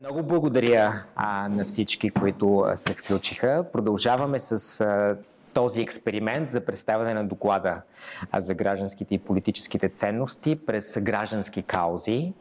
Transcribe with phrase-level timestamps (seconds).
[0.00, 3.64] Много благодаря а, на всички, които а, се включиха.
[3.72, 5.16] Продължаваме с а,
[5.54, 7.82] този експеримент за представяне на доклада
[8.32, 12.32] а, за гражданските и политическите ценности през граждански каузи.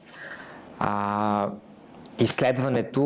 [0.79, 1.49] А,
[2.19, 3.01] изследването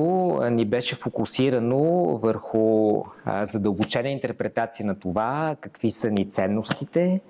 [0.52, 1.82] ни беше фокусирано
[2.18, 7.22] върху а, задълбочена интерпретация на това какви са ни ценностите,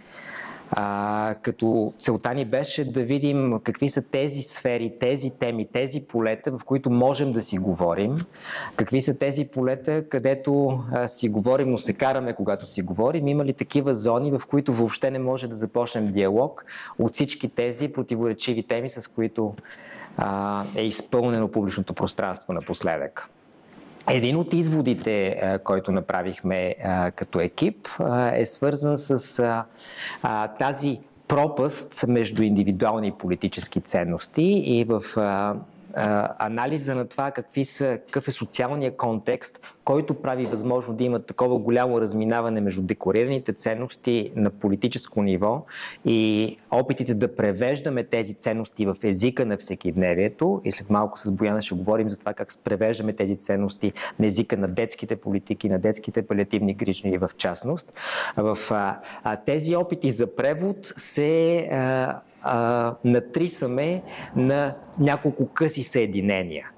[0.72, 6.52] а, като целта ни беше да видим какви са тези сфери, тези теми, тези полета,
[6.52, 8.18] в които можем да си говорим,
[8.76, 13.46] какви са тези полета, където а, си говорим, но се караме, когато си говорим, има
[13.46, 16.66] ли такива зони, в които въобще не може да започнем диалог
[17.00, 19.54] от всички тези противоречиви теми, с които
[20.18, 23.29] а, е изпълнено публичното пространство напоследък.
[24.12, 26.76] Един от изводите, който направихме
[27.16, 27.88] като екип,
[28.34, 29.44] е свързан с
[30.60, 35.04] тази пропаст между индивидуални политически ценности и в
[36.39, 41.58] анализа на това какви са, какъв е социалния контекст, който прави възможно да има такова
[41.58, 45.66] голямо разминаване между декорираните ценности на политическо ниво
[46.06, 50.62] и опитите да превеждаме тези ценности в езика на всекидневието.
[50.66, 54.58] И след малко с Бояна ще говорим за това как превеждаме тези ценности на езика
[54.58, 57.94] на детските политики, на детските палиативни грижни в частност.
[58.38, 64.02] В а, а, тези опити за превод се а, а, натрисаме
[64.36, 66.70] на няколко къси съединения.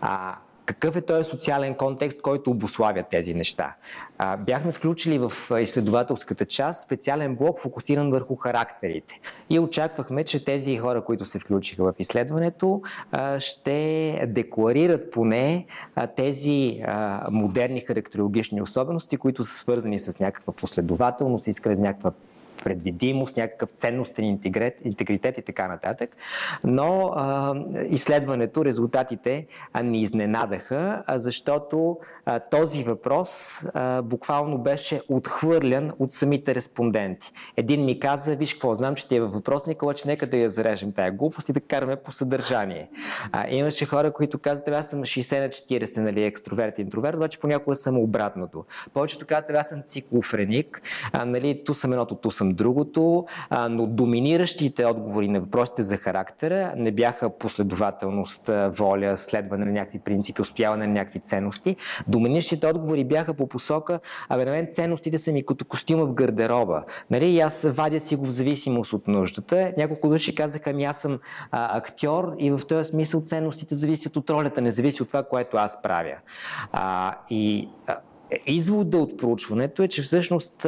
[0.00, 0.34] А,
[0.68, 3.74] какъв е този социален контекст, който обославя тези неща?
[4.18, 9.20] А, бяхме включили в изследователската част специален блок, фокусиран върху характерите.
[9.50, 16.06] И очаквахме, че тези хора, които се включиха в изследването, а, ще декларират поне а,
[16.06, 16.82] тези
[17.30, 22.12] модерни характерологични особености, които са свързани с някаква последователност, искали с някаква
[22.64, 26.16] предвидимост, някакъв ценностен интегритет, интегритет и така нататък.
[26.64, 27.54] Но а,
[27.88, 31.98] изследването, резултатите а, ни изненадаха, а, защото
[32.50, 37.32] този въпрос а, буквално беше отхвърлян от самите респонденти.
[37.56, 40.50] Един ми каза, виж какво, знам, че ти е във въпросника, обаче нека да я
[40.50, 42.88] зарежем тая глупост и да караме по съдържание.
[43.32, 47.40] А, имаше хора, които казват, аз съм 60 на 40, нали, екстроверт и интроверт, обаче
[47.40, 48.64] понякога съм обратното.
[48.94, 53.86] Повечето казват, аз съм циклофреник, а, нали, ту съм едното, ту съм другото, а, но
[53.86, 60.86] доминиращите отговори на въпросите за характера не бяха последователност, воля, следване на някакви принципи, устояване
[60.86, 61.76] на някакви ценности.
[62.18, 66.82] Доминиращите отговори бяха по посока, абе на мен ценностите са ми като костюма в гардероба.
[67.10, 67.26] Нали?
[67.26, 69.72] И аз вадя си го в зависимост от нуждата.
[69.76, 71.18] Няколко души казаха, ами аз съм
[71.50, 75.56] а, актьор и в този смисъл ценностите зависят от ролята, не зависи от това, което
[75.56, 76.16] аз правя.
[76.72, 77.96] А, и а,
[78.46, 80.66] извода от проучването е, че всъщност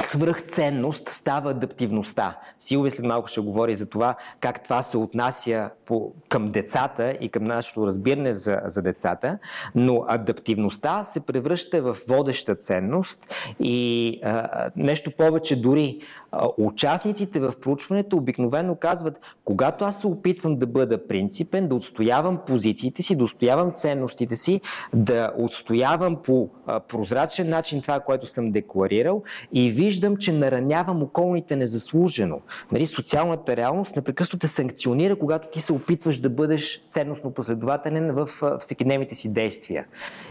[0.00, 2.38] свръхценност става адаптивността.
[2.58, 7.28] Силви след малко ще говори за това как това се отнася по, към децата и
[7.28, 9.38] към нашето разбиране за, за децата,
[9.74, 16.00] но адаптивността се превръща в водеща ценност и а, нещо повече дори
[16.32, 22.38] а, участниците в проучването обикновено казват, когато аз се опитвам да бъда принципен, да отстоявам
[22.46, 24.60] позициите си, да отстоявам ценностите си,
[24.94, 31.02] да отстоявам по а, прозрачен начин това, което съм декларирал и виждам виждам, че наранявам
[31.02, 32.40] околните незаслужено.
[32.72, 38.28] Нали, социалната реалност непрекъснато те санкционира, когато ти се опитваш да бъдеш ценностно последователен в
[38.60, 39.86] всекидневните си действия.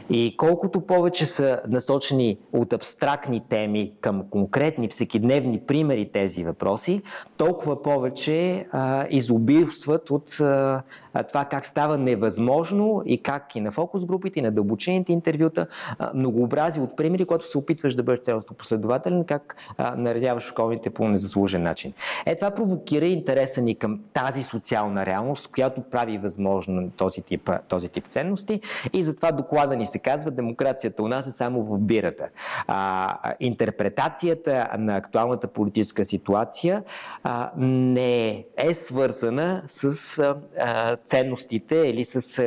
[0.10, 7.02] И колкото повече са насочени от абстрактни теми към конкретни всекидневни примери тези въпроси,
[7.38, 10.82] толкова повече а, изобилстват от а,
[11.24, 15.68] това как става невъзможно и как и на фокус групите, и на дълбочените интервюта,
[16.14, 19.56] многообразие от примери, когато се опитваш да бъдеш цялостно последователен, как
[19.98, 21.94] наредяваш околните по незаслужен начин.
[22.25, 27.90] Е, това провокира интереса ни към тази социална реалност, която прави възможно този тип, този
[27.90, 28.62] тип ценности
[28.94, 32.28] и затова доклада ни се казва, демокрацията у нас е само в бирата.
[32.68, 36.84] А, интерпретацията на актуалната политическа ситуация
[37.24, 40.20] а, не е свързана с
[40.60, 42.40] а, ценностите или с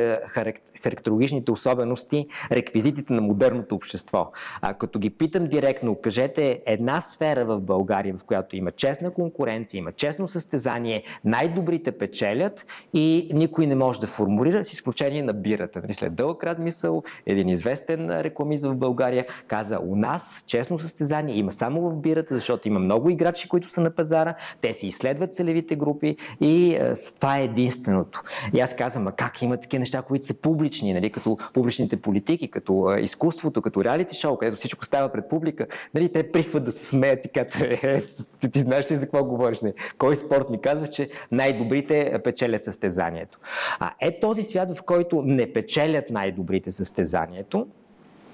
[0.83, 4.31] характерологичните особености, реквизитите на модерното общество.
[4.61, 9.79] А като ги питам директно, кажете една сфера в България, в която има честна конкуренция,
[9.79, 15.81] има честно състезание, най-добрите печелят и никой не може да формулира, с изключение на бирата.
[15.81, 21.51] Нали, след дълъг размисъл, един известен рекламист в България каза, у нас честно състезание има
[21.51, 25.75] само в бирата, защото има много играчи, които са на пазара, те си изследват целевите
[25.75, 26.79] групи и
[27.15, 28.21] това е единственото.
[28.53, 30.68] И аз казвам, а как има такива неща, които са публични?
[30.69, 35.67] Публични, нали, като публичните политики, като изкуството, като реалити шоу, където всичко става пред публика,
[35.93, 38.03] нали, те прихват да се смеят и като е,
[38.39, 39.61] ти, ти знаеш ли за какво говориш?
[39.61, 39.73] Не?
[39.97, 43.39] Кой спорт ми казва, че най-добрите печелят състезанието?
[43.79, 47.67] А е този свят, в който не печелят най-добрите състезанието,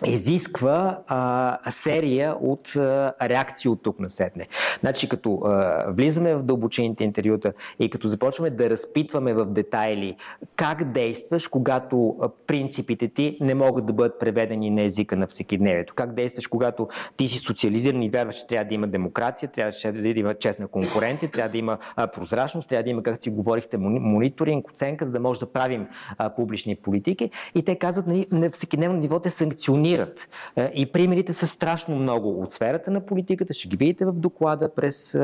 [0.05, 4.47] изисква а, серия от а, реакции от тук на сетне.
[4.79, 10.15] Значи, като а, влизаме в дълбочините интервюта и като започваме да разпитваме в детайли
[10.55, 15.93] как действаш, когато а, принципите ти не могат да бъдат преведени на езика на всекидневието.
[15.93, 16.87] Как действаш, когато
[17.17, 21.31] ти си социализиран и вярваш, че трябва да има демокрация, трябва да има честна конкуренция,
[21.31, 25.19] трябва да има а, прозрачност, трябва да има, как си говорихте, мониторинг, оценка, за да
[25.19, 25.87] може да правим
[26.17, 27.29] а, публични политики.
[27.55, 30.29] И те казват, нали, на всекидневно ниво те санкционират функционират.
[30.55, 33.53] Е, и примерите са страшно много от сферата на политиката.
[33.53, 35.17] Ще ги видите в доклада през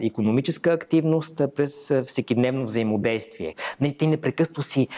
[0.00, 3.54] економическа активност, през всекидневно взаимодействие.
[3.80, 4.88] Нали, ти непрекъсто си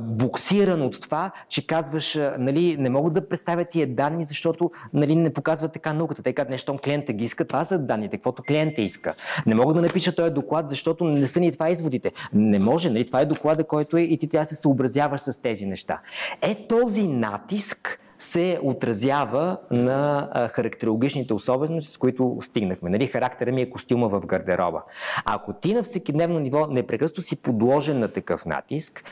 [0.00, 5.32] буксиран от това, че казваш, нали, не могат да представят тия данни, защото нали, не
[5.32, 6.22] показват така науката.
[6.22, 9.14] Те казват, нещо клиента ги иска, това са данните, каквото клиента иска.
[9.46, 12.12] Не мога да напиша този доклад, защото не са ни това изводите.
[12.32, 15.42] Не може, нали, това е доклада, който е и ти трябва да се съобразяваш с
[15.42, 16.00] тези неща.
[16.42, 22.90] Е този натиск се отразява на характерологичните особености, с които стигнахме.
[22.90, 24.82] Нали, характера ми е костюма в гардероба.
[25.24, 29.04] Ако ти на всекидневно ниво непрекъснато си подложен на такъв натиск,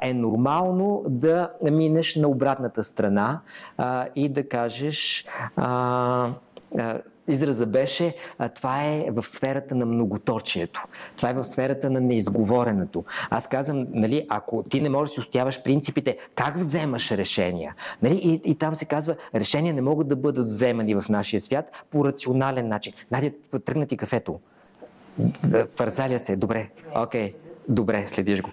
[0.00, 3.40] е нормално да минеш на обратната страна
[4.16, 5.26] и да кажеш
[7.28, 10.84] израза беше, а, това е в сферата на многоточието.
[11.16, 13.04] Това е в сферата на неизговореното.
[13.30, 17.74] Аз казвам, нали, ако ти не можеш да си устояваш принципите, как вземаш решения?
[18.02, 21.70] Нали, и, и там се казва, решения не могат да бъдат вземани в нашия свят
[21.90, 22.92] по рационален начин.
[23.10, 23.30] Надя,
[23.64, 24.40] тръгна ти кафето.
[25.76, 26.36] Фарзаля се.
[26.36, 26.68] Добре.
[26.94, 27.32] Окей.
[27.32, 27.34] Okay.
[27.68, 28.50] Добре, следиш го.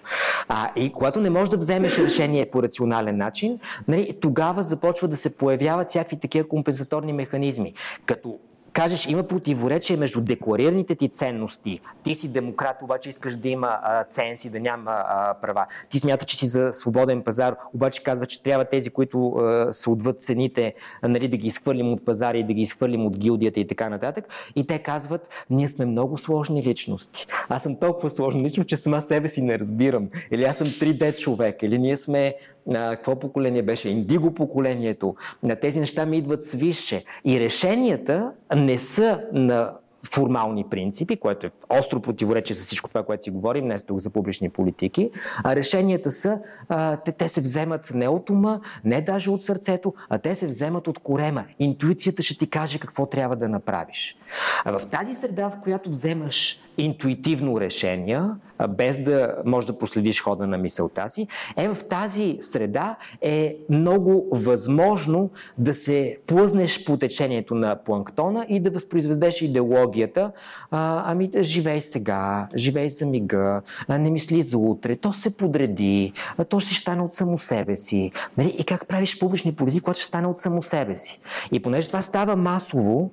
[0.48, 3.58] А, и когато не можеш да вземеш решение по рационален начин,
[3.88, 7.74] нали, тогава започва да се появяват всякакви такива компенсаторни механизми,
[8.06, 8.38] като
[8.72, 11.80] кажеш, има противоречие между декларираните ти ценности.
[12.02, 15.66] Ти си демократ, обаче искаш да има а, цензи, да няма а, права.
[15.88, 19.90] Ти смяташ, че си за свободен пазар, обаче казва, че трябва тези, които а, са
[19.90, 23.60] отвъд цените, а, нали, да ги изхвърлим от пазара и да ги изхвърлим от гилдията
[23.60, 24.24] и така нататък.
[24.56, 27.26] И те казват, ние сме много сложни личности.
[27.48, 30.08] Аз съм толкова сложна личност, че сама себе си не разбирам.
[30.30, 32.34] Или аз съм 3D човек, или ние сме
[32.66, 37.04] на какво поколение беше, индиго поколението, на тези неща ми идват свише.
[37.24, 39.72] И решенията не са на
[40.02, 44.10] формални принципи, което е остро противоречие с всичко това, което си говорим днес тук за
[44.10, 45.10] публични политики,
[45.44, 46.38] а решенията са,
[46.68, 50.46] а, те, те се вземат не от ума, не даже от сърцето, а те се
[50.46, 51.44] вземат от корема.
[51.58, 54.16] Интуицията ще ти каже какво трябва да направиш.
[54.64, 58.22] А в тази среда, в която вземаш интуитивно решение,
[58.68, 61.26] без да можеш да последиш хода на мисълта си,
[61.56, 68.60] е в тази среда е много възможно да се плъзнеш по течението на планктона и
[68.60, 69.42] да възпроизведеш
[69.90, 70.32] идеологията.
[70.70, 76.12] А, ами живей сега, живей за мига, не мисли за утре, то се подреди,
[76.48, 78.12] то ще стане от само себе си.
[78.38, 78.54] Нали?
[78.58, 81.20] И как правиш публични политики, когато ще стане от само себе си.
[81.52, 83.10] И понеже това става масово,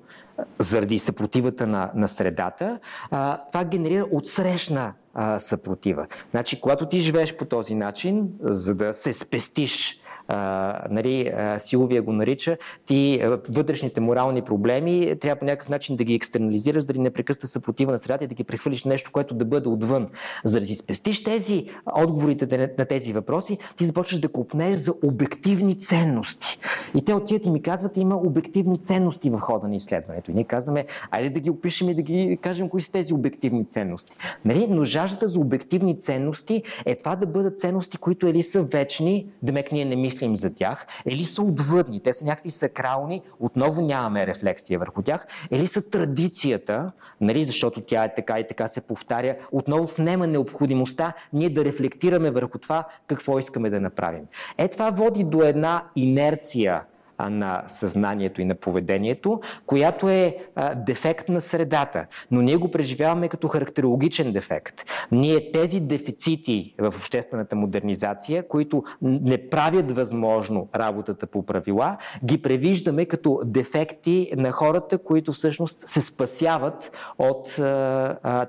[0.59, 2.79] заради съпротивата на, на средата,
[3.11, 6.07] а, това генерира отсрещна а, съпротива.
[6.31, 12.13] Значи, когато ти живееш по този начин, за да се спестиш а, нали, Силовия го
[12.13, 17.91] нарича, ти вътрешните морални проблеми трябва по някакъв начин да ги екстернализираш, да непрекъсна съпротива
[17.91, 20.07] на средата и да ги прехвърлиш нещо, което да бъде отвън.
[20.43, 21.65] За да си спестиш тези
[21.95, 26.59] отговорите на тези въпроси, ти започваш да купнеш за обективни ценности.
[26.95, 30.31] И те отиват и ми казват, има обективни ценности в хода на изследването.
[30.31, 33.65] И ние казваме, айде да ги опишем и да ги кажем кои са тези обективни
[33.65, 34.11] ценности.
[34.45, 34.67] Нали?
[34.69, 39.71] Но жаждата за обективни ценности е това да бъдат ценности, които или са вечни, демек
[39.71, 44.27] ние не мислим мислим за тях, или са отвъдни, те са някакви сакрални, отново нямаме
[44.27, 49.35] рефлексия върху тях, или са традицията, нали, защото тя е така и така се повтаря,
[49.51, 54.25] отново снема необходимостта ние да рефлектираме върху това какво искаме да направим.
[54.57, 56.83] Е това води до една инерция
[57.19, 60.37] на съзнанието и на поведението, която е
[60.75, 62.05] дефект на средата.
[62.31, 64.85] Но ние го преживяваме като характерологичен дефект.
[65.11, 73.05] Ние тези дефицити в обществената модернизация, които не правят възможно работата по правила, ги превиждаме
[73.05, 77.55] като дефекти на хората, които всъщност се спасяват от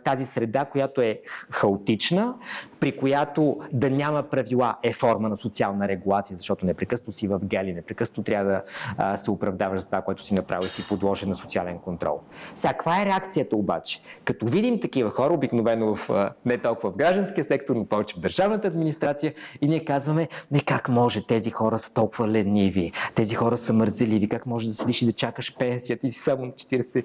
[0.04, 1.20] тази среда, която е
[1.50, 2.34] хаотична,
[2.80, 7.72] при която да няма правила е форма на социална регулация, защото непрекъснато си в гели,
[7.72, 8.62] непрекъснато трябва да
[8.98, 12.20] а, се оправдаваш за това, което си направил и си подложен на социален контрол.
[12.54, 14.00] Сега, каква е реакцията обаче?
[14.24, 18.20] Като видим такива хора, обикновено в, а, не толкова в гражданския сектор, но повече в
[18.20, 23.56] държавната администрация, и ние казваме, не как може, тези хора са толкова лениви, тези хора
[23.56, 27.04] са мързеливи, как може да седиш и да чакаш пенсия, ти си само на 40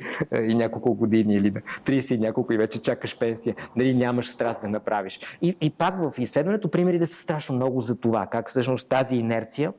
[0.50, 4.62] и няколко години или на 30 и няколко и вече чакаш пенсия, нали, нямаш страст
[4.62, 5.20] да направиш.
[5.42, 9.74] И, и пак в изследването примерите са страшно много за това, как всъщност тази инерция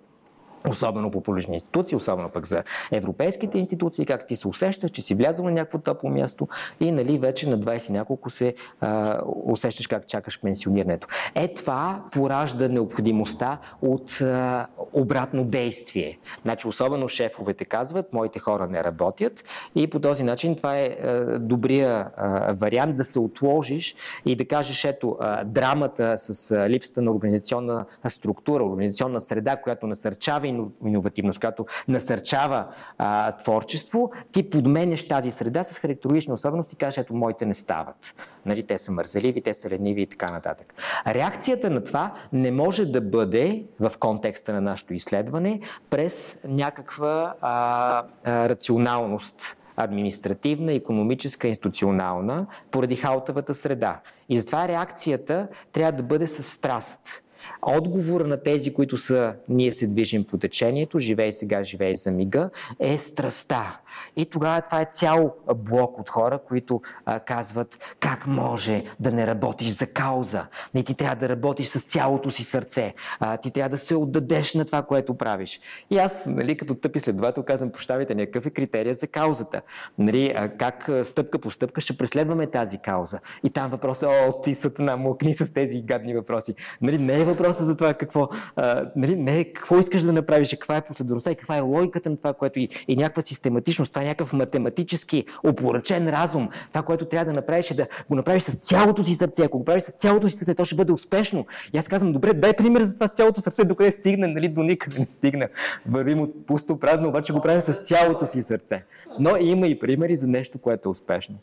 [0.69, 5.15] особено по публични институции, особено пък за европейските институции, как ти се усещаш, че си
[5.15, 6.49] влязъл на някакво топло място
[6.81, 11.09] и нали, вече на 20 няколко се а, усещаш как чакаш пенсионирането.
[11.35, 16.19] Е това поражда необходимостта от а, обратно действие.
[16.43, 19.45] Значи, особено шефовете казват, моите хора не работят
[19.75, 24.45] и по този начин това е а, добрия а, вариант да се отложиш и да
[24.45, 30.47] кажеш, ето, а, драмата с а, липсата на организационна структура, организационна среда, която насърчава
[30.87, 32.67] иновативност, която насърчава
[32.99, 38.15] а, творчество, ти подменяш тази среда с характерологични особености и кажеш, ето моите не стават.
[38.47, 40.75] Нали, те са мързеливи, те са лениви и така нататък.
[41.07, 48.05] Реакцията на това не може да бъде в контекста на нашето изследване през някаква а,
[48.25, 54.01] а, рационалност административна, економическа, институционална, поради хаотовата среда.
[54.29, 57.24] И затова реакцията трябва да бъде с страст.
[57.63, 62.51] Отговора на тези, които са ние се движим по течението, живей сега, живей за мига,
[62.81, 63.81] е страста.
[64.17, 69.27] И тогава това е цял блок от хора, които а, казват как може да не
[69.27, 70.47] работиш за кауза.
[70.75, 72.95] Не ти трябва да работиш с цялото си сърце.
[73.21, 75.61] А, ти трябва да се отдадеш на това, което правиш.
[75.91, 79.63] И аз, нали, като тъпи следовател, казвам, прощавайте, някакъв е критерия за каузата.
[79.99, 83.19] Нали, а, как стъпка по стъпка ще преследваме тази кауза.
[83.45, 86.55] И там въпросът е, о, ти сатана, млъкни с тези гадни въпроси.
[86.83, 90.51] Нали, не е въпроса за това какво, а, нали, не е какво искаш да направиш,
[90.51, 93.84] каква е последователността и каква е логиката на това, което и, и някаква систематичност.
[93.89, 96.49] Това е някакъв математически опоръчен разум.
[96.69, 99.43] Това, което трябва да направиш е да го направиш с цялото си сърце.
[99.43, 101.47] Ако го правиш с цялото си сърце, то ще бъде успешно.
[101.73, 104.63] И аз казвам, добре, дай пример за това с цялото сърце, докъде стигна, нали, до
[104.63, 105.49] никъде не стигна.
[105.87, 108.85] Вървим от пусто празно, обаче го правим с цялото си сърце.
[109.19, 111.35] Но има и примери за нещо, което е успешно.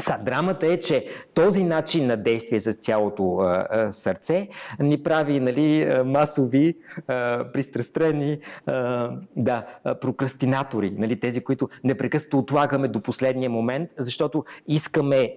[0.00, 4.48] Са, драмата е, че този начин на действие с цялото а, сърце
[4.80, 6.76] ни прави нали, масови,
[7.06, 9.66] а, пристрастрени а, да,
[10.00, 15.34] прокрастинатори, нали, тези, които непрекъснато отлагаме до последния момент, защото искаме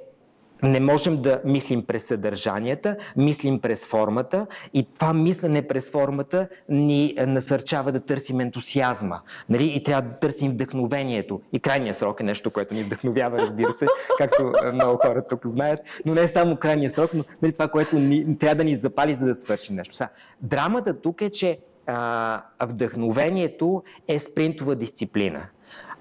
[0.64, 7.16] не можем да мислим през съдържанията, мислим през формата и това мислене през формата ни
[7.18, 9.22] насърчава да търсим ентусиазма.
[9.50, 9.74] Нали?
[9.76, 11.42] И трябва да търсим вдъхновението.
[11.54, 13.88] И крайният срок е нещо, което ни вдъхновява, разбира се,
[14.18, 15.80] както много хора тук знаят.
[16.06, 19.14] Но не е само крайният срок, но нали, това, което ни, трябва да ни запали,
[19.14, 19.96] за да свършим нещо.
[19.96, 20.08] Са,
[20.42, 25.42] драмата тук е, че а, вдъхновението е спринтова дисциплина.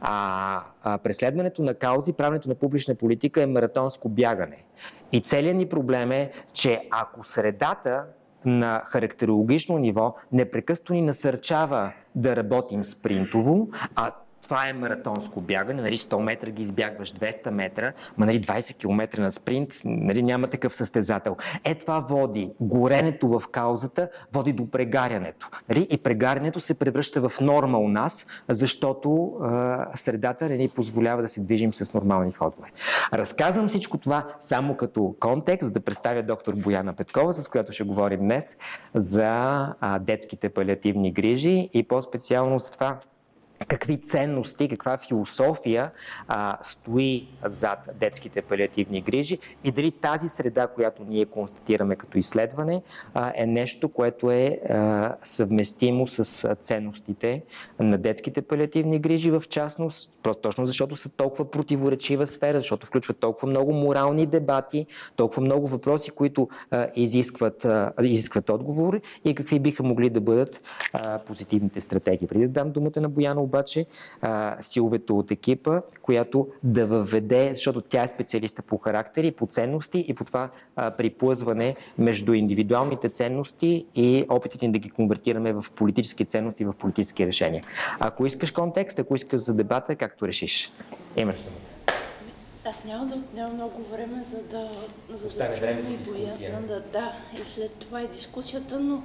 [0.01, 4.65] А, а преследването на каузи, правенето на публична политика е маратонско бягане.
[5.13, 8.05] И целият ни проблем е, че ако средата
[8.45, 15.97] на характерологично ниво непрекъснато ни насърчава да работим спринтово, а това е маратонско бягане, нали
[15.97, 20.77] 100 метра ги избягваш, 200 метра, ма нали 20 км на спринт, нали няма такъв
[20.77, 21.37] състезател.
[21.65, 25.51] Е това води, горенето в каузата води до прегарянето.
[25.69, 25.87] Нали?
[25.91, 31.29] И прегарянето се превръща в норма у нас, защото а, средата не ни позволява да
[31.29, 32.73] се движим с нормални ходове.
[33.13, 38.21] Разказвам всичко това само като контекст, да представя доктор Бояна Петкова, с която ще говорим
[38.21, 38.57] днес
[38.95, 39.31] за
[39.81, 42.99] а, детските палиативни грижи и по-специално за това
[43.69, 45.91] какви ценности, каква философия
[46.29, 52.83] а, стои зад детските палиативни грижи и дали тази среда, която ние констатираме като изследване,
[53.15, 57.43] а, е нещо, което е а, съвместимо с ценностите
[57.79, 63.19] на детските палиативни грижи, в частност, просто точно защото са толкова противоречива сфера, защото включват
[63.19, 64.87] толкова много морални дебати,
[65.17, 70.63] толкова много въпроси, които а, изискват, а, изискват отговори и какви биха могли да бъдат
[70.93, 72.29] а, позитивните стратегии.
[72.29, 73.87] Преди да дам думата на Бояна обаче
[74.21, 80.05] а, силовете от екипа, която да въведе, защото тя е специалиста по характери, по ценности
[80.09, 85.65] и по това а, приплъзване между индивидуалните ценности и опитите ни да ги конвертираме в
[85.75, 87.65] политически ценности, в политически решения.
[88.01, 90.73] Ако искаш контекст, ако искаш за дебата, както решиш.
[91.17, 91.71] Имаш думата.
[92.65, 94.69] Аз няма да няма много време, за да,
[95.11, 96.59] за Остане да време за дискусия.
[96.69, 99.03] Да, да, и след това е дискусията, но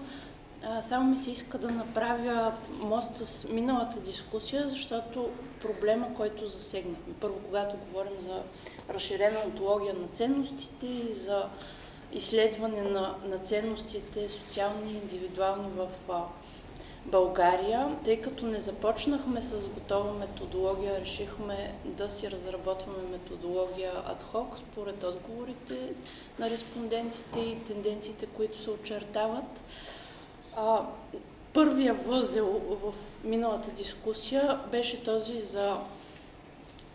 [0.82, 5.30] само ми се иска да направя мост с миналата дискусия, защото
[5.62, 7.14] проблема, който засегнахме.
[7.22, 8.42] Първо, когато говорим за
[8.94, 11.46] разширена онтология на ценностите и за
[12.14, 15.88] изследване на, на ценностите, социални и индивидуални в,
[17.08, 25.04] България, тъй като не започнахме с готова методология, решихме да си разработваме методология адхок според
[25.04, 25.94] отговорите
[26.40, 29.62] на респондентите и тенденциите, които се очертават.
[30.56, 30.82] А,
[31.54, 32.94] първия възел в
[33.24, 35.78] миналата дискусия беше този за,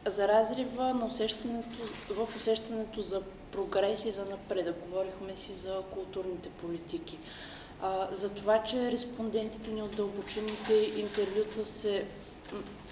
[0.06, 1.78] за разрива на усещането,
[2.10, 4.76] в усещането за прогрес и за напредък.
[4.86, 7.18] Говорихме си за културните политики
[7.82, 12.04] а, за това, че респондентите ни от дълбочините интервюта се,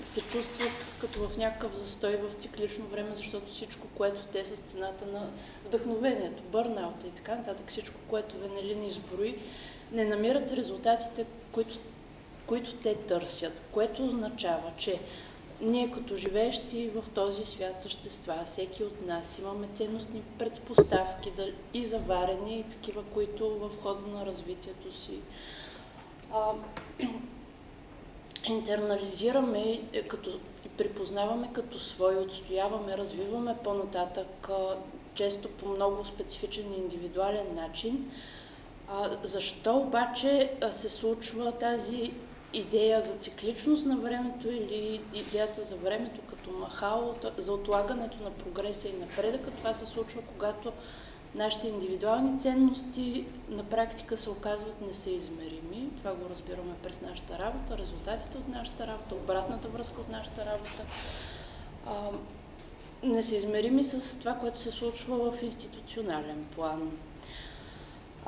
[0.05, 5.07] се чувстват като в някакъв застой в циклично време, защото всичко, което те с цената
[5.07, 5.31] на
[5.67, 9.39] вдъхновението, бърнаута и така нататък, всичко, което Венелин изброи,
[9.93, 11.79] не намират резултатите, които,
[12.47, 14.99] които те търсят, което означава, че
[15.61, 21.85] ние като живеещи в този свят същества, всеки от нас имаме ценностни предпоставки да, и
[21.85, 25.19] заварени, и такива, които в хода на развитието си
[26.33, 26.53] а,
[28.49, 30.31] интернализираме е, като,
[30.67, 34.49] и припознаваме като свои, отстояваме, развиваме по-нататък,
[35.15, 38.11] често по много специфичен индивидуален начин.
[38.93, 42.13] А, защо обаче се случва тази
[42.53, 48.89] идея за цикличност на времето или идеята за времето като махало, за отлагането на прогреса
[48.89, 49.51] и напредъка.
[49.51, 50.73] Това се случва, когато
[51.35, 55.89] нашите индивидуални ценности на практика се оказват несъизмерими.
[55.99, 60.83] Това го разбираме през нашата работа, резултатите от нашата работа, обратната връзка от нашата работа.
[61.87, 61.93] А,
[63.03, 66.91] несъизмерими с това, което се случва в институционален план.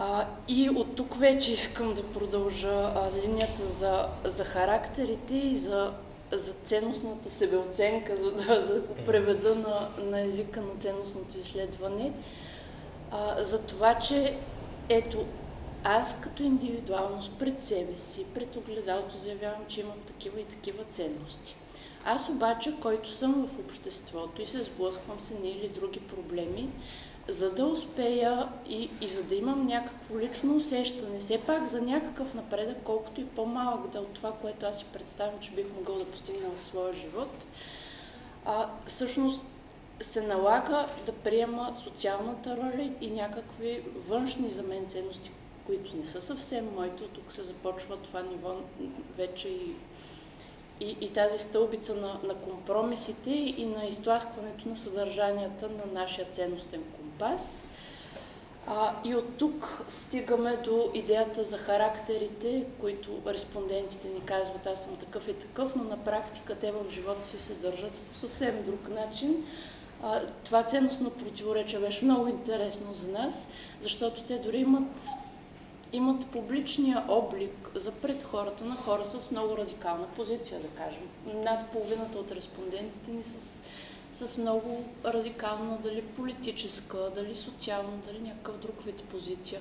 [0.03, 5.93] А, и от тук вече искам да продължа а, линията за, за характерите и за,
[6.33, 12.13] за ценностната себеоценка, за да, за да го преведа на, на езика на ценностното изследване.
[13.11, 14.39] А, за това, че
[14.89, 15.25] ето,
[15.85, 21.57] аз като индивидуалност пред себе си, пред огледалото заявявам, че имам такива и такива ценности.
[22.05, 26.69] Аз обаче, който съм в обществото и се сблъсквам с едни или други проблеми,
[27.33, 32.35] за да успея и, и за да имам някакво лично усещане, все пак за някакъв
[32.35, 35.99] напредък, колкото и по-малък да е от това, което аз си представям, че бих могъл
[35.99, 37.47] да постигна в своя живот,
[38.45, 39.43] а, всъщност
[40.01, 45.31] се налага да приема социалната роля и някакви външни за мен ценности,
[45.67, 47.03] които не са съвсем моите.
[47.03, 48.55] Тук се започва това ниво
[49.17, 49.75] вече и
[50.81, 56.83] и, и тази стълбица на, на компромисите и на изтласкването на съдържанията на нашия ценностен
[56.97, 57.63] компас.
[58.67, 64.97] А, и от тук стигаме до идеята за характерите, които респондентите ни казват, аз съм
[64.97, 68.89] такъв и такъв, но на практика те в живота си се държат по съвсем друг
[68.89, 69.45] начин.
[70.03, 73.49] А, това ценностно противоречие беше много интересно за нас,
[73.81, 75.07] защото те дори имат
[75.93, 81.09] имат публичния облик за пред хората на хора с много радикална позиция, да кажем.
[81.45, 83.63] Над половината от респондентите ни с,
[84.13, 89.61] с много радикална, дали политическа, дали социална, дали някакъв друг вид позиция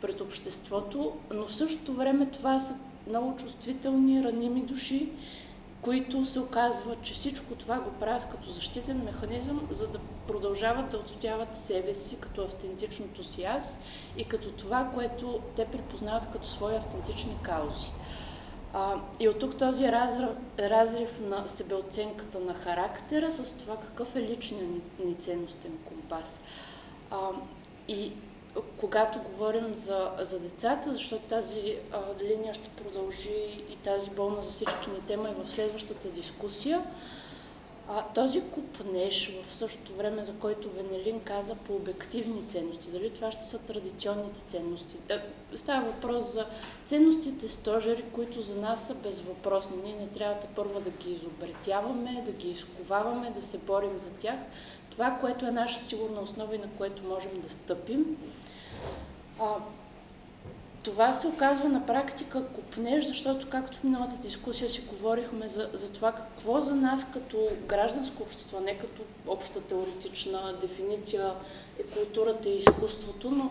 [0.00, 2.74] пред обществото, но в същото време това са
[3.06, 5.08] много чувствителни, раними души,
[5.82, 10.96] които се оказва, че всичко това го правят като защитен механизъм, за да продължават да
[10.96, 13.80] отстояват себе си като автентичното си аз
[14.16, 17.90] и като това, което те припознават като свои автентични каузи.
[18.74, 24.22] А, и от тук този разрив, разрив на себеоценката на характера с това какъв е
[24.22, 24.66] личният
[25.04, 26.40] ни, ценностен компас.
[27.10, 27.16] А,
[27.88, 28.12] и
[28.80, 34.50] когато говорим за, за децата, защото тази а, линия ще продължи и тази болна за
[34.50, 36.82] всички ни тема и в следващата дискусия,
[37.88, 43.32] а, този купнеж в същото време, за който Венелин каза по обективни ценности, дали това
[43.32, 44.96] ще са традиционните ценности.
[45.08, 45.18] Е,
[45.54, 46.46] става въпрос за
[46.86, 49.76] ценностите стожери, които за нас са безвъпросни.
[49.84, 54.10] Ние не трябва да първо да ги изобретяваме, да ги изковаваме, да се борим за
[54.10, 54.38] тях.
[54.90, 58.16] Това, което е наша сигурна основа и на което можем да стъпим.
[59.40, 59.44] А,
[60.82, 65.92] това се оказва на практика купнеж, защото както в миналата дискусия си говорихме за, за
[65.92, 71.32] това какво за нас като гражданско общество, не като обща теоретична дефиниция
[71.78, 73.50] е културата и изкуството, но,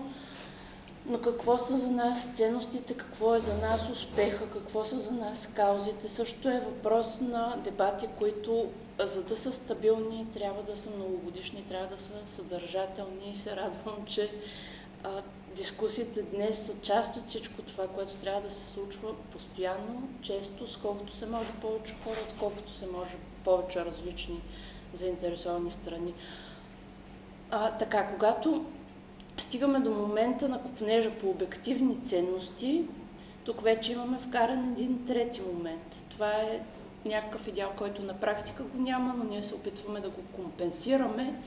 [1.06, 5.52] но какво са за нас ценностите, какво е за нас успеха, какво са за нас
[5.56, 8.66] каузите, също е въпрос на дебати, които
[9.00, 13.32] за да са стабилни, трябва да са многогодишни, трябва да са съдържателни.
[13.34, 14.30] И се радвам, че
[15.58, 21.14] дискусиите днес са част от всичко това, което трябва да се случва постоянно, често, сколкото
[21.14, 24.42] се може повече хора, отколкото се може повече различни
[24.94, 26.14] заинтересовани страни.
[27.52, 28.66] А, така, когато
[29.38, 32.84] стигаме до момента на купнежа по обективни ценности,
[33.44, 36.04] тук вече имаме вкаран един трети момент.
[36.10, 36.62] Това е
[37.06, 41.42] някакъв идеал, който на практика го няма, но ние се опитваме да го компенсираме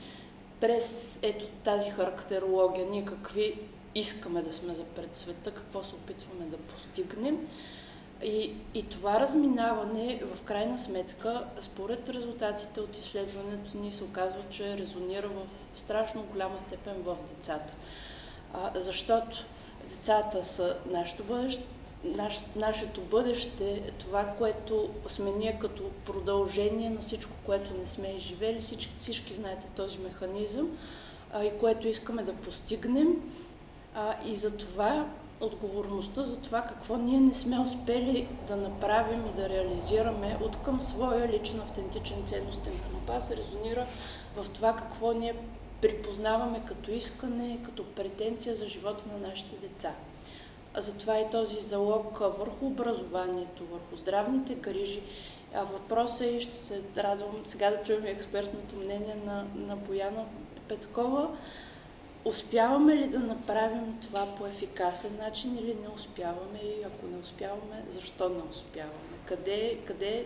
[0.59, 2.87] през ето тази характерология.
[2.91, 3.59] Ние какви
[3.95, 7.47] искаме да сме за пред света, какво се опитваме да постигнем.
[8.23, 14.77] И, и това разминаване, в крайна сметка, според резултатите от изследването ни се оказва, че
[14.77, 15.45] резонира в
[15.79, 17.73] страшно голяма степен в децата.
[18.53, 19.45] А, защото
[19.89, 21.63] децата са нашето бъдеще,
[22.03, 28.59] наш, нашето бъдеще, това, което сме ние като продължение на всичко, което не сме изживели,
[28.59, 30.77] всички, всички знаете този механизъм,
[31.33, 33.07] а, и което искаме да постигнем.
[33.95, 35.05] А, и за това
[35.41, 40.81] отговорността за това какво ние не сме успели да направим и да реализираме от към
[40.81, 43.85] своя личен автентичен ценностен компас резонира
[44.35, 45.35] в това какво ние
[45.81, 49.91] припознаваме като искане, като претенция за живота на нашите деца.
[50.73, 55.01] А затова и този залог върху образованието, върху здравните грижи.
[55.53, 60.25] А въпросът е, ще се радвам сега да чуем експертното мнение на, на Бояна
[60.67, 61.29] Петкова,
[62.25, 67.83] Успяваме ли да направим това по ефикасен начин или не успяваме и ако не успяваме,
[67.89, 68.93] защо не успяваме?
[69.25, 70.25] Къде, къде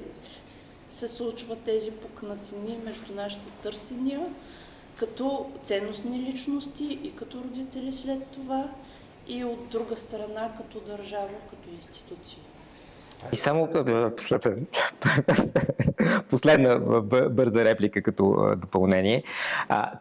[0.89, 4.21] се случват тези пукнатини между нашите търсения
[4.95, 8.69] като ценностни личности и като родители след това
[9.27, 12.43] и от друга страна като държава, като институция?
[13.34, 13.69] И само
[16.29, 16.75] последна
[17.29, 19.23] бърза реплика като допълнение.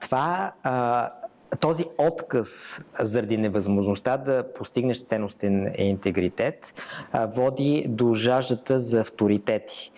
[0.00, 0.52] Това
[1.60, 6.74] този отказ заради невъзможността да постигнеш ценностен интегритет
[7.14, 9.92] води до жаждата за авторитети.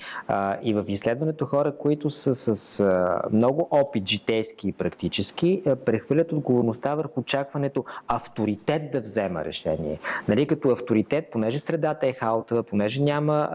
[0.63, 2.85] И в изследването хора, които са с
[3.33, 9.99] много опит житейски и практически, прехвърлят отговорността върху очакването авторитет да взема решение.
[10.29, 13.49] Нали, като авторитет, понеже средата е хаотова, понеже няма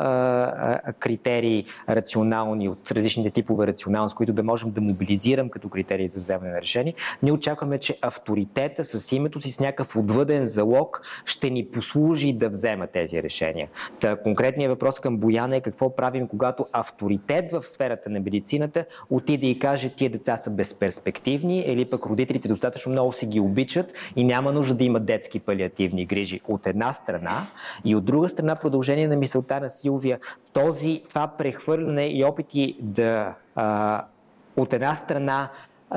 [0.99, 6.51] критерии рационални от различните типове рационалност, които да можем да мобилизирам като критерии за вземане
[6.51, 11.49] на решение, ние очакваме, че че авторитета с името си с някакъв отвъден залог ще
[11.49, 13.69] ни послужи да взема тези решения.
[13.99, 19.47] Та, конкретният въпрос към Бояна е какво правим, когато авторитет в сферата на медицината отиде
[19.47, 24.23] и каже, тия деца са безперспективни или пък родителите достатъчно много си ги обичат и
[24.23, 27.47] няма нужда да имат детски палиативни грижи от една страна
[27.85, 30.19] и от друга страна продължение на мисълта на Силвия,
[30.53, 34.05] този, това прехвърляне и опити да а,
[34.57, 35.49] от една страна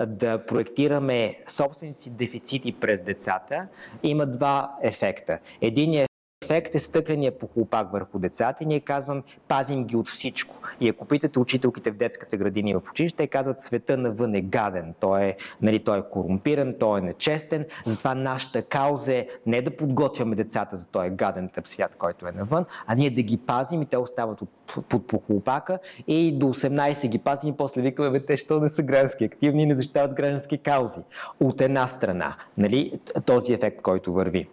[0.06, 3.66] да проектираме собствените си дефицити през децата,
[4.02, 5.38] има два ефекта.
[5.60, 6.10] Единият
[6.44, 10.56] ефект е стъкления похлопак върху децата и ние казвам, пазим ги от всичко.
[10.80, 14.40] И ако питате учителките в детската градина и в училище, те казват, света навън е
[14.40, 19.62] гаден, той е, нали, той е корумпиран, той е нечестен, затова нашата кауза е не
[19.62, 23.36] да подготвяме децата за този гаден тъп свят, който е навън, а ние да ги
[23.36, 24.48] пазим и те остават от,
[24.88, 29.24] под похлопака и до 18 ги пазим и после викаме, те що не са граждански
[29.24, 31.00] активни и не защитават граждански каузи.
[31.40, 34.48] От една страна, нали, този ефект, който върви.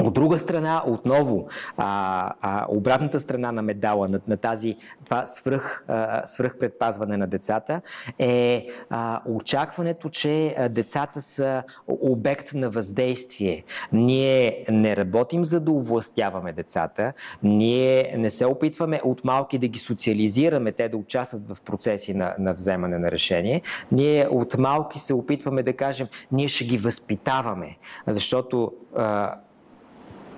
[0.00, 5.84] От друга страна, отново, а, а, обратната страна на медала, на, на тази, това свръх,
[5.88, 7.80] а, свръх предпазване на децата,
[8.18, 13.64] е а, очакването, че децата са обект на въздействие.
[13.92, 19.78] Ние не работим за да овластяваме децата, ние не се опитваме от малки да ги
[19.78, 23.62] социализираме, те да участват в процеси на, на вземане на решение.
[23.92, 27.76] Ние от малки се опитваме да кажем, ние ще ги възпитаваме,
[28.06, 29.34] защото а,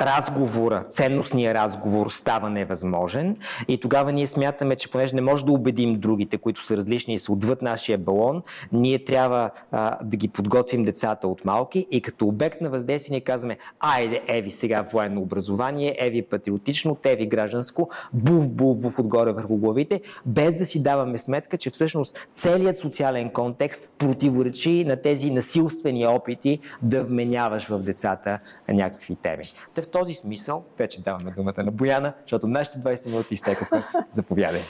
[0.00, 3.37] разговора, ценностния разговор става невъзможен.
[3.68, 7.18] И тогава ние смятаме, че понеже не може да убедим другите, които са различни и
[7.18, 11.87] са отвъд нашия балон, ние трябва а, да ги подготвим децата от малки.
[11.90, 17.26] И като обект на въздействие ние казваме, айде, еви сега военно образование, еви патриотично, теви
[17.26, 22.76] гражданско, був, був, був отгоре върху главите, без да си даваме сметка, че всъщност целият
[22.76, 29.44] социален контекст противоречи на тези насилствени опити да вменяваш в децата някакви теми
[29.85, 33.85] в този смисъл, вече даваме думата на Бояна, защото нашите 20 минути изтекоха.
[34.11, 34.62] Заповядай.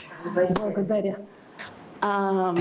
[0.55, 1.15] Благодаря.
[2.01, 2.53] А,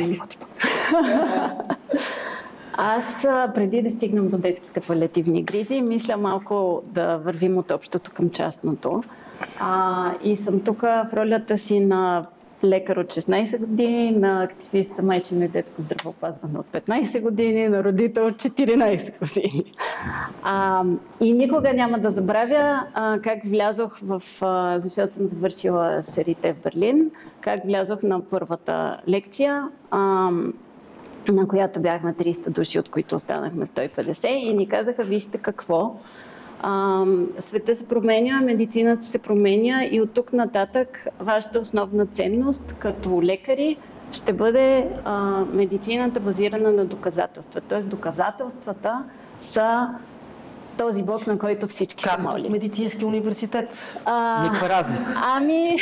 [2.73, 3.23] аз
[3.55, 9.03] преди да стигнем до детските палиативни грижи, мисля малко да вървим от общото към частното.
[9.61, 12.25] А, и съм тук в ролята си на
[12.65, 18.27] лекар от 16 години, на активиста майчино и детско здравеопазване от 15 години, на родител
[18.27, 19.65] от 14 години.
[20.43, 20.85] А,
[21.21, 26.63] и никога няма да забравя а, как влязох в, а, защото съм завършила Шарите в
[26.63, 29.69] Берлин, как влязох на първата лекция.
[29.91, 30.31] А,
[31.29, 35.97] на която бяхме 300 души, от които останахме 150 и ни казаха, вижте какво,
[36.67, 37.05] А,
[37.39, 43.77] света се променя, медицината се променя и от тук нататък вашата основна ценност като лекари
[44.13, 45.21] ще бъде а,
[45.53, 47.61] медицината базирана на доказателства.
[47.61, 49.05] Тоест доказателствата
[49.41, 49.89] са
[50.79, 52.47] този бог, на който всички как се молим.
[52.47, 54.01] в медицински университет?
[54.05, 55.15] А, Никаква разлика.
[55.25, 55.77] Ами,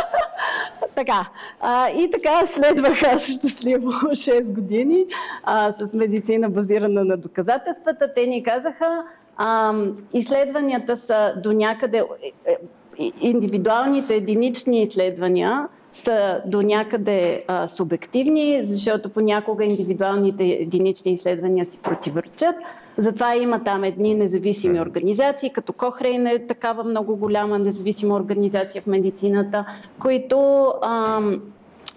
[0.94, 1.26] така.
[1.60, 5.06] А, и така следвах аз щастливо 6 години
[5.44, 8.14] а, с медицина базирана на доказателствата.
[8.14, 9.04] Те ни казаха,
[9.42, 9.74] а,
[10.14, 12.52] изследванията са до някъде, е,
[12.98, 21.78] е, индивидуалните единични изследвания са до някъде а, субективни, защото понякога индивидуалните единични изследвания си
[21.78, 22.54] противоречат.
[22.96, 28.86] Затова има там едни независими организации, като Кохрейн е такава много голяма независима организация в
[28.86, 29.64] медицината,
[29.98, 31.42] които ам,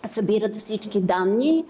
[0.06, 1.66] събират всички данни,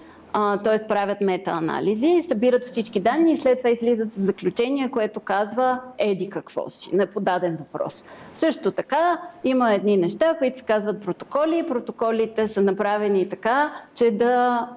[0.63, 0.87] т.е.
[0.87, 6.69] правят метаанализи, събират всички данни и след това излизат с заключение, което казва еди какво
[6.69, 8.05] си, на подаден въпрос.
[8.33, 11.65] Също така има едни неща, които се казват протоколи.
[11.67, 14.69] Протоколите са направени така, че да,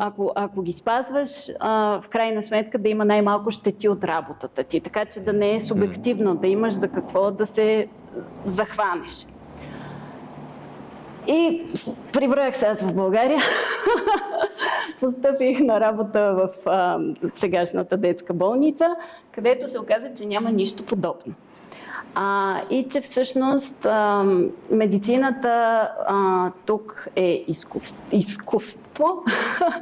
[0.00, 1.30] ако, ако ги спазваш,
[1.60, 5.60] в крайна сметка да има най-малко щети от работата ти, така че да не е
[5.60, 7.88] субективно, да имаш за какво да се
[8.44, 9.26] захванеш.
[11.28, 11.62] И
[12.12, 13.40] приброях се аз в България.
[15.00, 16.98] Постъпих на работа в а,
[17.34, 18.96] сегашната детска болница,
[19.32, 21.34] където се оказа, че няма нищо подобно.
[22.14, 24.24] А, и че всъщност а,
[24.70, 25.48] медицината
[26.06, 29.24] а, тук е изкуство, изкуство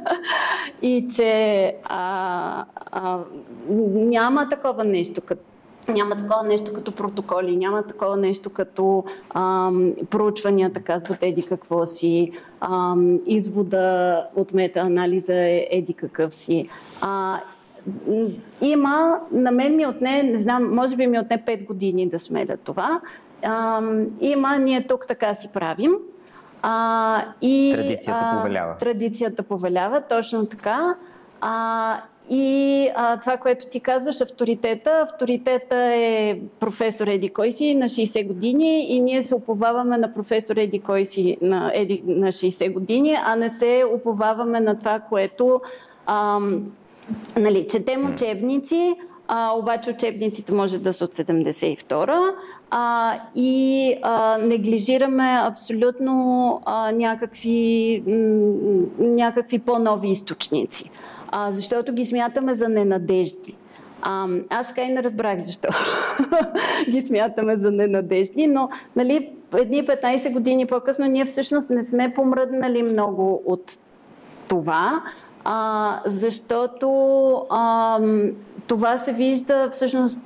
[0.81, 3.19] и че а, а,
[3.93, 5.41] няма такова нещо като
[5.93, 12.31] няма такова нещо като протоколи, няма такова нещо като ам, проучванията казват еди какво си,
[12.59, 16.69] ам, извода от метаанализа е еди какъв си.
[17.01, 17.39] А,
[18.61, 22.57] има, на мен ми отне, не знам, може би ми отне 5 години да смеля
[22.63, 23.01] това.
[23.41, 25.95] Ам, има, ние тук така си правим.
[26.61, 28.77] А, и, традицията а, повелява.
[28.77, 30.95] Традицията повелява, точно така.
[31.41, 34.91] А, и а, това, което ти казваш, авторитета.
[35.03, 40.79] Авторитета е професор Еди Койси на 60 години и ние се оповаваме на професор Еди
[40.79, 45.61] Койси на, Еди, на 60 години, а не се оповаваме на това, което
[46.05, 46.71] ам,
[47.37, 48.95] нали, четем учебници,
[49.27, 52.31] а, обаче учебниците може да са от 72
[52.69, 60.89] а, и а, неглижираме абсолютно а, някакви, м- някакви по-нови източници
[61.37, 63.55] а, защото ги смятаме за ненадежди.
[64.01, 65.67] А, аз така и не разбрах защо
[66.89, 72.83] ги смятаме за ненадежди, но нали, едни 15 години по-късно ние всъщност не сме помръднали
[72.83, 73.79] много от
[74.49, 75.03] това,
[75.49, 76.89] а, защото
[77.49, 77.99] а,
[78.67, 80.19] това се вижда, всъщност,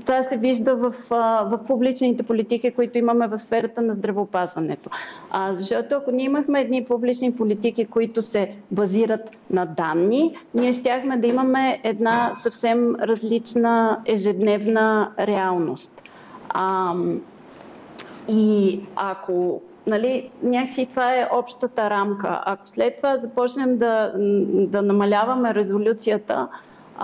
[0.00, 4.90] това се вижда в, в публичните политики, които имаме в сферата на здравеопазването.
[5.30, 11.16] А, защото ако ние имахме едни публични политики, които се базират на данни, ние щяхме
[11.16, 16.02] да имаме една съвсем различна ежедневна реалност.
[16.48, 16.94] А,
[18.28, 22.42] и ако нали, някакси това е общата рамка.
[22.46, 24.12] Ако след това започнем да,
[24.68, 26.48] да намаляваме резолюцията,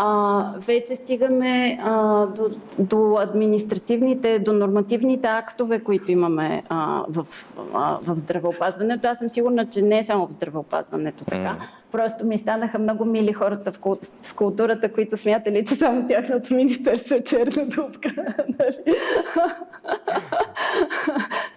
[0.01, 7.27] а, вече стигаме а, до, до административните, до нормативните актове, които имаме а, в,
[7.75, 9.09] а, в здравеопазването.
[9.09, 11.37] Аз съм сигурна, че не е само в здравеопазването така.
[11.37, 11.59] Mm.
[11.93, 13.97] Просто ми станаха много мили хората в кул...
[14.23, 18.11] с културата, които смятали, че само тяхното министерство е черна дупка.
[18.59, 18.97] Нали?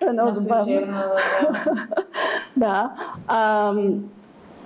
[0.09, 1.03] е много забавно.
[2.57, 2.91] да.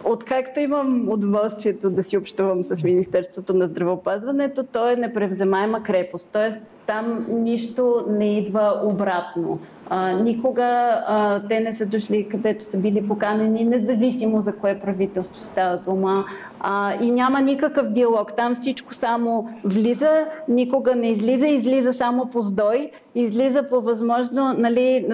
[0.08, 6.30] Откакто имам удоволствието да си общувам с Министерството на здравеопазването, то е непревземаема крепост.
[6.34, 9.60] Тоест, там нищо не идва обратно.
[9.90, 10.64] А, никога
[11.08, 16.26] а, те не са дошли където са били поканени, независимо за кое правителство става дума.
[16.60, 18.36] А, и няма никакъв диалог.
[18.36, 25.06] Там всичко само влиза, никога не излиза, излиза само по сдой, излиза по възможно нали,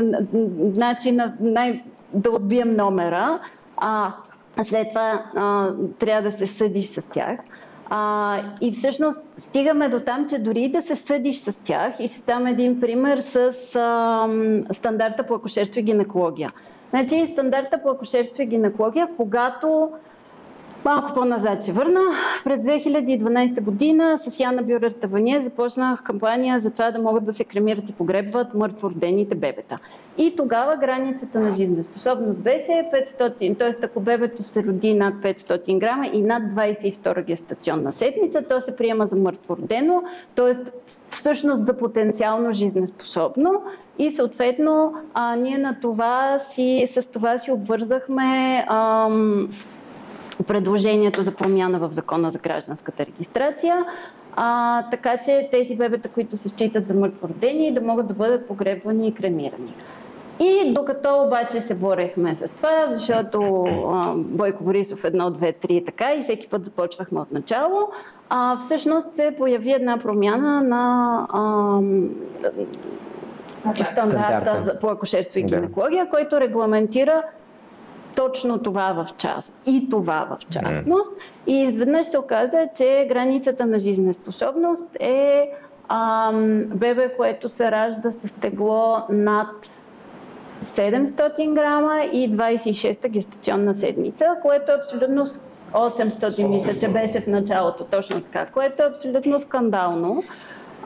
[0.76, 3.40] начин най- да отбием номера.
[3.78, 4.14] А,
[4.64, 7.40] след това а, трябва да се съдиш с тях.
[7.90, 12.24] А, и всъщност стигаме до там, че дори да се съдиш с тях, и ще
[12.26, 13.36] дам един пример с
[13.76, 14.28] а,
[14.74, 16.52] стандарта по акушерство и гинекология.
[16.90, 19.92] Значи стандарта по акушерство и гинекология, когато
[20.86, 22.00] Малко по-назад ще върна.
[22.44, 27.44] През 2012 година с Яна Бюрер Тавания започнах кампания за това да могат да се
[27.44, 29.78] кремират и погребват мъртвородените бебета.
[30.18, 32.72] И тогава границата на жизнеспособност беше
[33.20, 33.86] 500, т.е.
[33.86, 39.08] ако бебето се роди над 500 грама и над 22 гестационна седмица, то се приема
[39.08, 40.04] за мъртвородено,
[40.36, 40.72] т.е.
[41.10, 43.64] всъщност за потенциално жизнеспособно.
[44.00, 49.50] И съответно а, ние на това си, с това си обвързахме ам,
[50.44, 53.86] предложението за промяна в закона за гражданската регистрация,
[54.36, 59.08] а, така че тези бебета, които се считат за мъртвородени, да могат да бъдат погребвани
[59.08, 59.74] и кремирани.
[60.40, 66.14] И докато обаче се борехме с това, защото а, Бойко Борисов едно, две, три така
[66.14, 67.90] и всеки път започвахме от начало,
[68.30, 71.80] а, всъщност се появи една промяна на а,
[73.84, 76.10] стандарта за, по акушерство и гинекология, да.
[76.10, 77.24] който регламентира
[78.16, 81.12] точно това в част и това в частност.
[81.48, 85.52] И изведнъж се оказа, че границата на жизнеспособност е
[85.88, 89.70] ам, бебе, което се ражда с тегло над
[90.64, 95.28] 700 грама и 26-та гестационна седмица, което е абсолютно
[95.74, 100.24] 800, мисля, че беше в началото, точно така, което е абсолютно скандално.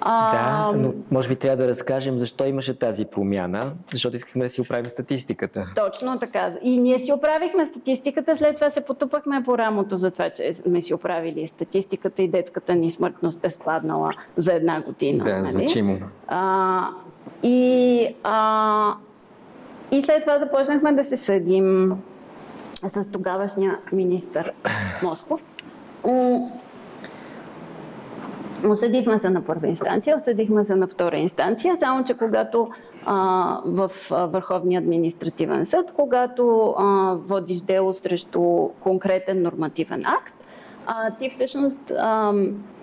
[0.01, 0.71] А...
[0.71, 4.61] Да, но може би трябва да разкажем защо имаше тази промяна, защото искахме да си
[4.61, 5.67] оправим статистиката.
[5.75, 6.51] Точно така.
[6.61, 10.81] И ние си оправихме статистиката, след това се потупахме по рамото за това, че сме
[10.81, 15.23] си оправили статистиката и детската ни смъртност е спаднала за една година.
[15.23, 15.47] Да, нали?
[15.47, 15.99] значимо.
[16.27, 16.87] А,
[17.43, 18.93] и, а,
[19.91, 21.95] и след това започнахме да се съдим
[22.89, 24.51] с тогавашния министър
[25.03, 25.41] Москов
[28.63, 32.69] Осъдихме се на първа инстанция, осъдихме се на втора инстанция, само че когато
[33.05, 40.33] а, в Върховния административен съд, когато а, водиш дело срещу конкретен нормативен акт,
[40.85, 42.33] а, ти всъщност а,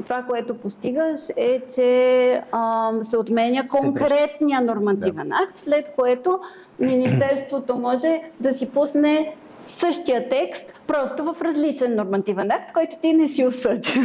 [0.02, 5.34] това, което постигаш е, че а, се отменя конкретния нормативен да.
[5.44, 6.40] акт, след което
[6.78, 13.28] Министерството може да си пусне същия текст, просто в различен нормативен акт, който ти не
[13.28, 14.02] си осъдил.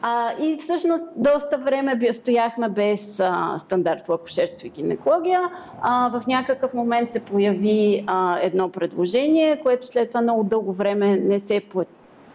[0.02, 5.40] а, и всъщност доста време стояхме без а, стандарт по акушерство и гинекология.
[5.82, 11.16] А, в някакъв момент се появи а, едно предложение, което след това много дълго време
[11.16, 11.62] не се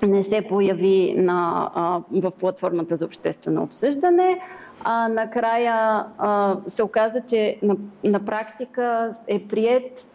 [0.03, 4.39] не се появи на, а, в платформата за обществено обсъждане.
[4.84, 10.08] А, накрая а, се оказа, че на, на практика е прият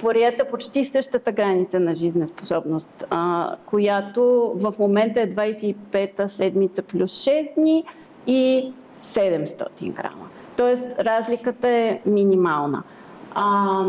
[0.00, 7.54] порията почти същата граница на жизнеспособност, а, която в момента е 25-та седмица плюс 6
[7.54, 7.84] дни
[8.26, 10.28] и 700 грама.
[10.56, 12.82] Тоест разликата е минимална.
[13.34, 13.84] А,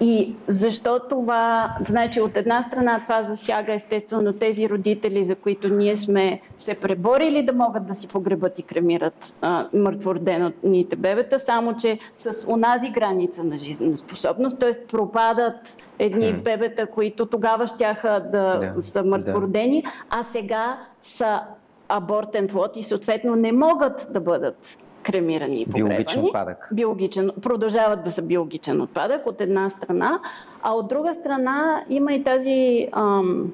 [0.00, 5.96] и защо това, значи от една страна това засяга естествено тези родители, за които ние
[5.96, 9.34] сме се преборили да могат да си погребат и кремират
[9.74, 14.86] мъртвородените бебета, само че с онази граница на жизнеспособност, т.е.
[14.86, 16.42] пропадат едни hmm.
[16.42, 19.90] бебета, които тогава щяха да, да са мъртвородени, да.
[20.10, 21.40] а сега са
[21.88, 24.78] абортен плод и съответно не могат да бъдат
[25.12, 25.94] кремирани и погребани.
[25.94, 26.68] Биологичен отпадък.
[26.72, 30.20] Биологичен, продължават да са биологичен отпадък от една страна,
[30.62, 33.52] а от друга страна има и тази ам,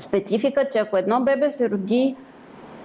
[0.00, 2.14] специфика, че ако едно бебе се роди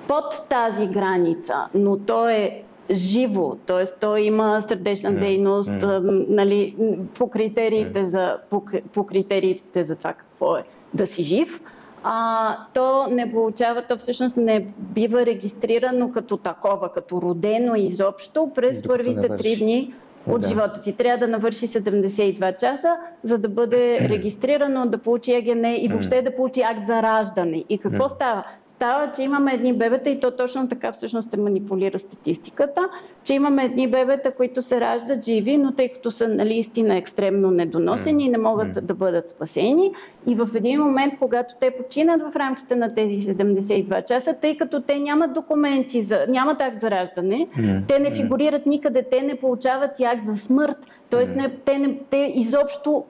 [0.07, 3.85] под тази граница, но то е живо, т.е.
[3.99, 5.19] той има сърдечна mm.
[5.19, 6.25] дейност mm.
[6.29, 6.75] Нали,
[7.17, 8.03] по, критериите mm.
[8.03, 8.63] за, по,
[8.93, 10.63] по критериите за това какво е
[10.93, 11.61] да си жив,
[12.07, 18.83] а, то не получава, то всъщност не бива регистрирано като такова, като родено изобщо през
[18.83, 19.93] първите три дни
[20.27, 20.47] от да.
[20.47, 20.97] живота си.
[20.97, 26.35] Трябва да навърши 72 часа, за да бъде регистрирано, да получи ЕГН и въобще да
[26.35, 27.63] получи акт за раждане.
[27.69, 28.43] И какво става?
[28.75, 32.89] Става, че имаме едни бебета и то точно така всъщност се манипулира статистиката,
[33.23, 37.51] че имаме едни бебета, които се раждат живи, но тъй като са нали, истина екстремно
[37.51, 38.81] недоносени, не могат mm.
[38.81, 39.91] да бъдат спасени.
[40.27, 44.81] И в един момент, когато те починат в рамките на тези 72 часа, тъй като
[44.81, 47.87] те нямат документи, за, нямат акт за раждане, mm.
[47.87, 50.77] те не фигурират никъде, те не получават и акт за смърт,
[51.09, 51.25] т.е.
[51.25, 53.03] Не, те, не, те изобщо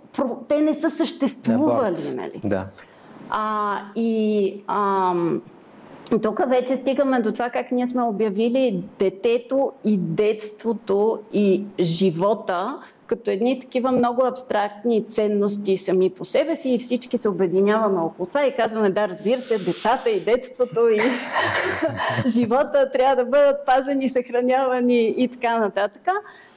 [0.50, 2.16] те не са съществували.
[2.16, 2.42] Нали?
[2.44, 2.66] Да.
[3.30, 5.42] А, и ам,
[6.24, 13.32] тук вече стигаме до това как ние сме обявили детето и детството и живота като
[13.32, 18.46] едни такива много абстрактни ценности сами по себе си и всички се обединяваме около това
[18.46, 21.02] и казваме да, разбира се, децата и детството и
[22.28, 26.08] живота трябва да бъдат пазени, съхранявани и така нататък.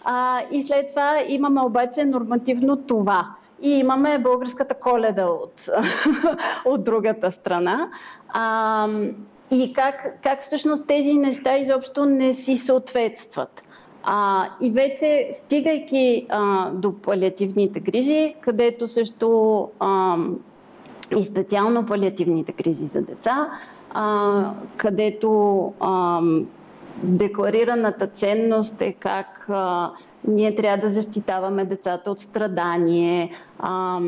[0.05, 3.27] А, и след това имаме обаче нормативно това.
[3.63, 5.69] и имаме българската коледа от,
[6.65, 7.89] от другата страна.
[8.29, 8.89] А,
[9.51, 13.63] и как, как всъщност тези неща изобщо не си съответстват.
[14.03, 20.17] А, и вече, стигайки а, до палиативните грижи, където също а,
[21.19, 23.49] и специално палиативните грижи за деца,
[23.91, 26.21] а, където а,
[27.03, 29.91] декларираната ценност е как а,
[30.29, 33.31] ние трябва да защитаваме децата от страдание.
[33.59, 34.01] А,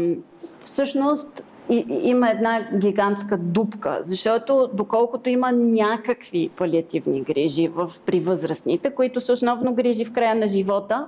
[0.65, 8.95] всъщност и, има една гигантска дупка, защото доколкото има някакви палиативни грижи в, при възрастните,
[8.95, 11.07] които са основно грижи в края на живота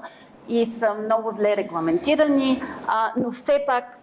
[0.49, 3.99] и са много зле регламентирани, а, но все пак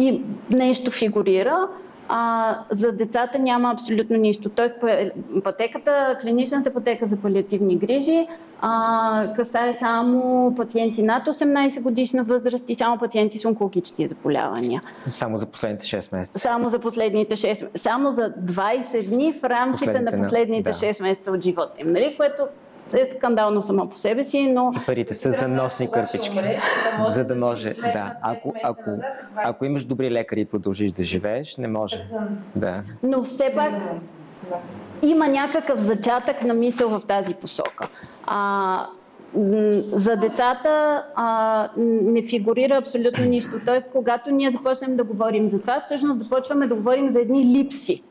[0.00, 1.68] и нещо фигурира,
[2.08, 4.48] а, за децата няма абсолютно нищо.
[4.48, 4.74] Тоест,
[5.44, 8.26] пътеката, клиничната пътека за палиативни грижи
[8.60, 14.80] а, касае само пациенти над 18 годишна възраст и само пациенти с онкологични заболявания.
[15.06, 16.38] Само за последните 6 месеца.
[16.38, 20.76] Само за последните 6 Само за 20 дни в рамките на последните да.
[20.76, 21.92] 6 месеца от живота им.
[21.92, 22.14] Нали?
[22.16, 22.42] Което
[22.92, 24.72] е скандално само по себе си, но...
[24.86, 26.40] Парите са за носни кърпички.
[27.08, 28.14] За да може, да.
[28.22, 28.90] Ако, ако,
[29.36, 32.06] ако имаш добри лекари и продължиш да живееш, не може.
[32.56, 32.82] Да.
[33.02, 33.72] Но все пак
[35.02, 37.88] има някакъв зачатък на мисъл в тази посока.
[38.26, 38.86] А,
[39.82, 43.50] за децата а, не фигурира абсолютно нищо.
[43.66, 48.02] Тоест, когато ние започнем да говорим за това, всъщност започваме да говорим за едни липси.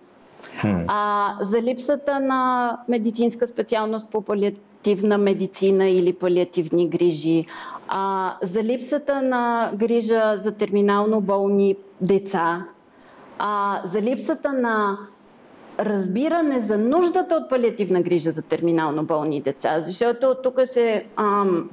[0.87, 7.45] А, за липсата на медицинска специалност по палиативна медицина или палиативни грижи,
[7.87, 12.65] а, за липсата на грижа за терминално болни деца,
[13.39, 14.97] а, за липсата на
[15.79, 21.69] разбиране за нуждата от палиативна грижа за терминално болни деца, защото тук ще, ам,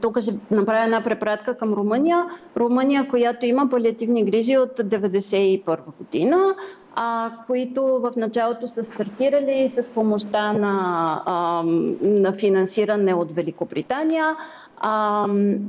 [0.00, 2.24] тук ще направя една препратка към Румъния.
[2.56, 6.54] Румъния, която има палиативни грижи от 1991 година,
[6.94, 11.62] а, които в началото са стартирали с помощта на, а,
[12.02, 14.36] на финансиране от Великобритания,
[14.80, 15.26] а,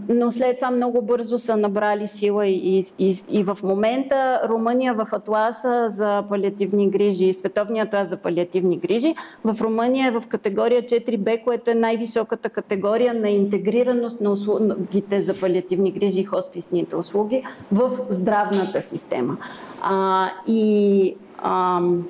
[0.10, 5.07] но след това много бързо са набрали сила и, и, и в момента Румъния в
[5.12, 11.43] Атласа за палиативни грижи, Световния атлас за палиативни грижи, в Румъния е в категория 4Б,
[11.43, 17.91] което е най-високата категория на интегрираност на услугите за палиативни грижи и хосписните услуги в
[18.10, 19.38] здравната система.
[19.82, 22.03] А, и ам,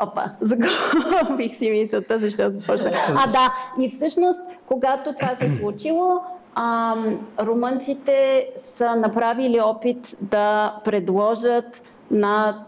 [0.00, 2.92] Опа, загубих си мисълта, защо започна.
[3.16, 3.52] А, да,
[3.82, 6.20] и всъщност, когато това се е случило,
[6.54, 6.94] а,
[7.40, 12.64] румънците са направили опит да предложат на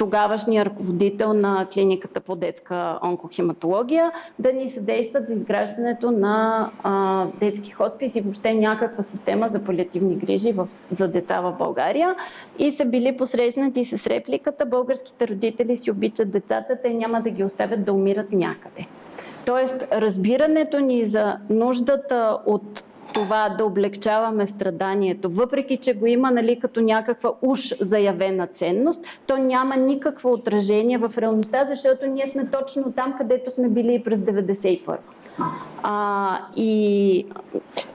[0.00, 7.70] тогавашния ръководител на клиниката по детска онкохематология да ни съдействат за изграждането на а, детски
[7.70, 12.14] хоспис и въобще някаква система за палиативни грижи в, за деца в България.
[12.58, 17.44] И са били посрещнати с репликата българските родители си обичат децата, те няма да ги
[17.44, 18.86] оставят да умират някъде.
[19.46, 22.84] Тоест, разбирането ни за нуждата от
[23.14, 29.36] това да облегчаваме страданието, въпреки че го има нали, като някаква уж заявена ценност, то
[29.36, 34.20] няма никакво отражение в реалността, защото ние сме точно там, където сме били и през
[34.20, 34.96] 91
[35.82, 37.26] а, и...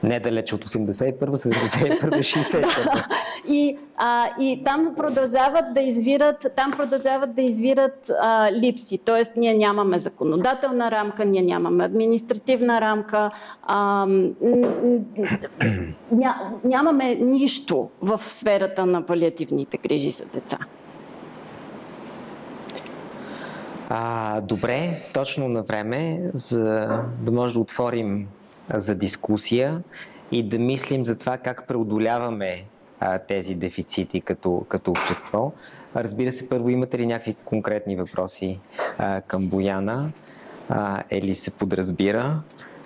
[0.02, 3.04] Не далеч от 81 71 61
[3.48, 8.98] и, а, и там продължават да извират, там продължават да извират а, липси.
[8.98, 13.30] Тоест, ние нямаме законодателна рамка, ние нямаме административна рамка,
[13.62, 14.06] а,
[16.12, 20.58] ня, нямаме нищо в сферата на палиативните грижи за деца.
[23.88, 26.88] А, добре, точно на време, за
[27.20, 28.28] да може да отворим
[28.74, 29.82] за дискусия
[30.32, 32.64] и да мислим за това как преодоляваме
[33.00, 35.52] а, тези дефицити като, като общество.
[35.96, 38.58] Разбира се, първо имате ли някакви конкретни въпроси
[38.98, 40.10] а, към Бояна?
[40.68, 42.40] А, или се подразбира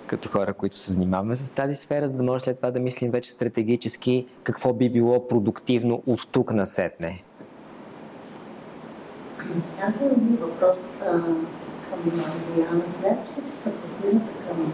[0.07, 3.11] като хора, които се занимаваме с тази сфера, за да може след това да мислим
[3.11, 7.23] вече стратегически какво би било продуктивно от тук насетне?
[9.81, 11.11] Аз имам един въпрос а,
[11.89, 11.99] към
[12.55, 12.89] Бояна.
[12.89, 14.73] Смяташ ли, че съпротивата към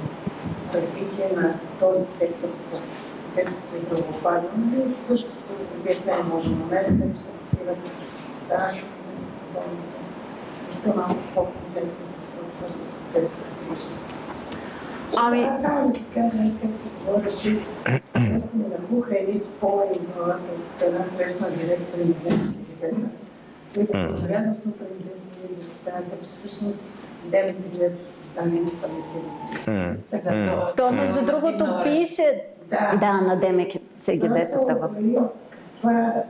[0.73, 5.35] развитие на този сектор в детското здравеопазване е същото
[5.79, 9.97] обяснение може да намерим, като съпротивата срещу създаването на детската болница?
[10.71, 13.87] Ще е малко по-интересно, какво свърза с детската грижа.
[15.17, 15.43] Ами...
[15.43, 17.57] Аз само да ти кажа, както говореше,
[18.13, 22.95] просто ми нахуха едни спомени в главата от една срещна директор на университета
[23.85, 26.83] които вероятностно преди 10 години защитават, че всъщност
[27.25, 29.31] Деме се гледат създание за палиативни
[30.77, 33.73] То, между другото, пише да, да на Демек
[34.05, 34.79] СГД-тата.
[34.79, 35.29] В...
[35.77, 36.23] Това е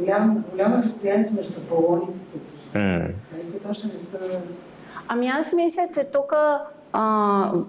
[0.00, 3.10] голямо, голямо разстоянието между балоните, които Mm.
[3.52, 4.18] които още не са...
[5.08, 6.32] Ами аз мисля, че тук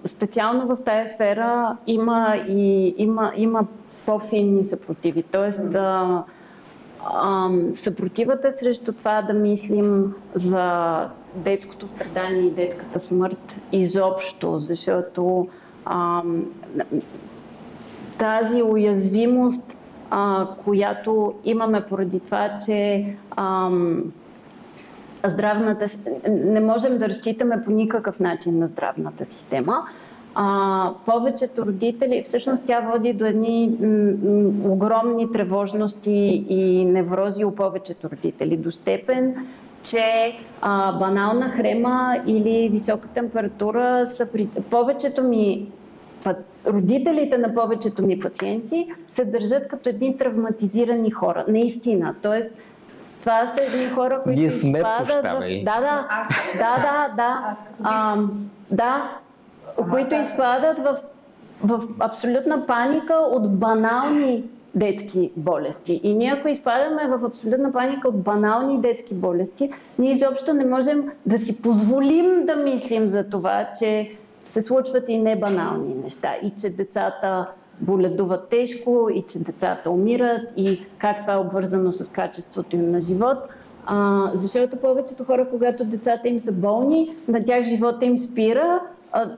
[0.06, 3.66] специално в тази сфера има и има, има
[4.06, 5.22] по-финни съпротиви.
[5.22, 6.22] Тоест, а,
[7.74, 15.48] съпротивата срещу това да мислим за детското страдание и детската смърт изобщо, защото
[15.84, 16.22] а,
[18.18, 19.76] тази уязвимост,
[20.10, 23.70] а, която имаме поради това, че а,
[25.24, 25.86] здравната,
[26.28, 29.82] не можем да разчитаме по никакъв начин на здравната система.
[30.34, 37.54] А, повечето родители, всъщност тя води до едни м- м- огромни тревожности и неврози у
[37.54, 39.46] повечето родители, до степен,
[39.82, 44.48] че а, банална хрема или висока температура са при...
[44.70, 45.66] повечето ми
[46.66, 51.44] родителите на повечето ми пациенти се държат като едни травматизирани хора.
[51.48, 52.14] Наистина.
[52.22, 52.50] Тоест,
[53.20, 55.40] това са едни хора, които Ние сме изпадат в...
[55.64, 56.08] Да, да,
[56.58, 57.54] да, да, да.
[57.82, 58.16] А,
[58.70, 59.18] да,
[59.90, 60.96] които изпадат в,
[61.64, 64.44] в абсолютна паника от банални
[64.74, 66.00] детски болести.
[66.02, 71.10] И ние ако изпадаме в абсолютна паника от банални детски болести, ние изобщо не можем
[71.26, 76.70] да си позволим да мислим за това, че се случват и небанални неща и че
[76.70, 77.48] децата
[77.80, 83.00] боледуват тежко и че децата умират и как това е обвързано с качеството им на
[83.00, 83.38] живот.
[83.86, 88.80] А, защото повечето хора, когато децата им са болни, на тях живота им спира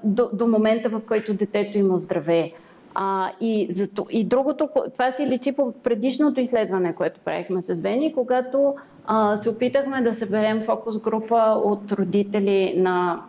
[0.05, 2.53] до, до момента, в който детето им оздравее.
[2.95, 8.14] А, и, зато, и другото, това си личи по предишното изследване, което правихме с Вени,
[8.14, 8.74] когато
[9.07, 13.22] а, се опитахме да съберем фокус група от родители на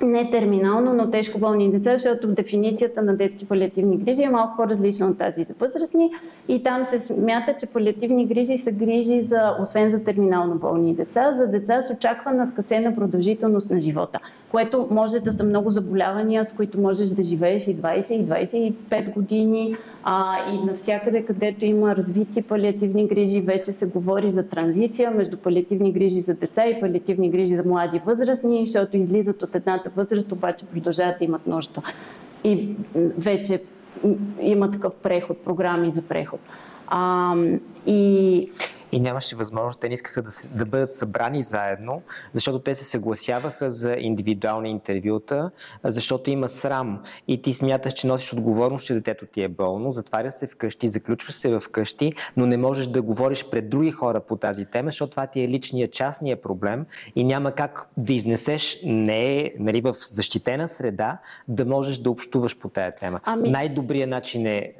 [0.00, 5.06] не терминално, но тежко болни деца, защото дефиницията на детски палиативни грижи е малко по-различна
[5.06, 6.10] от тази за възрастни
[6.48, 11.34] и там се смята, че палиативни грижи са грижи за, освен за терминално болни деца,
[11.36, 14.20] за деца с очаквана скъсена продължителност на живота,
[14.54, 19.12] което може да са много заболявания, с които можеш да живееш и 20, и 25
[19.14, 25.36] години а, и навсякъде, където има развити палиативни грижи, вече се говори за транзиция между
[25.36, 30.32] палиативни грижи за деца и палиативни грижи за млади възрастни, защото излизат от едната възраст,
[30.32, 31.82] обаче продължават да имат нужда.
[32.44, 32.68] И
[33.18, 33.60] вече
[34.40, 36.40] има такъв преход, програми за преход.
[36.86, 37.34] А,
[37.86, 38.50] и
[38.94, 39.80] и нямаше възможност.
[39.80, 44.70] Те не искаха да, се, да бъдат събрани заедно, защото те се съгласяваха за индивидуални
[44.70, 45.50] интервюта,
[45.84, 50.32] защото има срам и ти смяташ, че носиш отговорност, че детето ти е болно, затваря
[50.32, 54.64] се вкъщи, заключваш се вкъщи, но не можеш да говориш пред други хора по тази
[54.64, 56.86] тема, защото това ти е личният, частният проблем
[57.16, 61.18] и няма как да изнесеш не е, нали, в защитена среда,
[61.48, 63.20] да можеш да общуваш по тая тема.
[63.24, 63.50] Ами...
[63.50, 64.72] Най-добрият начин е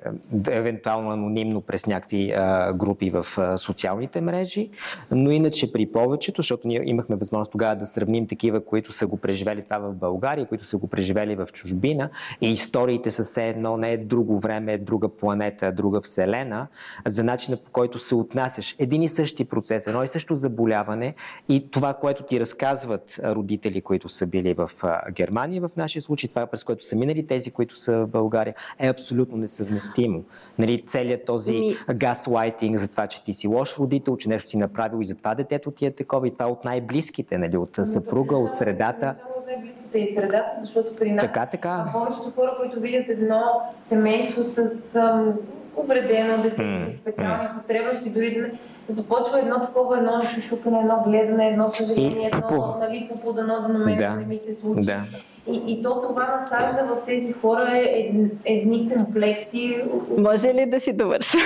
[0.49, 4.71] евентуално анонимно през някакви а, групи в а, социални социалните мрежи,
[5.11, 9.17] но иначе при повечето, защото ние имахме възможност тогава да сравним такива, които са го
[9.17, 13.77] преживели това в България, които са го преживели в чужбина и историите са все едно,
[13.77, 16.67] не е друго време, е друга планета, друга вселена,
[17.07, 18.77] за начина по който се отнасяш.
[18.79, 21.15] Един и същи процес, едно и също заболяване
[21.49, 24.71] и това, което ти разказват родители, които са били в
[25.13, 28.89] Германия в нашия случай, това през което са минали тези, които са в България, е
[28.89, 30.25] абсолютно несъвместимо.
[30.59, 31.77] Нали, целият този Ми...
[31.95, 35.71] газлайтинг за това, че ти си лош родител, че нещо си направил и затова детето
[35.71, 39.15] ти е такова и това от най-близките, нали, от съпруга, от средата.
[39.39, 41.87] от най-близките и средата, защото при нас така, така.
[41.93, 43.43] повечето хора, които видят едно
[43.83, 45.35] семейство с ам,
[45.77, 46.91] увредено дете, mm.
[46.91, 47.61] с специални mm.
[47.61, 48.51] потребности, дори да
[48.89, 53.97] започва едно такова, едно шушукане, едно гледане, едно съжаление, едно нали, попудано да на мен
[53.97, 54.11] да.
[54.11, 54.81] не ми се случи.
[54.81, 55.05] Да.
[55.53, 59.85] И, и то това насажда в тези хора е ед, едни комплекси.
[60.19, 61.39] Може ли да си довърша?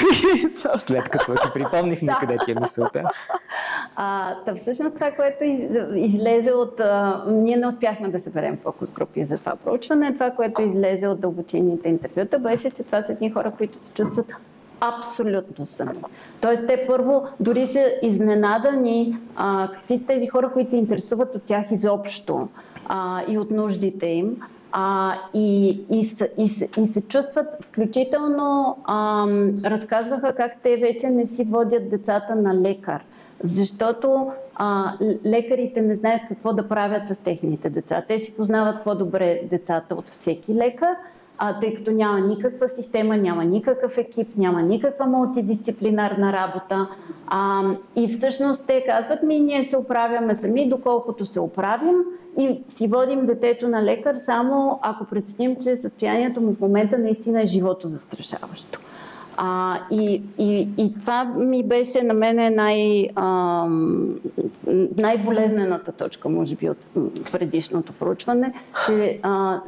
[0.78, 3.02] След като ти припомнихме къде ти е мисълта.
[3.96, 5.60] А, та всъщност това, което из,
[5.94, 6.80] излезе от...
[6.80, 10.14] А, ние не успяхме да съберем фокус групи за това проучване.
[10.14, 14.26] Това, което излезе от дълбочените интервюта, беше, че това са едни хора, които се чувстват
[14.80, 15.98] абсолютно сами.
[16.40, 21.42] Тоест, те първо дори са изненадани а, какви са тези хора, които се интересуват от
[21.42, 22.48] тях изобщо
[22.88, 24.36] а, и от нуждите им.
[24.72, 29.26] А, и, и, и, и се чувстват, включително а,
[29.64, 33.04] разказваха как те вече не си водят децата на лекар,
[33.42, 34.92] защото а,
[35.26, 38.04] лекарите не знаят какво да правят с техните деца.
[38.08, 40.96] Те си познават по-добре децата от всеки лекар,
[41.38, 46.88] а, тъй като няма никаква система, няма никакъв екип, няма никаква мултидисциплинарна работа.
[47.26, 47.62] А,
[47.96, 51.96] и всъщност те казват ми, ние се оправяме сами, доколкото се оправим
[52.38, 57.42] и си водим детето на лекар, само ако преценим, че състоянието му в момента наистина
[57.42, 58.80] е живото застрашаващо.
[59.40, 63.08] А, и, и, и това ми беше на мен най,
[64.96, 66.78] най-болезнената точка, може би, от
[67.32, 68.52] предишното проучване,
[68.86, 69.60] че а,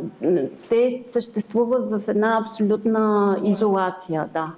[0.68, 4.28] те съществуват в една абсолютна изолация.
[4.32, 4.52] Да.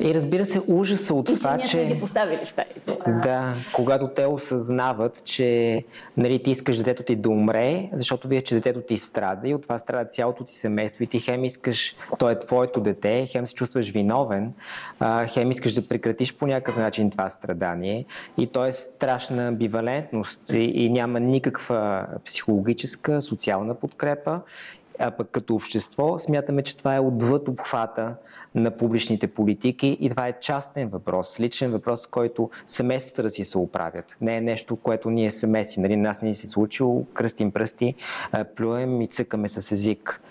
[0.00, 1.68] И разбира се, ужаса от и, това, че...
[1.68, 1.86] че...
[1.86, 5.84] ги поставили в тази Да, когато те осъзнават, че
[6.16, 9.62] нали, ти искаш детето ти да умре, защото вие, че детето ти страда и от
[9.62, 13.54] това страда цялото ти семейство и ти хем искаш, то е твоето дете, хем се
[13.54, 14.52] чувстваш виновен,
[15.28, 18.04] хем искаш да прекратиш по някакъв начин това страдание
[18.38, 24.40] и то е страшна амбивалентност и, и няма никаква психологическа, социална подкрепа
[25.00, 28.14] а пък като общество смятаме, че това е отвъд обхвата
[28.54, 33.58] на публичните политики и това е частен въпрос, личен въпрос, който семействата да си се
[33.58, 34.16] оправят.
[34.20, 35.82] Не е нещо, което ние се месим.
[35.82, 37.94] Нали, нас не се случило, кръстим пръсти,
[38.56, 40.22] плюем и цъкаме с език.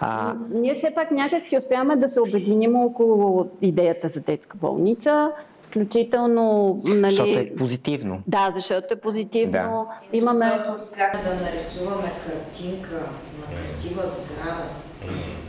[0.00, 0.34] А...
[0.50, 6.80] Ние все пак някак си успяваме да се обединим около идеята за детска болница, включително...
[6.84, 7.10] Нали...
[7.10, 8.22] Защото е позитивно.
[8.26, 9.52] Да, защото е позитивно.
[9.52, 10.18] Да.
[10.18, 10.60] Имаме...
[10.76, 12.94] Успяхме да нарисуваме картинка
[13.40, 14.64] на красива сграда,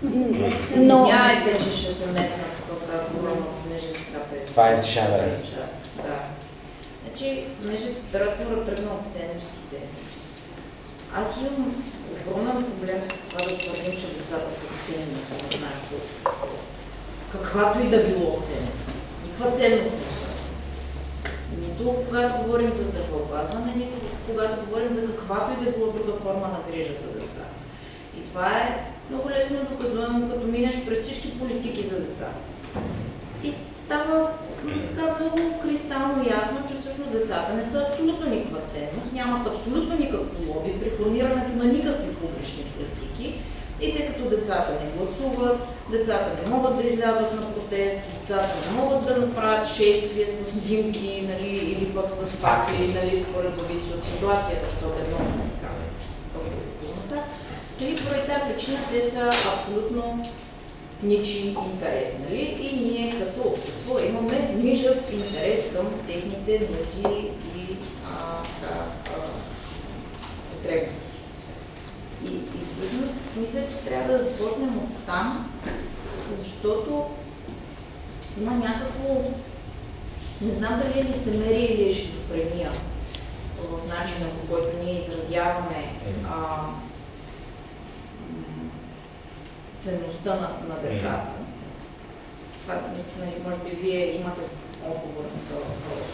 [0.03, 0.47] но...
[0.75, 4.45] Извинявайте, че ще се метна тук в разговор, но понеже сега е...
[4.45, 5.37] Това е за шадра.
[5.95, 6.19] Да.
[7.03, 9.77] Значи, понеже разговорът тръгна от ценностите,
[11.15, 11.83] аз имам
[12.27, 16.47] огромен проблем с това да твърдим, че децата са ценни в нашето общество.
[17.31, 18.79] Каквато и да било ценност.
[19.23, 20.25] Никаква ценност не са.
[21.59, 23.97] Нито когато говорим за здравеопазване, нито
[24.27, 27.43] когато говорим за каквато и да било друга форма на грижа за деца.
[28.17, 32.27] И това е много лесно доказуемо, като минеш през всички политики за деца.
[33.43, 34.29] И става
[34.87, 40.53] така много кристално ясно, че всъщност децата не са абсолютно никаква ценност, нямат абсолютно никакво
[40.53, 43.39] лоби при формирането на никакви публични политики.
[43.81, 45.59] И тъй като децата не гласуват,
[45.91, 51.27] децата не могат да излязат на протест, децата не могат да направят шествия с снимки
[51.29, 55.29] нали, или пък с факти, нали, според зависи от ситуацията, защото едно е
[55.61, 55.88] така.
[57.81, 60.23] И поради тази причина те са абсолютно
[61.03, 62.19] ничи интерес.
[62.19, 62.41] Нали?
[62.61, 67.77] И ние като общество имаме нижъв интерес към техните нужди и
[70.51, 71.03] потребности.
[72.25, 75.51] И, и всъщност мисля, че трябва да започнем от там,
[76.37, 77.05] защото
[78.41, 79.31] има някакво,
[80.41, 82.71] не знам дали е лицемерие или е шизофрения
[83.57, 85.93] в начина по който ние изразяваме
[86.27, 86.57] а,
[89.79, 91.31] ценността на, на децата.
[92.61, 92.75] Това,
[93.19, 94.41] нали, може би вие имате
[94.85, 96.07] отговор на този въпрос.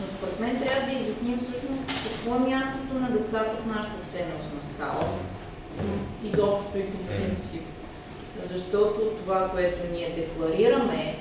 [0.00, 4.62] Но според мен трябва да изясним всъщност какво е мястото на децата в нашата ценностна
[4.62, 5.08] скала.
[6.24, 7.62] Изобщо и по принцип.
[8.40, 11.14] Защото това, което ние декларираме,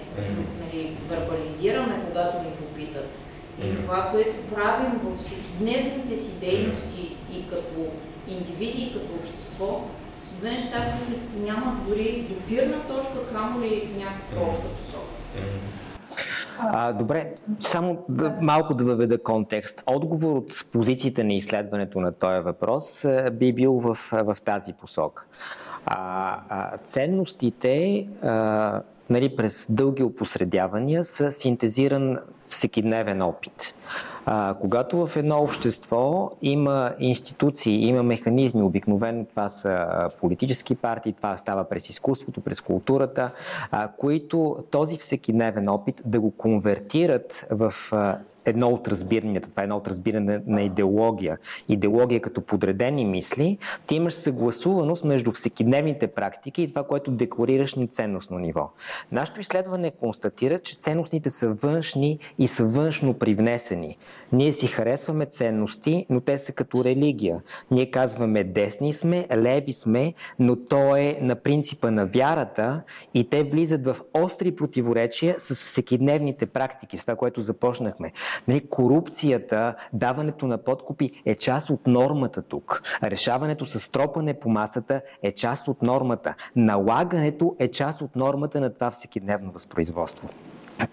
[0.62, 3.10] нали, вербализираме, когато ни попитат,
[3.64, 7.86] и това, което правим в всекидневните си дейности и като
[8.28, 9.84] индивиди, и като общество,
[10.22, 15.07] с две неща, които нямат дори допирна точка, камо ли някаква обща посока.
[16.59, 19.84] А, добре, само да, малко да въведа контекст.
[19.86, 25.24] Отговор от позициите на изследването на този въпрос би бил в, в тази посока.
[25.86, 32.18] А, а, ценностите а, нали, през дълги опосредявания са синтезиран
[32.49, 33.76] всекидневен опит.
[34.30, 39.88] А, когато в едно общество има институции, има механизми, обикновено това са
[40.22, 43.32] политически партии, това става през изкуството, през културата,
[43.72, 48.18] а, които този всекидневен опит да го конвертират в а,
[48.48, 51.38] едно от разбиранията, това е едно от разбиране на идеология.
[51.70, 57.88] Идеология като подредени мисли, ти имаш съгласуваност между всекидневните практики и това, което декларираш на
[57.88, 58.70] ценностно ниво.
[59.12, 63.98] Нашето изследване констатира, че ценностните са външни и са външно привнесени.
[64.32, 67.41] Ние си харесваме ценности, но те са като религия.
[67.72, 72.82] Ние казваме десни сме, леви сме, но то е на принципа на вярата
[73.14, 78.12] и те влизат в остри противоречия с всекидневните практики, с това, което започнахме.
[78.48, 82.84] Нали, корупцията, даването на подкупи е част от нормата тук.
[83.04, 86.36] Решаването с тропане по масата е част от нормата.
[86.56, 90.30] Налагането е част от нормата на това всекидневно възпроизводство.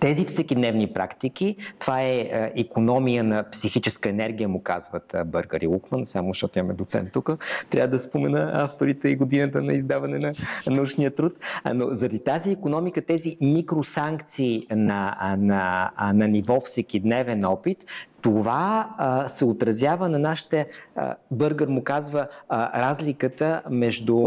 [0.00, 6.06] Тези всекидневни практики, това е економия на психическа енергия, му казват е, Бъргър и Лукман,
[6.06, 7.30] само защото имаме доцент тук.
[7.70, 10.32] Трябва да спомена авторите и годината на издаване на
[10.66, 11.32] научния труд.
[11.74, 17.84] Но заради тази економика, тези микросанкции на, на, на ниво всекидневен опит,
[18.22, 20.66] това а, се отразява на нашите,
[20.96, 24.26] а, Бъргър му казва, а, разликата между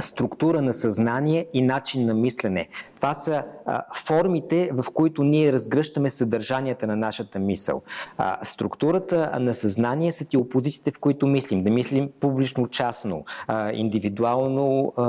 [0.00, 2.68] структура на съзнание и начин на мислене.
[3.04, 7.82] Това са а, формите, в които ние разгръщаме съдържанията на нашата мисъл.
[8.18, 11.64] А, структурата на съзнание са ти опозициите, в които мислим.
[11.64, 15.02] Да мислим публично-частно, а, индивидуално, а,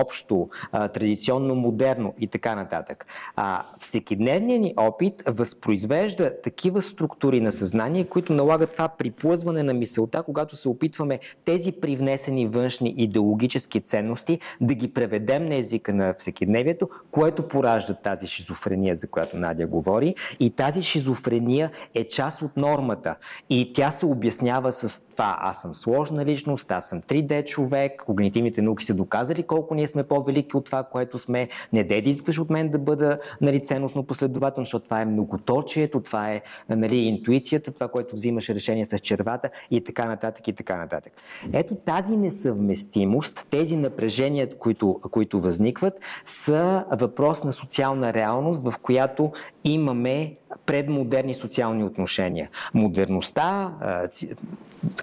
[0.00, 3.06] общо, а, традиционно, модерно и така нататък.
[3.36, 10.22] А, всекидневният ни опит възпроизвежда такива структури на съзнание, които налагат това приплъзване на мисълта,
[10.22, 16.88] когато се опитваме тези привнесени външни идеологически ценности да ги преведем на езика на всекидневието,
[17.10, 20.14] което поражда тази шизофрения, за която Надя говори.
[20.40, 23.14] И тази шизофрения е част от нормата.
[23.50, 25.36] И тя се обяснява с това.
[25.40, 30.02] Аз съм сложна личност, аз съм 3D човек, когнитивните науки са доказали колко ние сме
[30.02, 31.48] по-велики от това, което сме.
[31.72, 36.32] Не да искаш от мен да бъда нали, ценностно последователно, защото това е многоточието, това
[36.32, 41.12] е нали, интуицията, това, което взимаш решение с червата и така нататък и така нататък.
[41.52, 49.32] Ето тази несъвместимост, тези напрежения, които, които възникват, са въпрос на социална реалност, в която
[49.64, 50.34] имаме
[50.66, 52.50] предмодерни социални отношения.
[52.74, 53.72] Модерността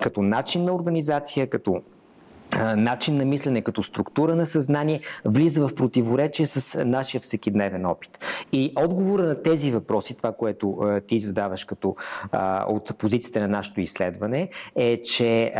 [0.01, 1.81] като начин на организация, като
[2.75, 8.19] начин на мислене, като структура на съзнание, влиза в противоречие с нашия всекидневен опит.
[8.51, 11.95] И отговора на тези въпроси, това, което ти задаваш като
[12.67, 15.53] от позицията на нашето изследване, е, че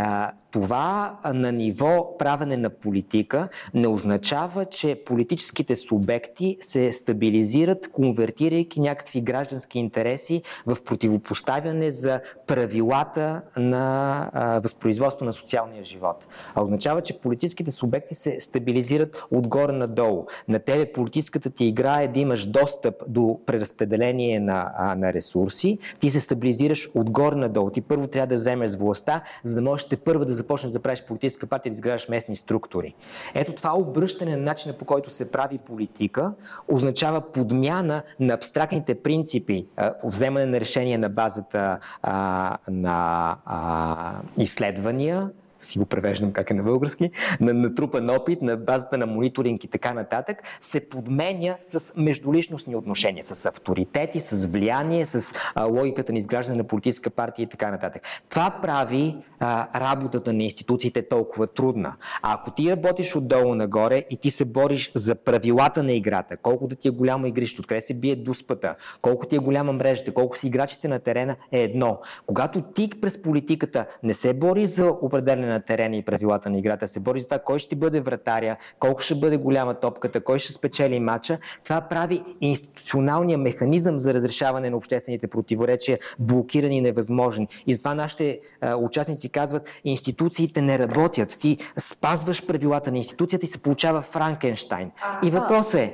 [0.51, 9.21] това на ниво правене на политика не означава, че политическите субекти се стабилизират, конвертирайки някакви
[9.21, 16.27] граждански интереси в противопоставяне за правилата на възпроизводство на социалния живот.
[16.55, 20.25] А означава, че политическите субекти се стабилизират отгоре надолу.
[20.47, 25.77] На тебе политическата ти игра е да имаш достъп до преразпределение на, на ресурси.
[25.99, 27.69] Ти се стабилизираш отгоре надолу.
[27.69, 31.03] Ти първо трябва да вземеш властта, за да можеш те първо да започнеш да правиш
[31.07, 32.95] политическа партия да изграждаш местни структури.
[33.33, 36.33] Ето това обръщане на начина по който се прави политика
[36.67, 39.67] означава подмяна на абстрактните принципи,
[40.03, 45.29] вземане на решение на базата а, на а, изследвания,
[45.59, 49.67] си го превеждам как е на български, на натрупан опит, на базата на мониторинг и
[49.67, 56.17] така нататък, се подменя с междуличностни отношения, с авторитети, с влияние, с а, логиката на
[56.17, 58.01] изграждане на политическа партия и така нататък.
[58.29, 61.95] Това прави а, работата на институциите толкова трудна.
[62.21, 66.67] А ако ти работиш отдолу нагоре и ти се бориш за правилата на играта, колко
[66.67, 70.37] да ти е голямо игрище, откъде се бие дуспата, колко ти е голяма мрежата, колко
[70.37, 71.99] си играчите на терена, е едно.
[72.25, 76.87] Когато ти през политиката не се бори за определене на терена и правилата на играта,
[76.87, 80.53] се бори за това кой ще бъде вратаря, колко ще бъде голяма топката, кой ще
[80.53, 87.47] спечели матча, това прави институционалния механизъм за разрешаване на обществените противоречия блокиран и невъзможен.
[87.67, 91.37] И затова нашите а, участници казват, институциите не работят.
[91.39, 94.91] Ти спазваш правилата на институцията и се получава Франкенштайн.
[95.23, 95.93] И въпросът е,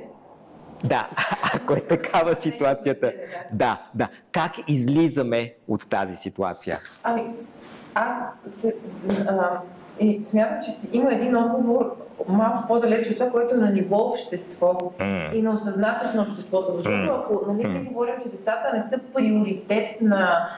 [0.84, 1.08] да,
[1.54, 3.12] ако е такава ситуацията.
[3.52, 4.08] Да, да.
[4.32, 6.78] Как излизаме от тази ситуация?
[7.02, 7.22] Ами,
[7.96, 8.32] аз
[9.28, 9.60] а,
[10.00, 11.96] и смятам, че има един отговор
[12.28, 15.32] малко по-далеч от това, което е на ниво общество mm.
[15.32, 16.76] и на осъзнатост на обществото.
[16.76, 17.18] Защото mm.
[17.18, 17.88] ако нали, mm.
[17.88, 20.48] говорим, че децата не са приоритет на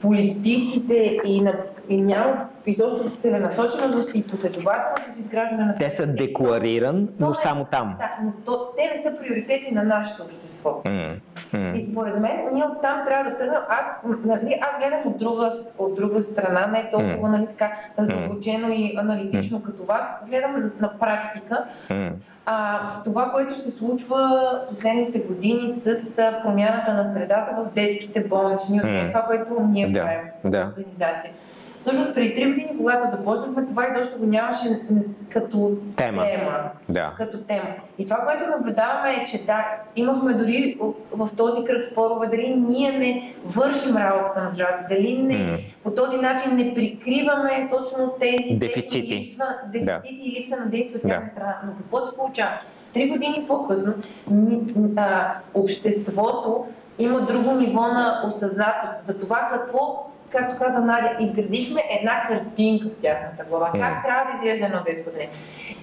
[0.00, 1.54] политиците и, на,
[1.88, 5.74] и няма изобщо целенасоченост и последователност с изграждане на...
[5.74, 7.96] Те са деклариран, но то, само там.
[7.98, 10.82] Да, но то, те не са приоритети на нашето общество.
[10.84, 11.14] Mm.
[11.52, 11.74] Mm.
[11.74, 13.60] И според мен ние оттам трябва да тръгнем.
[13.68, 13.86] Аз,
[14.24, 17.30] нали, аз гледам от друга, от друга страна, не толкова mm.
[17.30, 18.74] нали, така задълбочено mm.
[18.74, 19.62] и аналитично mm.
[19.62, 20.06] като вас.
[20.28, 21.64] Гледам на практика.
[21.90, 22.12] Mm.
[22.46, 29.08] А, това, което се случва последните години с промяната на средата в детските болнични, mm.
[29.08, 30.00] това, което ние да.
[30.00, 30.72] правим да.
[30.78, 31.30] организация.
[31.84, 34.80] Всъщност преди три години, когато започнахме, това изобщо го нямаше
[35.30, 36.22] като тема.
[36.22, 37.12] тема да.
[37.16, 37.68] като тема.
[37.98, 39.64] И това, което наблюдаваме е, че да,
[39.96, 40.78] имахме дори
[41.12, 45.64] в този кръг спорове, дали ние не вършим работата на държавата, дали не, mm.
[45.82, 50.02] по този начин не прикриваме точно тези дефицити, липса, дефицити да.
[50.08, 51.32] и липса на действие от тяхна да.
[51.32, 51.60] страна.
[51.66, 52.52] Но какво се получава?
[52.94, 53.94] Три години по-късно
[54.96, 56.66] а, обществото
[56.98, 62.96] има друго ниво на осъзнатост за това какво както каза Надя, изградихме една картинка в
[62.96, 63.70] тяхната глава.
[63.74, 63.80] Mm.
[63.80, 65.32] Как трябва да изглежда едно детско отделение.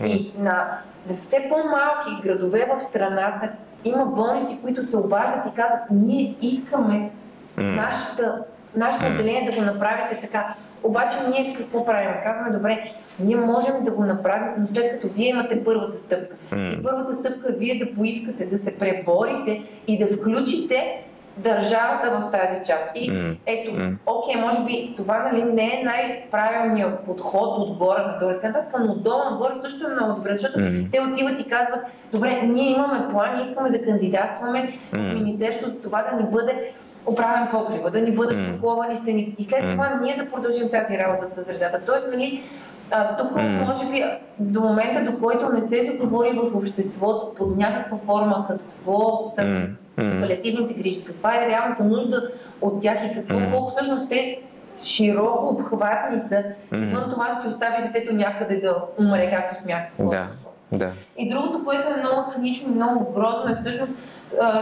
[0.01, 0.05] Mm.
[0.05, 0.77] И на
[1.21, 3.49] все по-малки градове в страната
[3.85, 7.09] има болници, които се обаждат и казват, ние искаме
[7.57, 7.75] mm.
[7.75, 8.43] нашата,
[8.75, 10.53] нашето отделение да го направите така.
[10.83, 12.09] Обаче ние какво правим?
[12.23, 16.35] Казваме, добре, ние можем да го направим, но след като вие имате първата стъпка.
[16.51, 16.79] Mm.
[16.79, 21.03] И първата стъпка е вие да поискате да се преборите и да включите
[21.37, 22.85] държавата в тази част.
[22.95, 23.71] И ето,
[24.05, 29.53] окей, може би това нали, не е най-правилният подход отгоре надолу, нататък, но отдолу нагоре
[29.61, 30.59] също е много добре, защото
[30.91, 31.79] те отиват и казват,
[32.13, 35.13] добре, ние имаме план, искаме да кандидатстваме в.
[35.13, 36.71] Министерството за това да ни бъде
[37.05, 38.43] оправен покрива, да ни бъдат М.
[38.43, 39.35] стъкловани стени.
[39.37, 41.81] И след това ние да продължим тази работа с средата.
[41.85, 42.43] Тоест, нали,
[42.91, 44.03] а, тук може би
[44.39, 49.67] до момента, до който не се заговори в обществото под някаква форма какво са
[50.03, 50.21] М.
[50.21, 52.29] палиативните грижи, каква е реалната нужда
[52.61, 53.51] от тях и какво, М.
[53.51, 54.41] колко всъщност те
[54.83, 56.43] широко обхватни са,
[56.77, 59.91] извън това да се остави детето някъде да умре, както смята.
[59.99, 60.27] Да,
[60.71, 60.91] да.
[61.17, 63.93] И другото, което е много цинично и много грозно е всъщност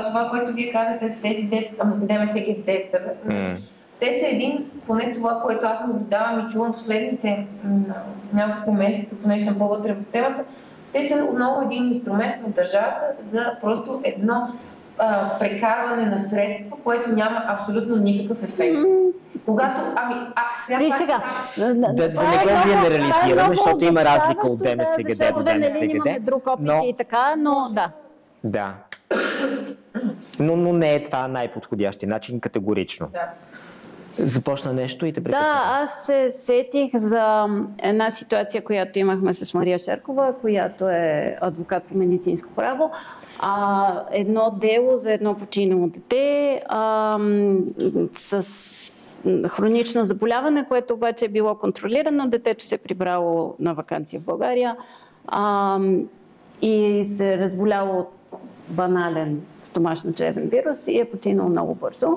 [0.07, 2.99] това, което вие казвате за тези дет, ДМСГ дета.
[3.25, 3.57] М.
[3.99, 7.47] Те са един, поне това, което аз наблюдавам и чувам последните
[8.33, 10.43] няколко месеца, понеже съм по-вътре в темата,
[10.93, 14.47] те са отново един инструмент на държавата за просто едно
[15.00, 18.78] а, прекарване на средства, което няма абсолютно никакъв ефект.
[19.45, 20.82] Когато, ами, а, сега...
[20.82, 21.22] И пак- сега.
[21.58, 25.43] Да- да това не е го генерализираме, е много защото има разлика от ДМСГД до
[25.43, 27.91] ДМСГД, имаме друг опит но- и така, но да.
[28.43, 28.74] Да.
[30.39, 33.08] Но, но не е това най-подходящия начин, категорично.
[33.14, 33.30] Да.
[34.18, 35.43] Започна нещо и те прекъсна.
[35.45, 37.45] Да, аз се сетих за
[37.78, 42.91] една ситуация, която имахме с Мария Шеркова, която е адвокат по медицинско право.
[43.39, 47.19] А, едно дело за едно починало дете а,
[48.15, 48.43] с
[49.47, 52.27] хронично заболяване, което обаче е било контролирано.
[52.27, 54.77] Детето се е прибрало на вакансия в България
[55.27, 55.79] а,
[56.61, 58.09] и се е разболяло от
[58.69, 62.07] банален стомашно-чревен вирус и е починал много бързо.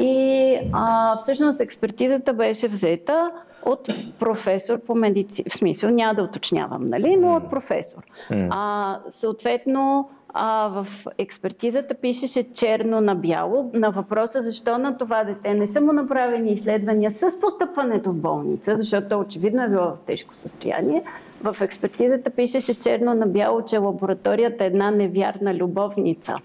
[0.00, 3.30] И а, всъщност експертизата беше взета
[3.64, 5.46] от професор по медицина.
[5.50, 8.02] В смисъл, няма да уточнявам, нали, но от професор.
[8.30, 15.54] А, съответно, а, в експертизата пишеше черно на бяло на въпроса защо на това дете
[15.54, 19.96] не са му направени изследвания с постъпването в болница, защото то очевидно е било в
[20.06, 21.02] тежко състояние.
[21.42, 26.36] В експертизата пишеше черно на бяло, че лабораторията е една невярна любовница.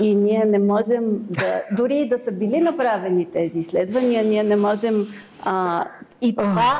[0.00, 4.56] И ние не можем да, дори и да са били направени тези изследвания, ние не
[4.56, 5.06] можем
[5.44, 5.84] а,
[6.20, 6.78] и това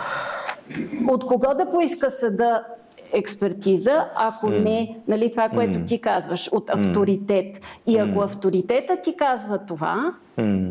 [1.08, 2.64] от кого да поиска съда
[3.12, 7.60] експертиза, ако не, нали, това, което ти казваш, от авторитет.
[7.86, 10.14] И ако авторитета ти казва това,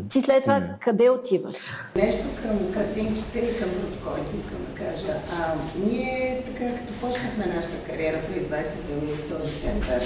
[0.08, 1.56] ти след това къде отиваш?
[1.96, 5.12] Нещо към картинките и към протоколите искам да кажа.
[5.38, 5.54] А,
[5.86, 10.02] ние, така като почнахме нашата кариера преди 20 години в този център,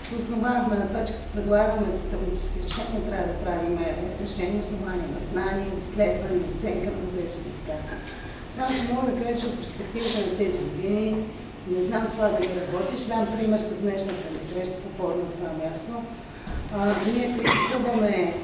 [0.00, 3.78] се основавахме на това, че като предлагаме застъпнически решения, трябва да правим
[4.22, 7.96] решения основани на знания, изследване, оценка на въздействието и така.
[8.48, 11.16] Само, че мога да кажа, че от перспективата на тези години
[11.70, 13.02] не знам това дали работи.
[13.02, 15.92] Ще дам пример с днешната ни среща по повод на това място.
[16.74, 18.34] А, ние критикуваме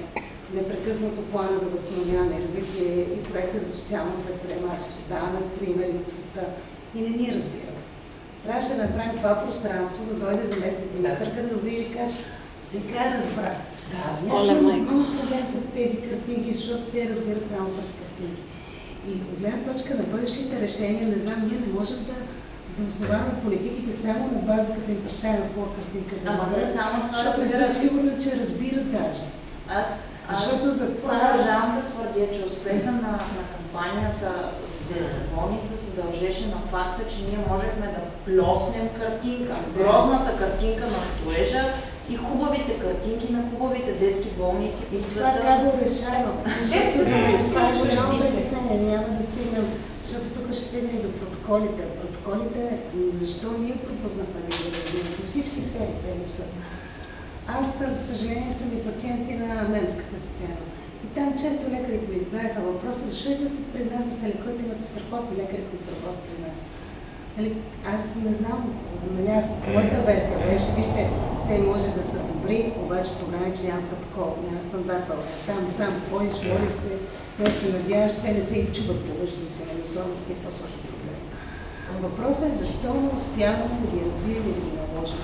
[0.54, 5.02] непрекъснато плана за възстановяване и развитие и проекта за социално предприемачество.
[5.08, 6.44] Даваме примери от света
[6.94, 7.72] и не ни разбира.
[8.44, 12.16] Трябваше да направим това пространство, да дойде заместник министърка, да дойде и да каже,
[12.62, 13.56] сега разбрах.
[13.90, 18.42] Да, аз имам проблем с тези картинки, защото те разбират само през картинки.
[19.08, 22.14] И от гледна точка на бъдещите решения, не знам, ние не можем да,
[22.78, 26.14] да основаваме политиките само на база, като им представим хубава картинка.
[26.16, 29.22] Да Ама разберат, не само защото не съм сигурна, че разбират даже.
[29.80, 29.86] Аз,
[30.28, 34.30] аз Защото за това- продължавам да твърдя, че успеха на, на кампанията
[34.74, 39.54] за детска болница се дължеше на факта, че ние можехме да плеснем картинка.
[39.78, 41.62] Грозната картинка на строежа
[42.10, 46.36] и хубавите картинки на хубавите детски болници по Това трябва да го решавам.
[46.62, 48.78] Защото за мен това е голямо притеснение.
[48.90, 49.66] Няма да стигнем,
[50.02, 51.82] защото тук ще стигне и до протоколите.
[52.28, 52.78] Протоколите,
[53.12, 55.06] защо ние пропуснахме да ги развием?
[55.20, 56.48] По всички сфери те липсват.
[57.46, 60.60] Аз, за съжаление, съм и пациенти на немската система.
[61.04, 64.84] И там често лекарите ми зададаха въпроса, защо идвате при нас за се лекувате, имате
[64.84, 66.64] страхотни лекари, които работят при нас.
[67.36, 67.56] Нали,
[67.86, 68.74] аз не знам,
[69.12, 71.10] нали, аз, моята версия беше, вижте,
[71.48, 75.04] те може да са добри, обаче проблемът е, че няма протокол, няма стандарт.
[75.46, 76.98] Там сам ходиш, моли се,
[77.38, 80.87] не се надяваш, те не се и чуват помежду си, нали, особено ти по-сложен
[81.88, 82.10] проблем.
[82.10, 85.18] Въпросът е защо не успяваме да ги развием и да ги наложим.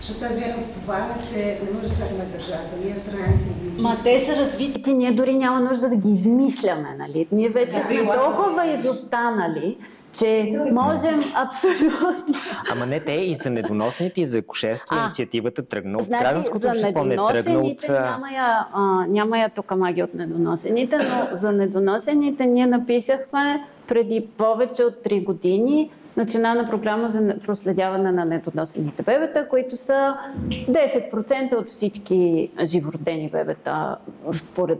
[0.00, 2.76] Защото аз вярвам в това, че не може да чакаме държавата.
[2.84, 4.18] Ние трябва да се ги Ма изискаме.
[4.18, 7.26] те са развити, ние дори няма нужда да ги измисляме, нали?
[7.32, 9.76] Ние вече Да, сме толкова изостанали,
[10.12, 12.24] че можем абсолютно...
[12.72, 15.02] Ама не те и за недоносените, и за акушерство А.
[15.02, 17.88] инициативата тръгна от Значи, гражданското общество, не тръгна от...
[17.88, 24.28] няма я, а, няма я тук магия от недоносените, но за недоносените ние написахме преди
[24.38, 30.16] повече от 3 години национална програма за проследяване на недоносените бебета, които са
[30.48, 33.96] 10% от всички живородени бебета,
[34.32, 34.78] според,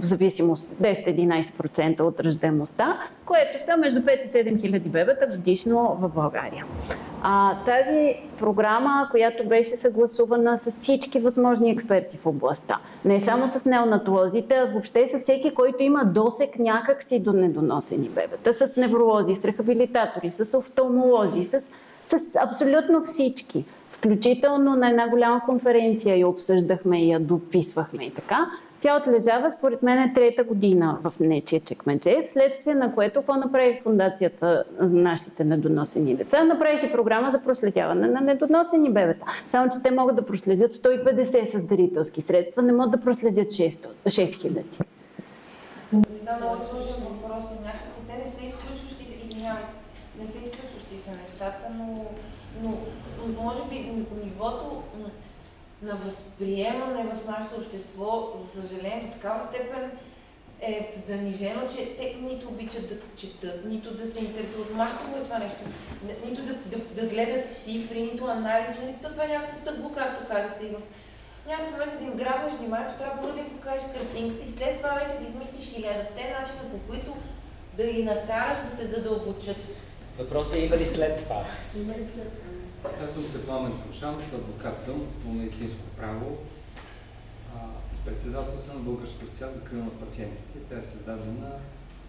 [0.00, 6.08] в зависимост 10-11% от ръждемостта, което са между 5 и 7 хиляди бебета годишно в
[6.08, 6.64] България.
[7.22, 13.64] А, тази програма, която беше съгласувана с всички възможни експерти в областта, не само с
[13.64, 19.44] неонатолозите, а въобще с всеки, който има досек някакси до недоносени бебета, с невролози, с
[19.44, 21.60] рехабилитатори, с офталмолози, с,
[22.04, 23.64] с абсолютно всички.
[23.90, 28.50] Включително на една голяма конференция я обсъждахме и я дописвахме и така.
[28.80, 34.64] Тя отлежава, според мен, трета година в нечия чекмедже, вследствие на което какво направи фундацията
[34.80, 36.44] за нашите недоносени деца?
[36.44, 39.26] Направи си програма за проследяване на недоносени бебета.
[39.50, 43.86] Само, че те могат да проследят 150 с дарителски средства, не могат да проследят 6,
[44.06, 44.64] 6 хиляди.
[45.92, 48.00] Не знам, много сложен въпрос е някакси.
[48.08, 48.96] Те не са изключващи
[49.46, 49.72] извинявайте,
[50.20, 52.06] не са изключващи се нещата, но,
[52.62, 52.78] но
[53.42, 53.78] може би
[54.24, 54.82] нивото
[55.86, 59.90] на възприемане в нашето общество, за съжаление, до такава степен
[60.60, 64.74] е занижено, че те нито обичат да четат, нито да се интересуват.
[64.74, 65.58] Масово е това нещо.
[66.24, 70.66] Нито да, да, да гледат цифри, нито анализи, нито това е някакво тъгло, както казахте.
[70.66, 70.80] И в
[71.48, 75.18] някакъв момент, да им грабнеш вниманието, трябва да им покажеш картинката и след това вече
[75.20, 77.16] да измислиш хилядата начина, по които
[77.76, 79.56] да ги накараш да се задълбочат.
[80.18, 81.44] Въпросът е има ли след това?
[81.76, 82.45] Има ли след това?
[82.94, 86.38] Казвам се Пламен Тушанов, адвокат съм по медицинско право.
[88.04, 90.58] Председател съм на Българска асоциация за закрила на пациентите.
[90.68, 91.50] Тя е създадена,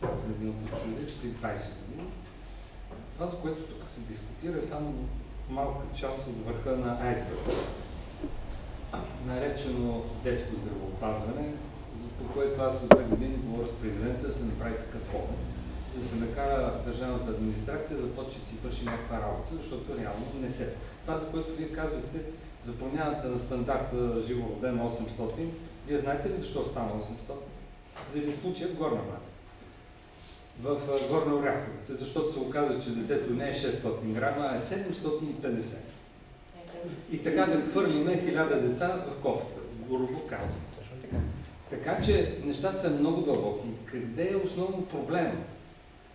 [0.01, 2.07] аз съм един от учредите, при 20 години.
[3.13, 4.93] Това, за което тук се дискутира, е само
[5.49, 7.61] малка част от върха на айсберга.
[9.25, 11.53] Наречено детско здравеопазване,
[12.19, 15.29] по което аз от две години говоря с президента да се направи такъв фонд
[15.97, 20.73] да се накара държавната администрация да почне си върши някаква работа, защото реално не се.
[21.01, 22.17] Това, за което вие казвате,
[22.63, 25.31] за промяната на стандарта живо роден 800,
[25.87, 27.01] вие знаете ли защо стана 800?
[28.11, 29.27] За един случай в Горна Мата.
[30.61, 35.75] В Горна Оряховица, защото се оказа, че детето не е 600 грама, а е 750.
[37.11, 40.61] И така да хвърлиме 1000 деца в кофата, грубо казвам.
[41.01, 41.17] Така.
[41.69, 43.67] така че нещата са много дълбоки.
[43.85, 45.33] Къде е основно проблема?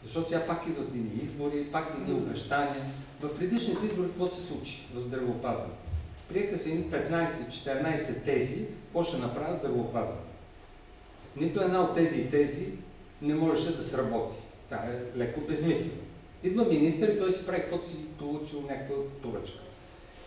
[0.05, 2.86] Защото сега пак идват ни избори, пак ни обещания.
[3.20, 5.72] В предишните избори какво се случи в здравеопазване?
[6.28, 10.20] Приеха се едни 15-14 тези, какво ще направят здравеопазване.
[11.36, 12.72] Нито една от тези тези
[13.22, 14.36] не можеше да сработи.
[14.70, 16.03] Това е леко безмислено.
[16.42, 19.59] Идва министър и той си прави каквото си получил някаква поръчка.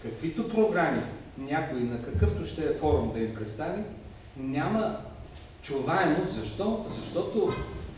[0.02, 1.02] Каквито програми
[1.38, 3.82] някой на какъвто ще е форум да им представи,
[4.38, 4.98] няма
[5.62, 6.34] чуваемост.
[6.34, 6.86] Защо?
[6.88, 7.54] Защото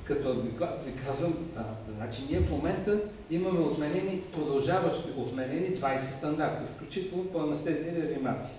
[0.07, 2.99] като адвокат ви казвам, а, значи ние в момента
[3.31, 8.53] имаме отменени, продължаващи отменени 20 стандарта, включително по анестезия и реанимация.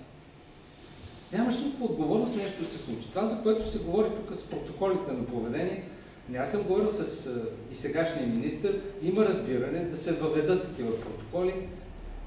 [1.33, 3.09] Нямаш никаква отговорност нещо да се случи.
[3.09, 5.85] Това, за което се говори тук с протоколите на поведение,
[6.29, 7.43] не аз съм говорил с а,
[7.73, 8.69] и сегашния министр,
[9.03, 11.55] има разбиране да се въведат такива протоколи,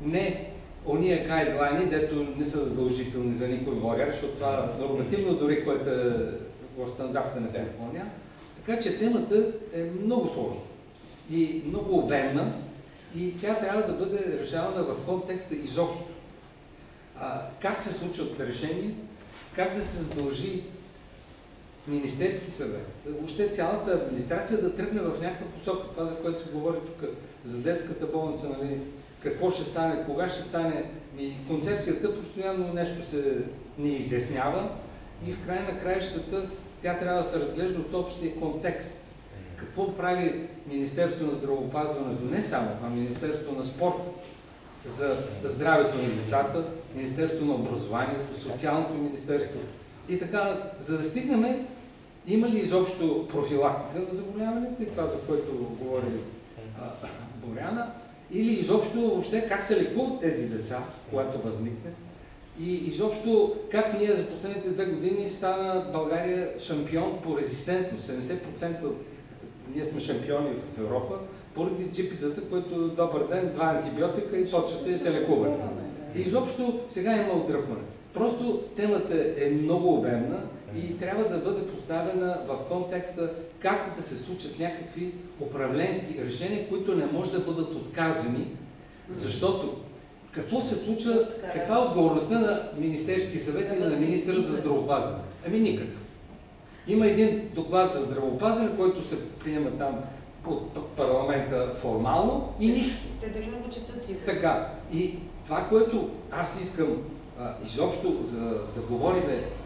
[0.01, 0.53] не
[0.85, 5.89] ония гайдлайни, дето не са задължителни за никой в България, защото това нормативно дори, което
[5.89, 6.31] е
[6.77, 8.09] в стандарта не се изпълнява,
[8.65, 10.61] така че темата е много сложна
[11.31, 12.53] и много обемна
[13.15, 16.05] и тя трябва да бъде решавана в контекста изобщо.
[17.19, 18.91] А, как се случват решения,
[19.55, 20.63] как да се задължи
[21.87, 25.87] Министерски съвет, въобще цялата администрация да тръгне в някаква посока.
[25.93, 27.09] Това, за което се говори тук,
[27.45, 28.77] за детската болница, нали,
[29.23, 30.83] какво ще стане, кога ще стане.
[31.19, 33.37] И концепцията постоянно нещо се
[33.77, 34.69] не изяснява
[35.27, 36.49] и в край на краищата
[36.81, 38.97] тя трябва да се разглежда от общия контекст.
[39.57, 44.09] Какво прави Министерство на здравеопазването, не само, а Министерство на спорта.
[44.85, 46.63] За здравето на децата,
[46.95, 49.59] Министерство на образованието, Социалното министерство.
[50.09, 51.67] И така, за да стигнем,
[52.27, 54.83] има ли изобщо профилактика на заболяването?
[54.83, 56.11] И това, за което говори
[57.45, 57.91] Боряна,
[58.31, 61.91] или изобщо въобще как се лекуват тези деца, когато възникне,
[62.65, 68.11] и изобщо как ние за последните две години стана България шампион по резистентност.
[68.11, 68.97] 70% от
[69.75, 71.19] ние сме шампиони в Европа,
[71.55, 75.55] поради джипитата, които добър ден, два антибиотика и почвате се лекуване.
[76.15, 77.81] И изобщо сега има отдръпване.
[78.13, 80.43] Просто темата е много обемна
[80.75, 86.95] и трябва да бъде поставена в контекста как да се случат някакви управленски решения, които
[86.95, 88.47] не може да бъдат отказани,
[89.09, 89.77] защото
[90.31, 95.23] какво се случва, каква е отговорността на Министерски съвет и на министра за здравеопазване?
[95.47, 95.87] Ами никак.
[96.87, 99.99] Има един доклад за здравеопазване, който се приема там
[100.47, 103.01] от парламента формално и нищо.
[103.21, 104.15] Те дори не го четат си.
[104.25, 106.87] Така, и това, което аз искам
[107.39, 109.23] а, изобщо за да говорим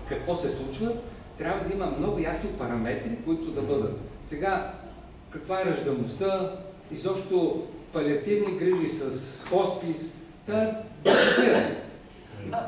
[0.10, 0.92] какво се случва,
[1.38, 4.00] трябва да има много ясни параметри, които да бъдат.
[4.24, 4.74] Сега,
[5.30, 6.56] каква е ръждаността,
[6.92, 7.64] изобщо
[7.94, 10.14] палиативни грижи с хоспис,
[10.48, 10.82] та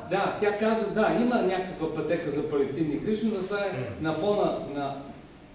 [0.10, 4.60] да, тя казва, да, има някаква пътека за палиативни грижи, но това е на фона
[4.76, 4.96] на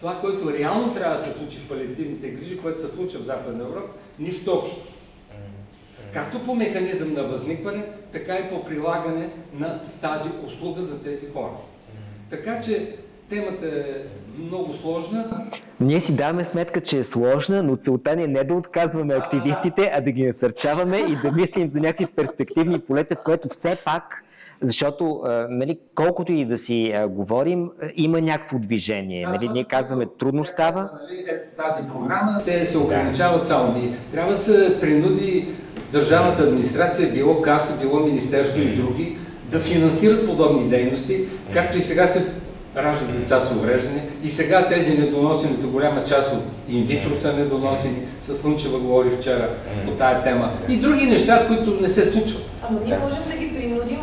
[0.01, 3.65] това, което реално трябва да се случи в палиативните грижи, което се случва в Западна
[3.65, 4.87] Европа, нищо общо.
[6.13, 11.53] Както по механизъм на възникване, така и по прилагане на тази услуга за тези хора.
[12.31, 12.97] Така че
[13.33, 13.83] темата е
[14.39, 15.25] много сложна.
[15.81, 19.91] Ние си даваме сметка, че е сложна, но целта ни е не да отказваме активистите,
[19.95, 24.25] а да ги насърчаваме и да мислим за някакви перспективни полета, в което все пак
[24.65, 29.27] защото, а, нали, колкото и да си а, говорим, има някакво движение.
[29.27, 30.81] Нали, ние казваме, трудно става.
[30.81, 33.83] Нали, е, тази програма, те се ограничават само.
[34.13, 35.49] Трябва да се принуди
[35.93, 39.17] държавната администрация, било КАСА, било Министерство и други,
[39.51, 41.25] да финансират подобни дейности,
[41.55, 42.42] както и сега се
[42.77, 44.07] раждат деца с увреждане.
[44.23, 49.49] И сега тези недоносени, до голяма част от инвитро са недоносени, с Слънчева говори вчера
[49.85, 50.51] по тая тема.
[50.69, 52.43] И други неща, които не се случват.
[52.69, 53.99] Ама ние можем да ги принудим.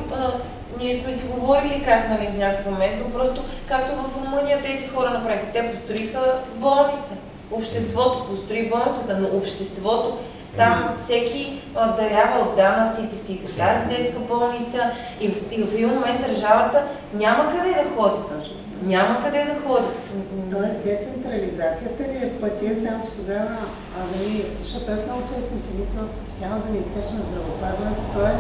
[0.79, 4.87] Ние сме си говорили как нали, в някакъв момент, но просто както в Румъния тези
[4.87, 5.45] хора направиха.
[5.53, 7.15] Те построиха болница.
[7.51, 10.17] Обществото построи болницата, но обществото
[10.57, 14.91] там всеки дарява от данъците си за тази детска болница
[15.21, 18.15] и в, и в един момент държавата няма къде да ходи.
[18.83, 19.87] Няма къде да ходи.
[20.51, 23.57] Тоест децентрализацията ли е пътя, само че тогава,
[23.97, 28.21] а, нали, защото аз много често съм си мислила специално за Министерство на здравеопазването, то
[28.21, 28.35] е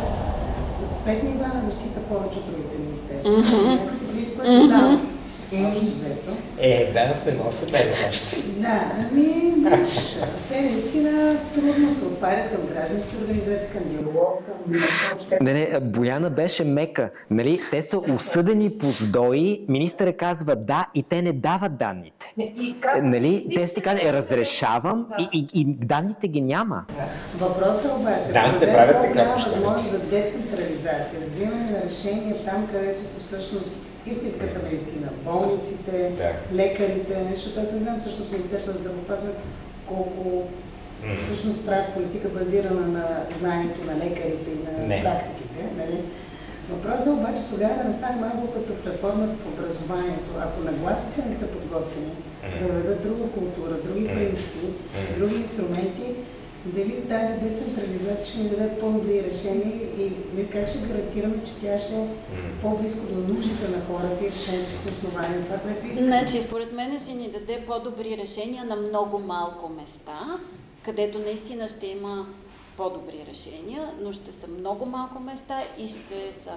[0.67, 3.33] с пет нива на защита повече от другите министерства.
[3.33, 3.67] Mm-hmm.
[3.67, 5.19] Някакси близко е до ДАНС.
[5.53, 6.31] Общо взето.
[6.59, 8.35] Е, да, сте много се дай още.
[8.41, 10.27] Да, ами, са.
[10.49, 16.63] Те наистина трудно се отварят към граждански организации, към диалог, към Не, не, Бояна беше
[16.63, 17.09] мека.
[17.29, 17.61] Нали?
[17.71, 22.33] Те са осъдени по сдои, министърът казва да и те не дават данните.
[22.37, 23.03] Не, и как...
[23.03, 23.47] Нали?
[23.55, 25.23] Те си казват, е, разрешавам да.
[25.33, 26.85] и, и, и, данните ги няма.
[26.89, 27.45] Да.
[27.45, 29.35] Въпросът обаче, да, сте правят така.
[29.45, 33.71] Възможност за децентрализация, за взимане на решения там, където са всъщност
[34.09, 36.55] истинската медицина, болниците, да.
[36.55, 39.41] лекарите, защото аз не знам всъщност Министерството на здравеопазването
[39.87, 40.47] колко
[41.03, 41.19] mm.
[41.19, 43.05] всъщност правят политика базирана на
[43.39, 45.01] знанието на лекарите и на не.
[45.03, 45.69] практиките.
[45.77, 46.03] Нали?
[46.69, 50.31] Въпросът е обаче тогава да настане малко като в реформата в образованието.
[50.39, 52.59] Ако нагласите не са подготвени mm.
[52.59, 55.17] да ведат друга култура, други принципи, mm.
[55.17, 56.03] други инструменти,
[56.65, 59.73] дали тази децентрализация ще ни даде по-добри решения
[60.37, 62.07] и как ще гарантираме, че тя ще е
[62.61, 66.07] по-близко до нуждите на хората и решенията с основания това, което искаме.
[66.07, 70.39] Значи, според мен ще ни даде по-добри решения на много малко места,
[70.85, 72.27] където наистина ще има
[72.77, 76.51] по-добри решения, но ще са много малко места и ще са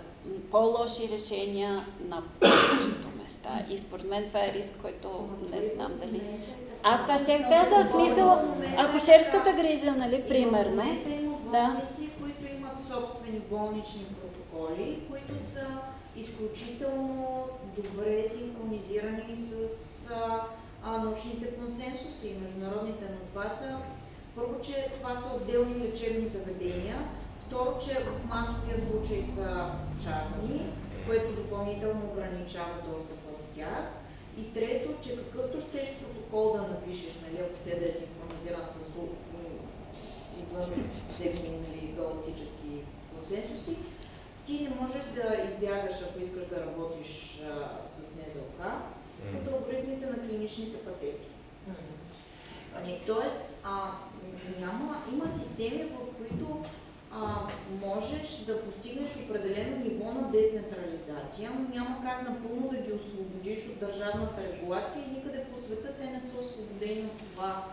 [0.51, 3.65] по-лоши решения на повечето места.
[3.71, 5.09] И според мен това е риск, който
[5.53, 6.21] не знам дали
[6.83, 8.43] аз това ще кажа в смисъл
[8.79, 10.83] акушерската грижа, нали, примерно.
[10.83, 12.23] Има болници, да.
[12.23, 15.67] които имат собствени болнични протоколи, които са
[16.17, 20.11] изключително добре синхронизирани с
[20.85, 23.77] а, научните консенсуси и международните, но това са
[24.37, 26.97] първо, че това са отделни лечебни заведения,
[27.47, 29.71] второ, че в масовия случай са
[30.05, 30.67] частни,
[31.07, 34.02] което допълнително ограничава достъпа до тях.
[34.39, 38.97] И трето, че какъвто щеш протокол да напишеш, нали, ако ще да е синхронизиран с
[40.43, 42.83] извън всеки нали, галактически
[43.15, 43.77] консенсуси,
[44.47, 48.61] ти не можеш да избягаш, ако искаш да работиш а, с НЗОК,
[49.37, 51.29] от алгоритмите на клиничните пътеки.
[51.71, 53.07] Mm-hmm.
[53.07, 53.93] Тоест, а,
[54.61, 56.65] няма, има системи, в които
[57.15, 57.49] а,
[57.87, 63.81] можеш да постигнеш определено ниво на децентрализация, но няма как напълно да ги освободиш от
[63.81, 67.65] държавната регулация и никъде по света те не са освободени от това.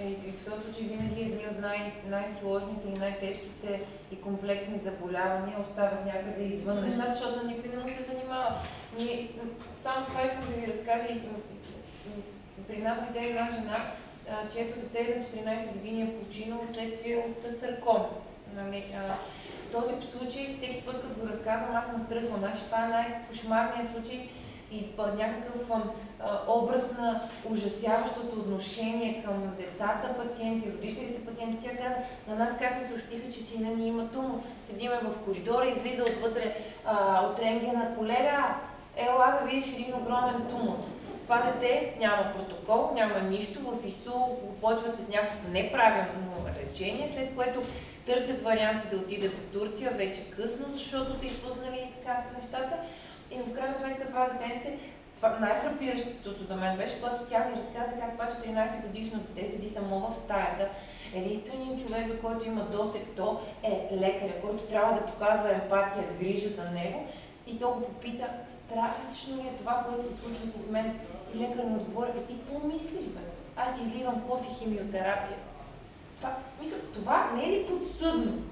[0.00, 5.60] Е, и в този случай винаги едни от най- най-сложните и най-тежките и комплексни заболявания
[5.60, 8.54] остават някъде извън нещата, защото на никой не му се занимава.
[8.98, 9.30] Ние,
[9.80, 11.20] само това искам да ви разкажа и,
[12.68, 13.76] при нас дойде една жена,
[14.52, 18.06] чието дете на 14 години е починало вследствие от сарком.
[18.56, 18.84] Нали,
[19.72, 22.40] този случай, всеки път, като го разказвам, аз настръхвам.
[22.40, 24.28] Значи, това е най-кошмарният случай
[24.72, 25.70] и някакъв
[26.20, 31.58] а, образ на ужасяващото отношение към децата, пациенти, родителите пациенти.
[31.62, 31.96] Тя каза,
[32.28, 34.40] на нас как ни съобщиха, че сина ни има тумор.
[34.62, 38.54] Седиме в коридора, излиза отвътре а, от рентгена колега,
[38.96, 40.97] ела да видиш един огромен тумор
[41.28, 47.34] това дете няма протокол, няма нищо, в ИСУ го почват с някакво неправилно лечение, след
[47.36, 47.62] което
[48.06, 52.76] търсят варианти да отиде в Турция, вече късно, защото са изпуснали и така нещата.
[53.30, 54.78] И в крайна сметка това детенце,
[55.16, 59.68] това най-фрапиращото за мен беше, когато тя ми разказа как това 14 годишно дете седи
[59.68, 60.68] само в стаята.
[61.14, 66.48] Единственият човек, до който има досек то е лекаря, който трябва да показва емпатия, грижа
[66.48, 67.06] за него.
[67.46, 71.00] И то го попита, страшно ли е това, което се случва с мен?
[71.34, 73.20] И лекар му отговори, е ти какво мислиш, бе?
[73.56, 75.38] Аз ти изливам кофе химиотерапия.
[76.16, 78.42] Това, мисля, това не е ли подсъдно?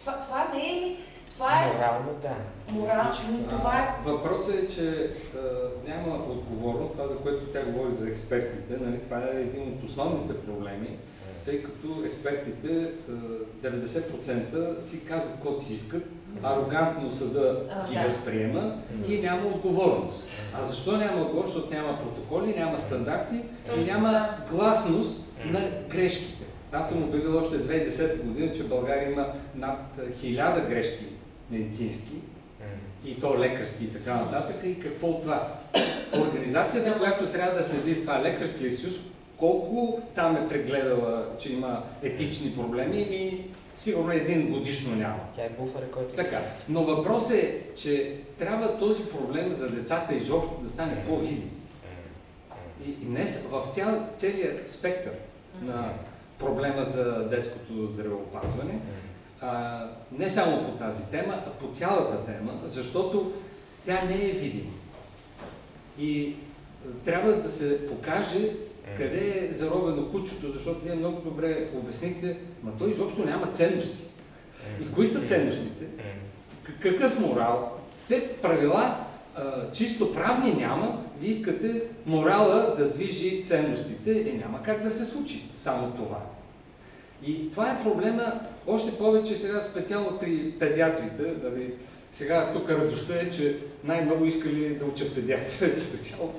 [0.00, 0.98] Това, това не е ли...
[1.32, 1.72] Това е...
[1.72, 2.34] Морално, да.
[2.72, 4.08] Морално, това е...
[4.08, 9.18] Въпросът е, че а, няма отговорност, това за което тя говори за експертите, нали, това
[9.18, 10.98] е един от основните проблеми,
[11.44, 16.04] тъй като експертите а, 90% си казват каквото си искат,
[16.42, 18.00] арогантно съда А, ги да.
[18.00, 18.74] възприема
[19.08, 20.26] и няма отговорност.
[20.54, 21.54] А защо няма отговорност?
[21.54, 23.42] Защото няма протоколи, няма стандарти
[23.80, 26.44] и няма гласност на грешките.
[26.72, 31.04] Аз съм обявил още 2010 година, че България има над 1000 грешки
[31.50, 32.12] медицински,
[33.04, 34.56] и то лекарски и така нататък.
[34.64, 35.48] И какво от това?
[36.20, 38.94] Организацията, която трябва да следи това, Лекарския съюз,
[39.36, 43.40] колко там е прегледала, че има етични проблеми, и
[43.76, 45.20] сигурно един годишно няма.
[45.36, 50.14] Тя е буфера, който е Така, но въпросът е, че трябва този проблем за децата
[50.14, 51.50] изобщо да стане по-видим.
[52.86, 55.12] И, и днес в цял, целият спектър
[55.62, 55.92] на
[56.38, 58.80] проблема за детското здравеопазване,
[59.40, 59.82] а,
[60.12, 63.32] не само по тази тема, а по цялата тема, защото
[63.86, 64.72] тя не е видима.
[65.98, 66.34] И
[67.04, 68.50] трябва да се покаже
[68.96, 74.04] къде е заровено кучето, защото вие много добре обяснихте, ма той изобщо няма ценности.
[74.82, 75.84] И кои са ценностите?
[76.64, 77.72] К- Какъв морал?
[78.08, 78.96] Те правила
[79.36, 85.04] а, чисто правни няма, вие искате морала да движи ценностите и няма как да се
[85.04, 86.18] случи само това.
[87.26, 91.22] И това е проблема още повече сега специално при педиатрите.
[91.22, 91.74] Дали,
[92.16, 96.34] сега тук радостта е, че най-много искали да учат педиатрия специално.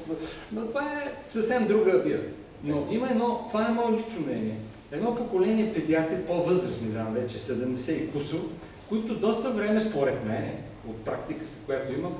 [0.51, 2.21] Но това е съвсем друга бира.
[2.63, 4.55] Но има едно, това е мое лично мнение,
[4.91, 8.49] едно поколение педиатри, по-възрастни, да, вече 70 и кусор,
[8.89, 10.51] които доста време, според мен,
[10.87, 12.13] от практиката, която имам,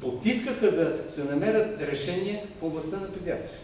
[0.00, 3.58] потискаха да се намерят решения в областта на педиатрия.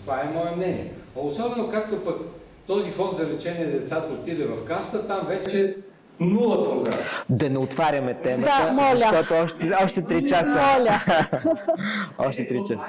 [0.00, 0.92] Това е мое мнение.
[1.16, 2.20] А особено както пък
[2.66, 5.76] този фонд за лечение на децата отиде в каста, там вече
[6.20, 7.24] нула прозрачност.
[7.28, 8.96] Да не отваряме темата, Да, моля.
[8.96, 10.78] защото още, още 3 часа.
[10.78, 11.00] Моля.
[12.18, 12.80] Още 3 часа.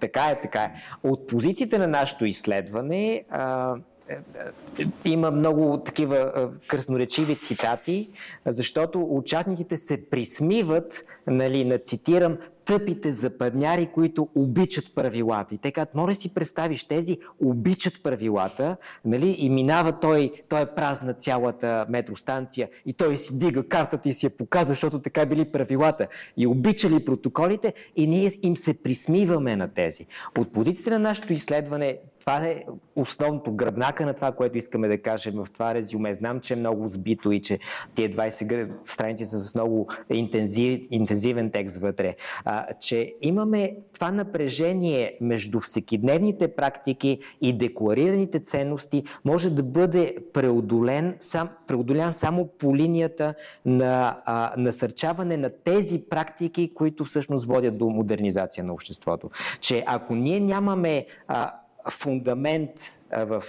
[0.00, 0.72] Така е, така е.
[1.02, 3.74] От позицията на нашето изследване а,
[4.08, 8.10] е, е, има много такива красноречиви цитати,
[8.46, 15.54] защото участниците се присмиват, нали, на цитирам, тъпите западняри, които обичат правилата.
[15.54, 20.66] И те казват, може си представиш, тези обичат правилата, нали, и минава той, той е
[20.66, 25.44] празна цялата метростанция и той си дига картата и си я показва, защото така били
[25.44, 26.06] правилата
[26.36, 30.06] и обичали протоколите и ние им се присмиваме на тези.
[30.38, 32.64] От позицията на нашето изследване, това е
[32.96, 36.14] основното гръбнака на това, което искаме да кажем в това резюме.
[36.14, 37.58] Знам, че е много сбито и че
[37.94, 42.16] тия 20 гр- страници са с много интензив, интензивен текст вътре.
[42.44, 51.16] А, че имаме това напрежение между всекидневните практики и декларираните ценности може да бъде преодолен,
[51.20, 53.34] сам, преодолян само по линията
[53.64, 59.30] на а, насърчаване на тези практики, които всъщност водят до модернизация на обществото.
[59.60, 61.52] Че ако ние нямаме а,
[61.86, 63.42] фундамент а, в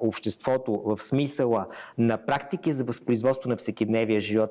[0.00, 1.66] обществото, в смисъла
[1.98, 4.50] на практики за възпроизводство на всекидневия живот,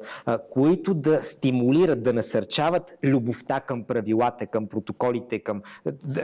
[0.49, 5.61] които да стимулират, да насърчават любовта към правилата, към протоколите, към,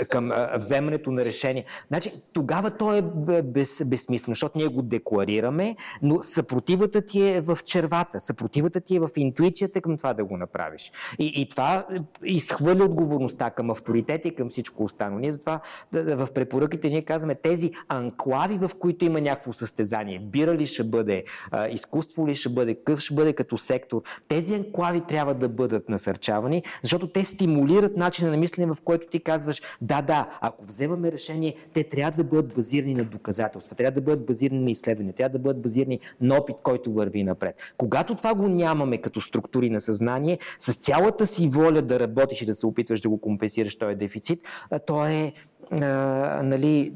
[0.09, 1.65] към вземането на решения.
[1.87, 3.01] Значи, тогава то е
[3.41, 8.99] без, безсмислено, защото ние го декларираме, но съпротивата ти е в червата, съпротивата ти е
[8.99, 10.91] в интуицията към това да го направиш.
[11.19, 15.19] И, и това е, изхвърля отговорността към авторитета и към всичко останало.
[15.19, 15.59] Ние затова
[15.93, 20.19] в препоръките ние казваме тези анклави, в които има някакво състезание.
[20.19, 24.01] Бира ли ще бъде, а, изкуство ли ще бъде, какъв ще бъде като сектор.
[24.27, 29.19] Тези анклави трябва да бъдат насърчавани, защото те стимулират начина на мислене, в който ти
[29.19, 34.01] казваш, да, да, ако вземаме решение, те трябва да бъдат базирани на доказателства, трябва да
[34.01, 37.55] бъдат базирани на изследвания, трябва да бъдат базирани на опит, който върви напред.
[37.77, 42.45] Когато това го нямаме като структури на съзнание, с цялата си воля да работиш и
[42.45, 44.39] да се опитваш да го компенсираш този дефицит,
[44.69, 45.33] а, то е
[45.71, 46.93] а, нали,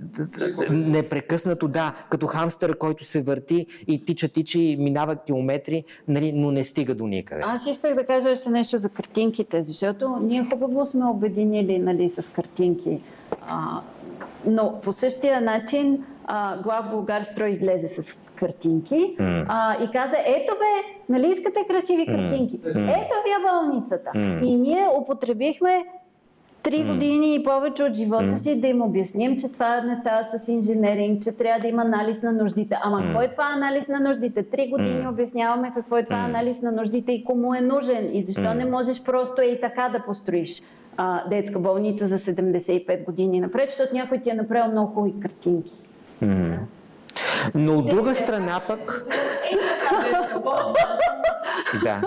[0.69, 6.31] непрекъснато непрекъснато, да, като хамстър, който се върти и тича, тича и минава километри, нали,
[6.31, 7.41] но не стига до никъде.
[7.45, 12.33] Аз исках да кажа още нещо за картинките, защото ние хубаво сме обединили нали, с
[12.33, 12.99] картинки.
[13.47, 13.81] А,
[14.45, 19.45] но по същия начин а, глав Българ строй излезе с картинки М.
[19.47, 22.59] а, и каза, ето бе, нали искате красиви картинки?
[22.65, 24.11] Ето ви е болницата.
[24.15, 24.39] М.
[24.43, 25.85] И ние употребихме
[26.69, 26.93] три М.
[26.93, 31.23] години и повече от живота си да им обясним, че това не става с инженеринг,
[31.23, 32.75] че трябва да има анализ на нуждите.
[32.83, 34.43] Ама какво е това анализ на нуждите?
[34.43, 38.53] Три години обясняваме какво е това анализ на нуждите и кому е нужен и защо
[38.53, 40.61] не можеш просто и така да построиш
[40.97, 45.73] а, детска болница за 75 години напред, защото някой ти е направил много хубави картинки.
[47.55, 49.05] Но от друга страна пък,
[51.83, 52.01] да.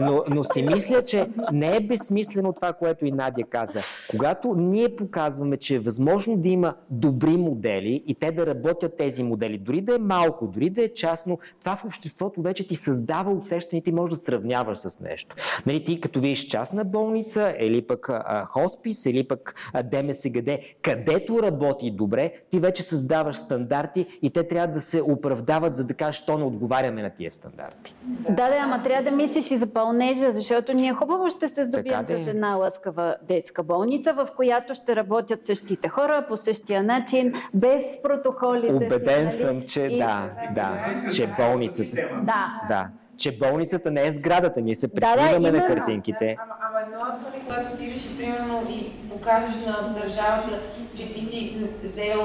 [0.00, 3.80] Но, но си мисля, че не е безсмислено това, което и Надя каза.
[4.10, 9.22] Когато ние показваме, че е възможно да има добри модели и те да работят тези
[9.22, 13.30] модели, дори да е малко, дори да е частно, това в обществото вече ти създава
[13.30, 15.36] усещане и ти можеш да сравняваш с нещо.
[15.66, 19.54] Нали, ти като видиш частна болница, или пък а, хоспис, или пък
[19.84, 20.50] ДМСГД,
[20.82, 25.94] където работи добре, ти вече създаваш стандарти и те трябва да се оправдават, за да
[25.94, 27.94] кажеш, що не отговаряме на тия стандарти.
[28.04, 32.04] Да, да, ама трябва да мислиш и за пълнежа, защото ние хубаво ще се здобием
[32.04, 36.82] Така да с една лъскава детска болница, в която ще работят същите хора по същия
[36.82, 38.68] начин, без протоколите.
[38.68, 39.30] си, Убеден нали?
[39.30, 40.70] съм, че И- да, да,
[41.16, 42.08] че болницата...
[42.22, 42.60] Да.
[42.68, 42.88] Да,
[43.22, 46.36] че болницата не е сградата, ние се Да, да, присмиваме на картинките.
[46.42, 50.58] Ама, ама едно е, нали, когато отидеш и примерно и покажеш на държавата,
[50.96, 52.20] че ти си взел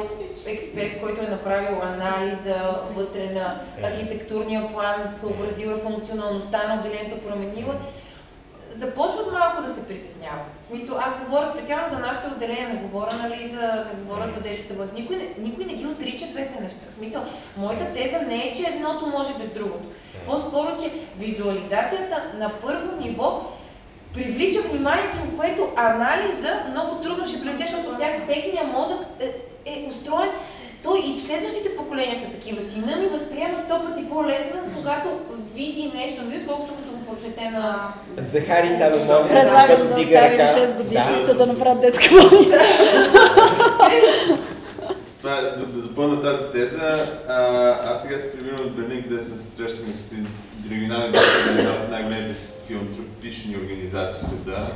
[0.47, 2.55] експерт, който е направил анализа
[2.95, 7.75] вътре на архитектурния план, съобразил е функционалността на отделението, променила,
[8.77, 10.51] започват малко да се притесняват.
[10.61, 14.41] В смисъл, аз говоря специално за нашите отделения, не говоря, нали, за, не говоря за
[14.41, 15.01] детските болници.
[15.01, 16.85] Никой, не- никой не ги отрича двете неща.
[16.89, 17.21] В смисъл,
[17.57, 19.85] моята теза не е, че едното може без другото.
[20.25, 23.41] По-скоро, че визуализацията на първо ниво
[24.13, 29.25] привлича вниманието, им, което анализа много трудно ще привлече, защото тях, техния мозък е,
[29.65, 30.29] е устроен.
[30.83, 32.61] Той и следващите поколения са такива.
[32.61, 35.09] Сина ми възприема сто пъти по-лесно, когато
[35.53, 36.73] види нещо, види, отколкото
[37.07, 37.93] прочете на...
[38.17, 40.47] Захари Садомови, Предлагам защото да оставим ръка.
[40.47, 41.33] 6 годишните да.
[41.33, 41.45] Да.
[41.47, 42.59] направят детска болница.
[45.21, 47.35] Това, е, да, да допълна тази теза, а,
[47.91, 50.15] аз сега се примерно от Берлин, където сме се срещахме с
[50.71, 51.17] регионални
[51.83, 52.35] от най-големите
[52.67, 54.67] филантропични организации в света.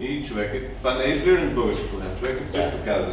[0.00, 3.12] И човекът, това не е изолиран български проблем, човекът също каза,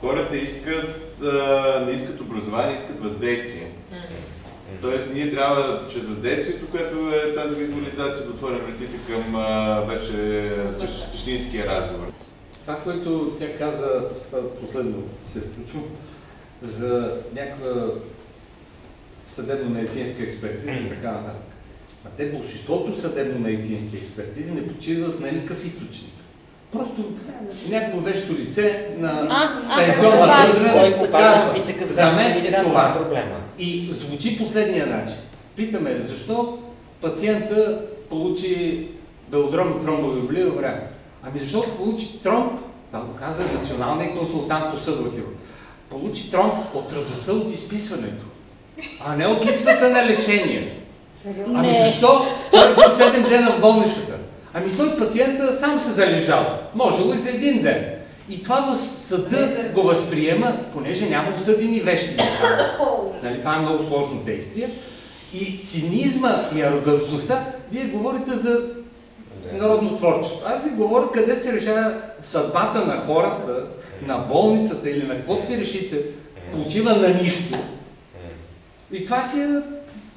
[0.00, 3.70] хората искат, а, не искат образование, искат въздействие.
[4.80, 10.50] Тоест ние трябва чрез въздействието, което е тази визуализация, да отворим вратите към а, вече
[10.70, 12.06] същ, същинския разговор.
[12.60, 14.08] Това, което тя каза,
[14.60, 15.84] последно се включвам,
[16.62, 17.86] за някаква
[19.28, 21.42] съдебно-медицинска експертиза и така нататък.
[22.06, 26.13] А те большинството съдебно-медицински експертизи не почиват на никакъв източник.
[26.74, 27.04] Просто
[27.70, 29.28] някакво вещо лице на
[29.76, 33.36] пенсионна възраст казва, за мен е това проблема.
[33.58, 35.16] И звучи последния начин.
[35.56, 36.58] Питаме, защо
[37.00, 38.88] пациента получи
[39.28, 40.92] белодробна тромбова емболия в рак?
[41.22, 42.52] Ами защото получи тромб,
[42.90, 45.36] това го каза националният консултант по съдова хирург,
[45.90, 48.24] получи тромб от радостта от изписването,
[49.00, 50.80] а не от липсата на лечение.
[51.54, 52.26] Ами защо?
[52.50, 54.13] Той е бил 7 дена в болницата.
[54.54, 56.46] Ами той пациента сам се залежал.
[56.74, 57.84] Можело и за един ден.
[58.28, 62.16] И това съда го възприема, понеже няма осъдени вещи.
[63.22, 64.70] Нали, това е много сложно действие.
[65.34, 68.60] И цинизма и арогантността, вие говорите за
[69.52, 70.40] народно творчество.
[70.46, 73.66] Аз ви говоря къде се решава съдбата на хората,
[74.06, 76.00] на болницата или на каквото си решите,
[76.52, 77.58] почива на нищо.
[78.92, 79.48] И това си е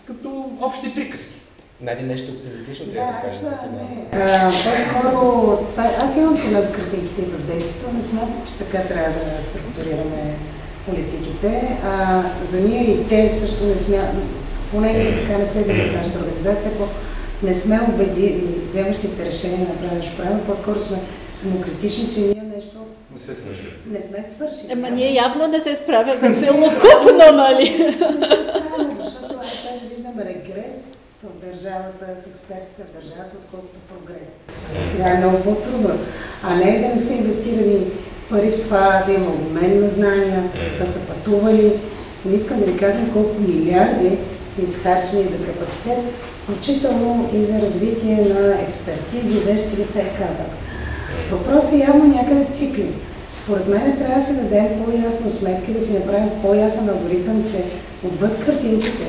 [0.07, 1.36] като общи приказки.
[1.81, 3.39] Нади нещо оптимистично Да, трябва да аз кажеш.
[3.39, 3.83] за а, финала.
[3.83, 4.07] не.
[4.13, 5.57] А, по-скоро,
[5.99, 7.95] аз имам проблем с картинките и въздействието.
[7.95, 10.35] Не смятам, че така трябва да структурираме
[10.85, 11.77] политиките.
[11.85, 14.23] А, за ние и те също не смятам,
[14.71, 16.83] поне ние така не се в нашата организация, ако
[17.43, 20.97] не сме убедили вземащите решения да направиш правилно, по-скоро сме
[21.31, 22.77] самокритични, че ние нещо
[23.13, 23.73] Не се свърши.
[23.87, 24.71] не сме свършили.
[24.71, 27.69] Ема ние явно не се справяме целокупно, нали?
[27.69, 30.97] Не се справяме, защото аз даже виждам регрес
[31.29, 34.29] в държавата, в експертите в държавата, отколкото прогрес.
[34.91, 35.89] Сега е много по-трудно.
[36.43, 37.91] А не да не са инвестирали
[38.29, 40.43] пари в това да има обмен на знания,
[40.79, 41.73] да са пътували.
[42.25, 45.99] Не искам да ви казвам колко милиарди са изхарчени за капацитет,
[46.43, 50.51] включително и за развитие на експертизи, вещи лица и нататък.
[51.31, 52.93] Въпросът е явно някъде циклен.
[53.29, 57.63] Според мен трябва да си дадем по-ясно сметка и да си направим по-ясен алгоритъм, че
[58.07, 59.05] отвъд картинките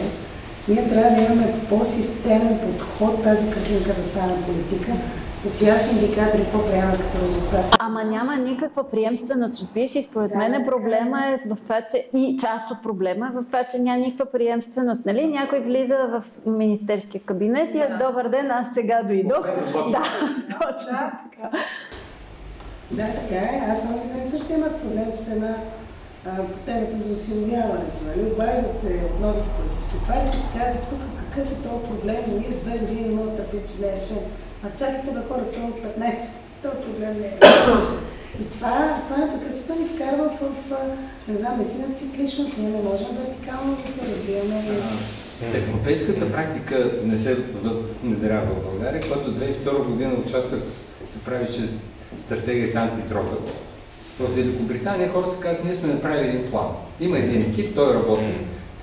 [0.69, 4.93] ние трябва да имаме по-системен подход тази картинка да стане политика,
[5.33, 7.77] с ясни индикатори какво приема като резултат.
[7.79, 12.39] Ама няма никаква приемственост, разбираш и според да, мен проблема е в това, че и
[12.41, 15.07] част от проблема е в това, че няма никаква приемственост.
[15.07, 15.27] Нали?
[15.27, 19.47] Някой влиза в министерския кабинет и е добър ден, аз сега дойдох.
[19.73, 20.03] Да,
[20.61, 20.99] точно
[21.31, 21.59] така.
[22.91, 23.63] Да, така е.
[23.71, 25.55] Аз съм ден също имах проблем с една
[26.37, 28.05] по темата за осиновяването.
[28.07, 28.31] Нали?
[28.33, 32.79] Обаждат се от новите политически партии и казват тук какъв е този проблем, ние две
[32.79, 34.19] години мога да търпим, че не е решен.
[34.65, 36.15] А чакайте да хора, това от 15
[36.63, 37.39] този проблем не е
[38.41, 40.73] И това, това непрекъснато ни вкарва в,
[41.29, 42.59] не знам, на цикличност.
[42.59, 44.65] Ние не можем вертикално да се развиваме.
[45.55, 47.37] Европейската практика не се
[48.03, 50.61] внедрява в България, когато 2002 година участвах,
[51.13, 51.69] се прави, че
[52.19, 53.33] стратегията антидрога.
[54.21, 56.67] В Великобритания хората казват, ние сме направили един план.
[57.01, 58.25] Има един екип, той работи.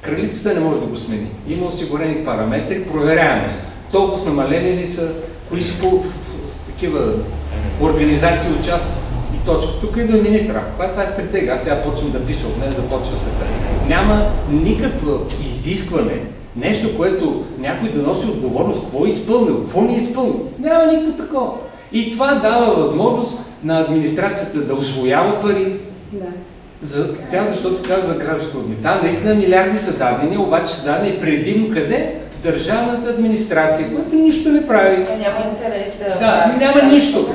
[0.02, 1.28] Кралицата не може да го смени.
[1.50, 3.56] Има осигурени параметри, проверяемост.
[3.92, 5.12] Толкова намалени ли са
[5.50, 7.14] кои с, с такива
[7.82, 8.94] организации участват
[9.36, 9.72] и точка.
[9.82, 10.64] Тук идва министра.
[10.74, 11.54] Това е тази стратегия.
[11.54, 13.30] Аз сега почвам да пиша, от мен започва се
[13.88, 15.20] Няма никакво
[15.52, 16.22] изискване,
[16.56, 20.42] нещо, което някой да носи отговорност, какво е изпълнил, какво не е изпълнил.
[20.60, 21.52] Няма никакво такова.
[21.92, 25.76] И това дава възможност на администрацията да освоява пари.
[26.12, 26.26] Да.
[26.82, 28.60] За, тя защото каза за гражданство.
[28.82, 32.16] Да, наистина милиарди са дадени, обаче са дадени предимно къде?
[32.46, 35.06] държавната администрация, която нищо не прави.
[35.06, 36.20] Тя няма интерес да...
[36.20, 37.30] Да, няма нищо.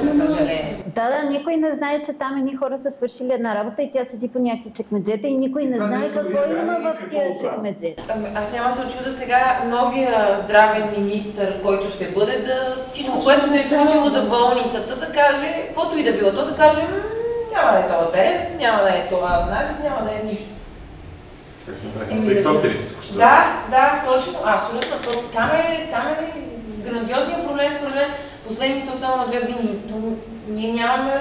[0.94, 4.04] Да, да, никой не знае, че там едни хора са свършили една работа и тя
[4.10, 8.02] седи по някакви чекмеджета и никой не знае какво има в тия чекмеджета.
[8.08, 13.50] Ами, аз няма се очуда сега новия здравен министр, който ще бъде да всичко, което
[13.50, 16.80] се е случило за болницата, да каже, каквото и да било то, да каже,
[17.52, 20.50] няма да е това терен, няма да е това анализ, няма да е нищо.
[23.16, 24.96] Да, да, точно, абсолютно.
[25.32, 26.40] Там, е, там е
[26.84, 28.10] грандиозният проблем, според мен,
[28.50, 29.78] последните особено две години.
[29.88, 29.94] То,
[30.48, 31.14] ние нямаме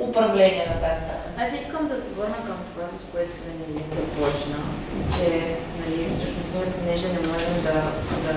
[0.00, 1.26] управление на тази страна.
[1.42, 4.58] Аз искам да се върна към това, с което нали, започна,
[5.14, 5.26] че
[5.80, 7.78] нали, всъщност ние, понеже не можем да,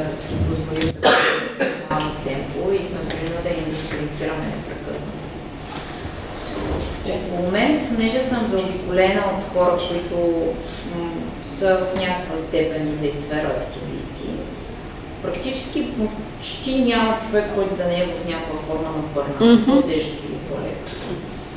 [0.09, 1.11] да си позволим да
[1.89, 5.25] малко темпо и сме принудени да спринтираме непрекъснато.
[7.09, 10.17] Около мен, понеже съм заобиколена от хора, които
[11.45, 14.29] са в някаква степен или сфера активисти.
[15.25, 15.87] Практически
[16.39, 19.65] почти няма човек, който да не е в някаква форма на бърна, mm-hmm.
[19.65, 20.77] по-тежък или по-лек.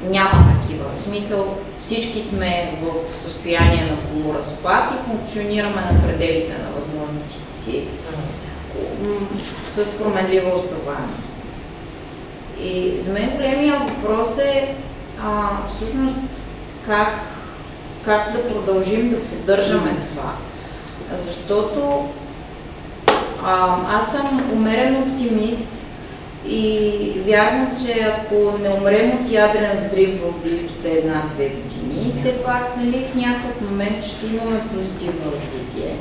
[0.03, 0.85] Няма такива.
[0.97, 7.85] В смисъл всички сме в състояние на полуразпад и функционираме на пределите на възможностите си
[9.69, 11.33] с променлива успеваемост.
[12.63, 14.75] И за мен големия въпрос е
[15.25, 16.15] а, всъщност
[16.87, 17.09] как
[18.05, 20.33] как да продължим да поддържаме това.
[21.17, 22.09] Защото
[23.45, 25.69] а, аз съм умерен оптимист
[26.49, 26.93] и
[27.27, 33.07] вярвам, че ако не умрем от ядрен взрив в близките една-две години, все пак нали,
[33.13, 35.97] в някакъв момент ще имаме позитивно развитие.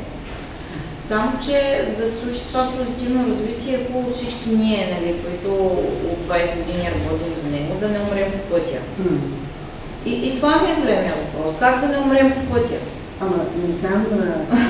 [0.99, 5.63] Само, че за да се случи това позитивно развитие, е хубаво всички ние, нали, които
[6.11, 8.77] от 20 години работим за него, да не умрем по пътя.
[10.05, 11.55] И, и това ми е големия въпрос.
[11.59, 12.75] Как да не умрем по пътя?
[13.21, 13.37] Ама
[13.67, 14.05] не знам,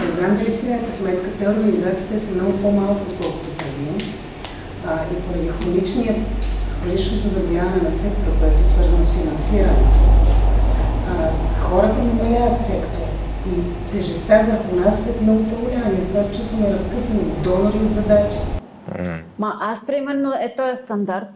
[0.06, 4.06] не знам дали си дадете сметка, те организациите са много по-малко, отколкото преди.
[4.88, 5.50] А, и поради
[6.84, 10.00] хроничното заболяване на сектора, което е свързано с финансирането,
[11.10, 11.30] а,
[11.62, 13.08] хората намаляват в сектора.
[13.48, 15.94] И тежестта върху нас е много по-голяма.
[15.98, 18.38] И затова се чувстваме разкъсани от донори от задачи.
[19.40, 21.30] Ма аз, примерно, е този стандарт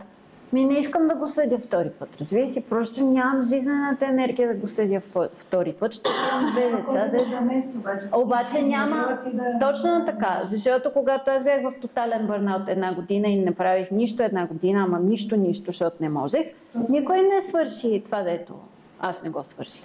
[0.54, 2.10] ми не искам да го съдя втори път.
[2.20, 5.02] Разбира си, просто нямам жизнената енергия да го съдя
[5.36, 5.94] втори път.
[5.94, 7.18] Ще имам две деца.
[7.18, 8.06] Да замести, обаче.
[8.16, 9.18] Обаче няма.
[9.34, 9.60] Да...
[9.60, 10.42] Точно така.
[10.44, 14.84] Защото когато аз бях в тотален бърнаут една година и не правих нищо една година,
[14.84, 16.48] ама нищо, нищо, защото не можех,
[16.90, 18.54] никой не свърши това, дето
[19.00, 19.84] аз не го свърших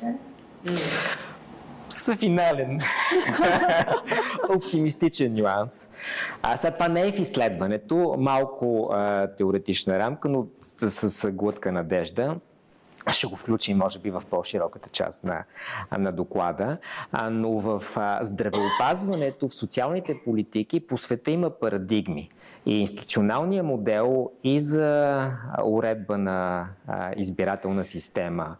[2.17, 2.81] финален
[4.57, 5.89] оптимистичен нюанс.
[6.43, 11.31] А сега това не е в изследването, малко а, теоретична рамка, но с, с, с
[11.31, 12.37] глътка надежда.
[13.11, 15.45] Ще го включим, може би, в по-широката част на,
[15.99, 16.79] на доклада.
[17.13, 22.31] А, но в а, здравеопазването, в социалните политики по света има парадигми.
[22.67, 25.31] И институционалният модел и за
[25.65, 26.69] уредба на
[27.17, 28.57] избирателна система,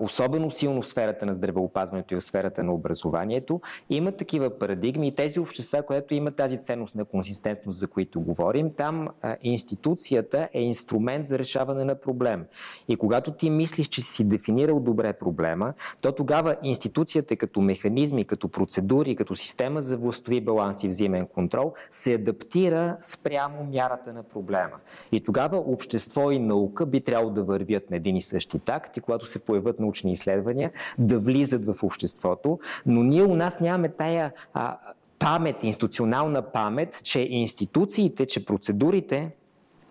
[0.00, 3.60] особено силно в сферата на здравеопазването и в сферата на образованието,
[3.90, 8.70] има такива парадигми и тези общества, които имат тази ценност на консистентност, за които говорим,
[8.76, 9.08] там
[9.42, 12.44] институцията е инструмент за решаване на проблем.
[12.88, 18.48] И когато ти мислиш, че си дефинирал добре проблема, то тогава институцията като механизми, като
[18.48, 23.31] процедури, като система за властови баланс и взаимен контрол се адаптира спрямо
[23.70, 24.76] мярата на проблема.
[25.12, 29.00] И тогава общество и наука би трябвало да вървят на един и същи такт и
[29.00, 32.58] когато се появят научни изследвания, да влизат в обществото.
[32.86, 34.78] Но ние у нас нямаме тая а,
[35.18, 39.30] памет, институционална памет, че институциите, че процедурите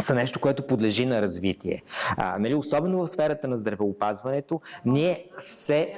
[0.01, 1.83] са нещо, което подлежи на развитие.
[2.17, 5.97] А, нали, особено в сферата на здравеопазването, ние все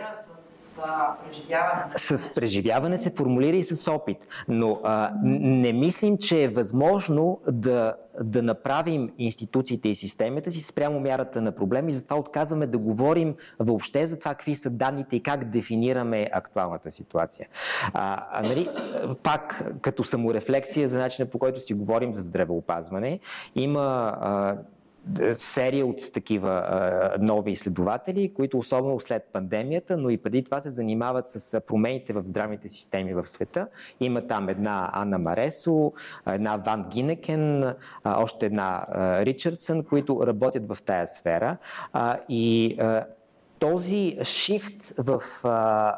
[1.26, 1.84] преживяване.
[1.96, 4.28] С преживяване се формулира и с опит.
[4.48, 11.00] Но а, не мислим, че е възможно да, да направим институциите и системата си спрямо
[11.00, 15.50] мярата на проблеми затова отказваме да говорим въобще за това какви са данните и как
[15.50, 17.48] дефинираме актуалната ситуация.
[17.94, 18.70] А, а, нали,
[19.24, 23.20] пак като саморефлексия за начина по който си говорим за здравеопазване,
[23.56, 24.58] има а,
[25.34, 26.68] серия от такива
[27.20, 32.24] нови изследователи, които особено след пандемията, но и преди това се занимават с промените в
[32.26, 33.68] здравните системи в света.
[34.00, 35.94] Има там една Анна Маресо,
[36.28, 37.74] една Ван Гинекен,
[38.06, 38.86] още една
[39.26, 41.58] Ричардсън, които работят в тая сфера.
[42.30, 42.78] И
[43.64, 45.50] този шифт в а,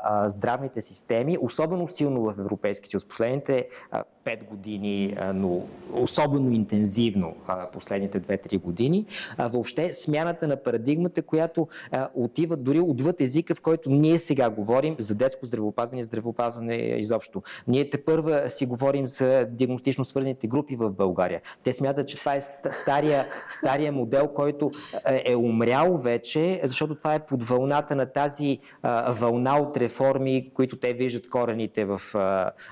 [0.04, 5.62] а, здравните системи, особено силно в Европейския съюз, последните а, 5 години, но
[5.94, 7.36] особено интензивно
[7.74, 9.06] последните 2-3 години,
[9.40, 11.68] въобще смяната на парадигмата, която
[12.14, 17.44] отива дори отвъд езика, в който ние сега говорим за детско здравеопазване здравеопазване изобщо.
[17.68, 21.42] Ние те първа си говорим за диагностично свързаните групи в България.
[21.64, 24.72] Те смятат, че това е стария, стария модел, който
[25.06, 28.60] е умрял вече, защото това е под вълната на тази
[29.10, 32.02] вълна от реформи, които те виждат корените в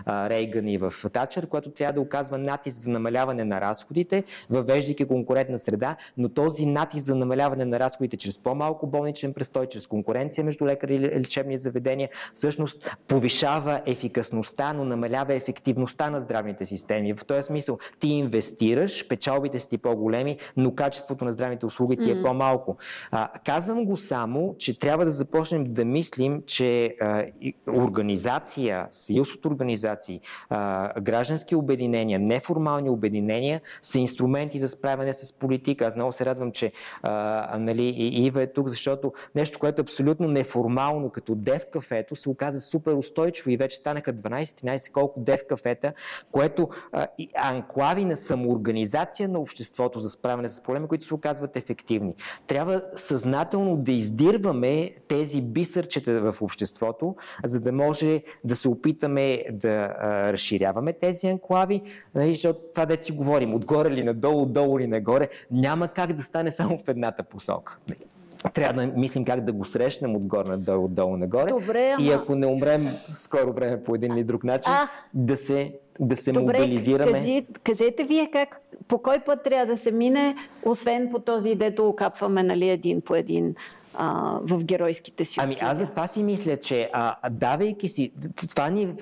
[0.08, 5.06] Рейган и в Тачър Център, който трябва да оказва натиск за намаляване на разходите, въвеждайки
[5.06, 10.44] конкурентна среда, но този натиск за намаляване на разходите чрез по-малко болничен престой, чрез конкуренция
[10.44, 17.14] между лекари и лечебни заведения, всъщност повишава ефикасността, но намалява ефективността на здравните системи.
[17.14, 22.22] В този смисъл ти инвестираш, печалбите си по-големи, но качеството на здравните услуги ти е
[22.22, 22.78] по-малко.
[23.12, 27.26] А, казвам го само, че трябва да започнем да мислим, че а,
[27.68, 35.86] организация, съюз от организации, а, граждански обединения, неформални обединения са инструменти за справяне с политика.
[35.86, 36.72] Аз много се радвам, че
[37.04, 42.30] а, нали, Ива е тук, защото нещо, което е абсолютно неформално, като дев кафето, се
[42.30, 45.94] оказа супер устойчиво и вече станаха 12-13 колко дев кафета,
[46.32, 51.56] което а, и анклави на самоорганизация на обществото за справяне с проблеми, които се оказват
[51.56, 52.16] ефективни.
[52.48, 54.53] Трябва съзнателно да издирваме
[55.08, 57.16] тези бисърчета в обществото,
[57.46, 61.82] за да може да се опитаме да а, разширяваме тези анклави,
[62.16, 66.24] нали, защото това да си говорим, отгоре ли надолу, отдолу ли нагоре, няма как да
[66.24, 67.78] стане само в едната посока.
[68.54, 71.50] Трябва да мислим как да го срещнем отгоре надолу, отдолу нагоре.
[71.50, 72.08] Добре, ама...
[72.08, 74.90] И ако не умрем скоро време по един или друг начин, а...
[75.14, 77.12] да се да се Добре, мобилизираме.
[77.12, 80.36] Кажи, кажете вие как, по кой път трябва да се мине,
[80.66, 83.56] освен по този, дето окапваме нали, един по един
[83.94, 88.14] а, в геройските си Ами аз за това си мисля, че а, давайки си,
[88.50, 88.94] това ни е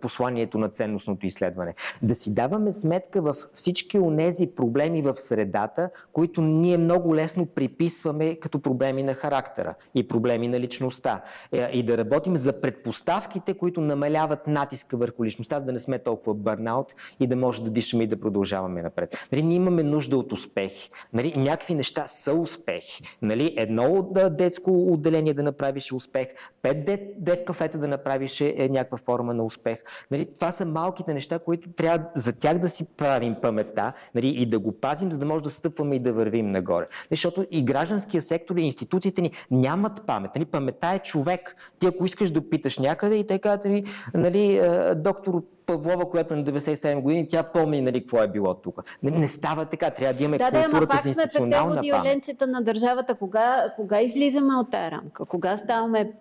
[0.00, 6.42] посланието на ценностното изследване, да си даваме сметка в всички онези проблеми в средата, които
[6.42, 11.22] ние много лесно приписваме като проблеми на характера и проблеми на личността.
[11.52, 15.98] Е, и да работим за предпоставките, които намаляват натиска върху личността, за да не сме
[15.98, 19.16] толкова бърнаут и да може да дишаме и да продължаваме напред.
[19.32, 20.90] Нали, ние имаме нужда от успехи.
[21.12, 23.02] Нали, някакви неща са успехи.
[23.22, 23.99] Нали, едно
[24.30, 26.28] детско отделение да направиш успех,
[26.62, 29.78] пет дет, дет кафета да направиш е някаква форма на успех.
[30.10, 34.46] Нали, това са малките неща, които трябва за тях да си правим паметта нали, и
[34.46, 36.86] да го пазим, за да може да стъпваме и да вървим нагоре.
[37.10, 40.30] Защото и гражданския сектор и институциите ни нямат памет.
[40.34, 41.56] Нали, паметта е човек.
[41.78, 44.60] Ти ако искаш да питаш някъде и те казват ми, нали,
[44.96, 48.82] доктор Павлова, която е на 97 години, тя помни нали, какво е било тук.
[49.02, 49.90] Не, не става така.
[49.90, 51.90] Трябва да имаме да, културата да, за институционална памет.
[51.90, 53.14] Да, оленчета на държавата.
[53.14, 55.24] Кога, кога излизаме от тази рамка?
[55.24, 56.12] Кога ставаме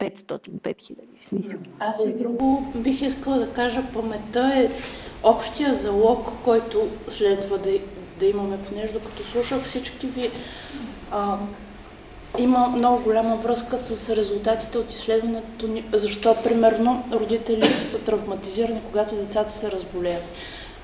[0.00, 1.58] 500-5000 в смисъл?
[1.78, 3.82] Аз и друго бих искала да кажа.
[3.94, 4.68] Паметта е
[5.22, 7.70] общия залог, който следва да,
[8.18, 10.30] да имаме, понеже докато слушах всички ви
[11.10, 11.38] а,
[12.38, 19.14] има много голяма връзка с резултатите от изследването ни, защо примерно родителите са травматизирани, когато
[19.14, 20.22] децата се разболеят.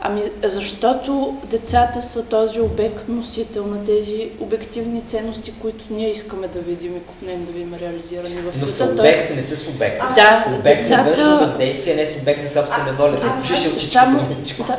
[0.01, 6.59] Ами, защото децата са този обект, носител на тези обективни ценности, които ние искаме да
[6.59, 8.66] видим и купнем, да видим реализирани в света.
[8.66, 10.02] Но са обект, не са субект.
[10.14, 11.02] Да, обект децата...
[11.02, 13.16] на външно въздействие, не субект на собствена воля.
[13.16, 13.93] Да пишеш очичко.
[13.93, 14.18] Само...
[14.18, 14.77] Да, да.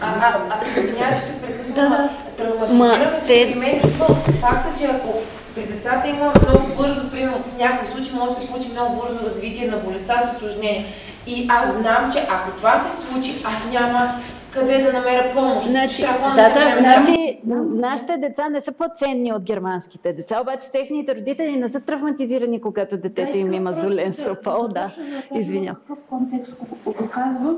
[0.00, 1.74] А, а, а, извинявай, ще прекъсвам.
[1.74, 2.10] Да, да.
[2.36, 5.18] Травматизирането при мен идва от факта, че ако
[5.58, 9.26] при децата има много бързо, примерно в някои случаи може да се получи много бързо
[9.26, 10.86] развитие на болестта с осложнение.
[11.26, 14.18] И аз знам, че ако това се случи, аз няма
[14.50, 15.68] къде да намеря помощ.
[15.68, 17.40] Значи, да, да, вземе значи
[17.74, 22.96] нашите деца не са по-ценни от германските деца, обаче техните родители не са травматизирани, когато
[22.96, 24.68] детето им има золен сопол.
[24.68, 24.90] Да,
[25.34, 25.76] извинявам.
[25.84, 27.56] В какъв контекст го казвам?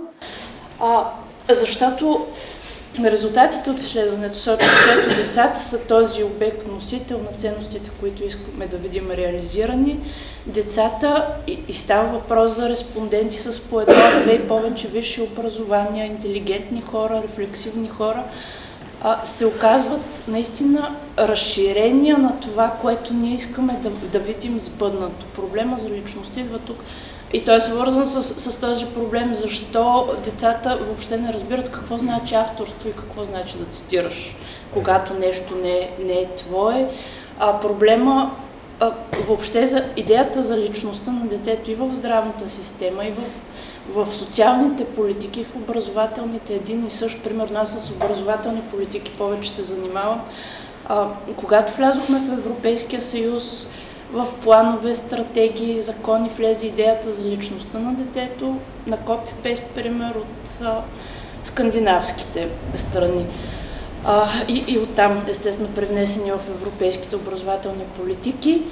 [0.80, 1.04] А,
[1.48, 2.26] защото
[2.98, 4.70] резултатите от изследването сочат,
[5.10, 10.00] че децата са този обект, носител на ценностите, които искаме да видим реализирани.
[10.46, 16.06] Децата, и, и става въпрос за респонденти с по едно, две и повече висши образования,
[16.06, 18.24] интелигентни хора, рефлексивни хора,
[19.02, 25.26] а, се оказват наистина разширения на това, което ние искаме да, да видим сбъднато.
[25.34, 26.84] Проблема за личността идва тук.
[27.32, 32.34] И той е свързан с, с този проблем, защо децата въобще не разбират какво значи
[32.34, 34.36] авторство и какво значи да цитираш,
[34.72, 36.90] когато нещо не, не е твое.
[37.38, 38.30] А проблема
[38.80, 38.92] а,
[39.26, 43.22] въобще за идеята за личността на детето и в здравната система, и в,
[43.94, 47.22] в социалните политики, в образователните един и същ.
[47.22, 50.20] Примерно аз с образователни политики повече се занимавам.
[50.88, 53.68] А, когато влязохме в Европейския съюз,
[54.12, 58.56] в планове, стратегии, закони влезе идеята за личността на детето,
[58.86, 60.82] на копи-пест пример от а,
[61.42, 63.26] скандинавските страни.
[64.04, 68.62] А, и, и оттам, естествено, привнесени в европейските образователни политики.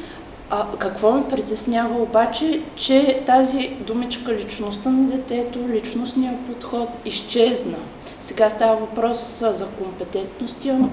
[0.51, 7.77] А, какво ме притеснява обаче, че тази думичка личността на детето, личностния подход изчезна.
[8.21, 10.89] Сега става въпрос за компетентностния,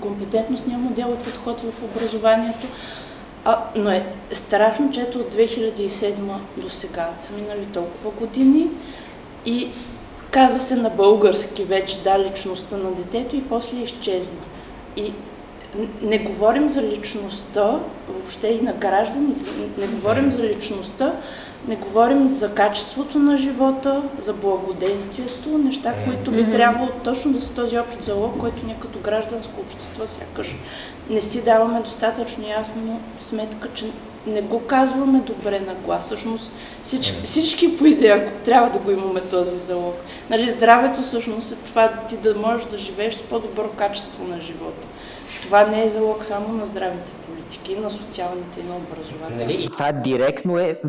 [0.00, 2.66] компетентностния модел и подход в образованието,
[3.44, 6.12] а, но е страшно, че ето от 2007
[6.56, 8.68] до сега са минали толкова години
[9.46, 9.68] и
[10.30, 14.40] каза се на български вече да личността на детето и после изчезна.
[14.96, 15.12] И
[16.02, 19.42] не говорим за личността, въобще и на гражданите,
[19.78, 21.12] не говорим за личността,
[21.68, 27.54] не говорим за качеството на живота, за благоденствието, неща, които би трябвало точно да са
[27.54, 30.56] този общ залог, който ние като гражданско общество сякаш
[31.12, 33.86] не си даваме достатъчно ясно сметка, че
[34.26, 36.04] не го казваме добре на глас.
[36.04, 39.94] Всъщност всички, всички по идея трябва да го имаме този залог.
[40.30, 44.86] Нали, здравето всъщност е това ти да можеш да живееш с по-добро качество на живота.
[45.42, 49.44] Това не е залог само на здравите политики, на социалните и на образователните.
[49.44, 49.64] Нали?
[49.64, 50.80] И това директно е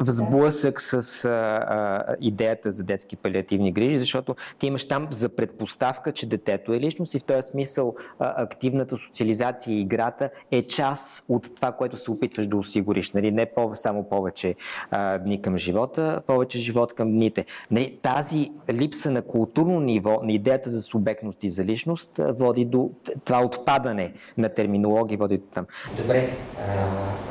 [0.00, 5.28] в, сблъсък с а, а, идеята за детски палиативни грижи, защото ти имаш там за
[5.28, 10.62] предпоставка, че детето е личност и в този смисъл а, активната социализация и играта е
[10.62, 13.12] част от това, което се опитваш да осигуриш.
[13.12, 13.30] Нали?
[13.30, 14.54] Не по, само повече
[14.90, 17.44] а, дни към живота, повече живот към дните.
[17.70, 17.98] Нали?
[18.02, 22.90] Тази липса на културно ниво, на идеята за субектност и за личност, води до
[23.24, 23.89] това отпадане
[24.38, 25.66] на терминология, води до там.
[25.96, 26.62] Добре, а,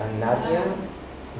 [0.01, 0.63] а Надя,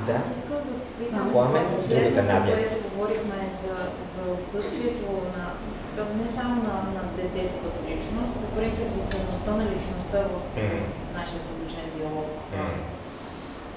[0.07, 2.51] да, Аз искам да попитам Пламен, другата Надя.
[2.53, 5.51] което говорихме за, за отсъствието на,
[5.95, 10.57] то не само на, на детето като личност, по принцип за ценността на личността в
[10.57, 10.83] Мгм.
[11.13, 12.29] нашия публичен диалог.
[12.53, 12.81] Мгм.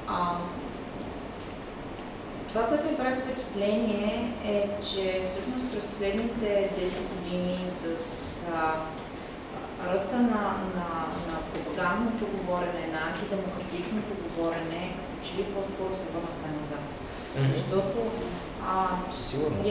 [0.08, 0.36] А,
[2.48, 7.86] това, което ми прави впечатление е, че всъщност през последните 10 години с
[8.54, 8.72] а,
[9.90, 10.42] ръста на,
[10.76, 10.88] на,
[11.28, 16.80] на пропагандното говорене, на антидемократичното говорене, като че ли по-скоро се върнахме назад.
[17.36, 17.46] Мгм.
[17.56, 17.98] Защото
[18.68, 18.86] а,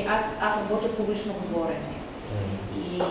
[0.07, 1.95] аз, аз работя публично говорене
[2.31, 2.83] М.
[2.85, 3.01] и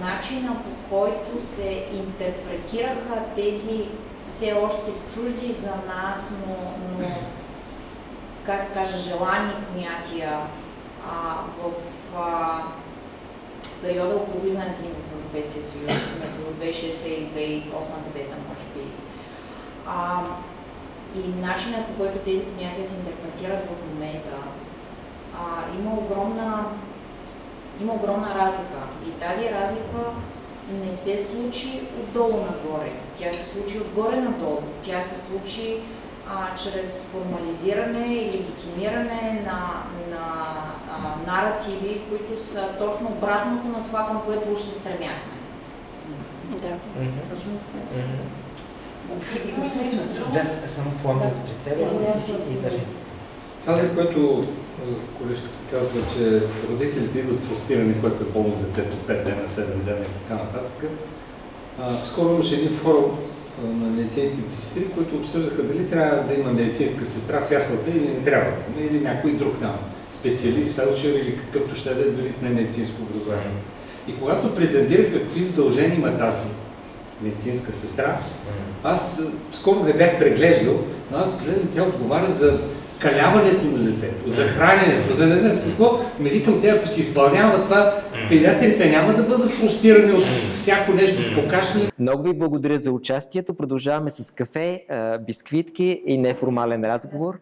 [0.00, 3.88] начина по който се интерпретираха тези
[4.28, 6.56] все още чужди за нас, но,
[6.98, 7.08] но
[8.46, 10.38] как да кажа, желани понятия
[11.08, 11.72] а, в
[12.18, 12.62] а,
[13.84, 17.70] периода около влизането ни в Европейския съюз, между 2006 и 2008-2009,
[18.48, 18.84] може би.
[19.86, 20.22] А,
[21.16, 24.36] и начинът по който тези понятия се интерпретират в момента,
[25.38, 26.64] а, има огромна
[27.80, 28.80] има огромна разлика.
[29.06, 30.12] И тази разлика
[30.84, 32.92] не се случи отдолу нагоре.
[33.18, 34.60] Тя се случи отгоре надолу.
[34.82, 35.76] Тя се случи
[36.28, 40.46] а, чрез формализиране и легитимиране на, на
[40.90, 45.34] а, наративи, които са точно обратното на това, към което уж се стремяхме.
[46.50, 46.76] Да.
[47.34, 48.08] Точно така.
[50.32, 51.78] Да, само пламен при теб,
[52.18, 52.86] ти си.
[53.60, 54.44] Това, за което
[55.18, 60.28] Колежката казва, че родителите идват фрустрирани, което е болно детето 5 дена, 7 дена и
[60.28, 60.90] така нататък.
[61.80, 63.18] А, скоро имаше един форум
[63.62, 68.24] на медицинските сестри, които обсъждаха дали трябва да има медицинска сестра в яслата или не
[68.24, 69.74] трябва или някой друг там,
[70.08, 73.52] специалист, фелчер или какъвто ще да е дали с немедицинско образование.
[74.08, 76.48] И когато презентираха какви задължения има тази
[77.22, 78.20] медицинска сестра,
[78.82, 79.22] аз
[79.52, 82.58] скоро не бях преглеждал, но аз гледам, тя отговаря за
[83.00, 86.00] каляването на детето, за храненето, за не знам какво.
[86.20, 87.94] Ме викам, те ако си изпълнява това,
[88.28, 91.90] педиатрите няма да бъдат фрустрирани от всяко нещо покашляне.
[91.98, 93.54] Много ви благодаря за участието.
[93.54, 94.84] Продължаваме с кафе,
[95.26, 97.38] бисквитки и неформален разговор.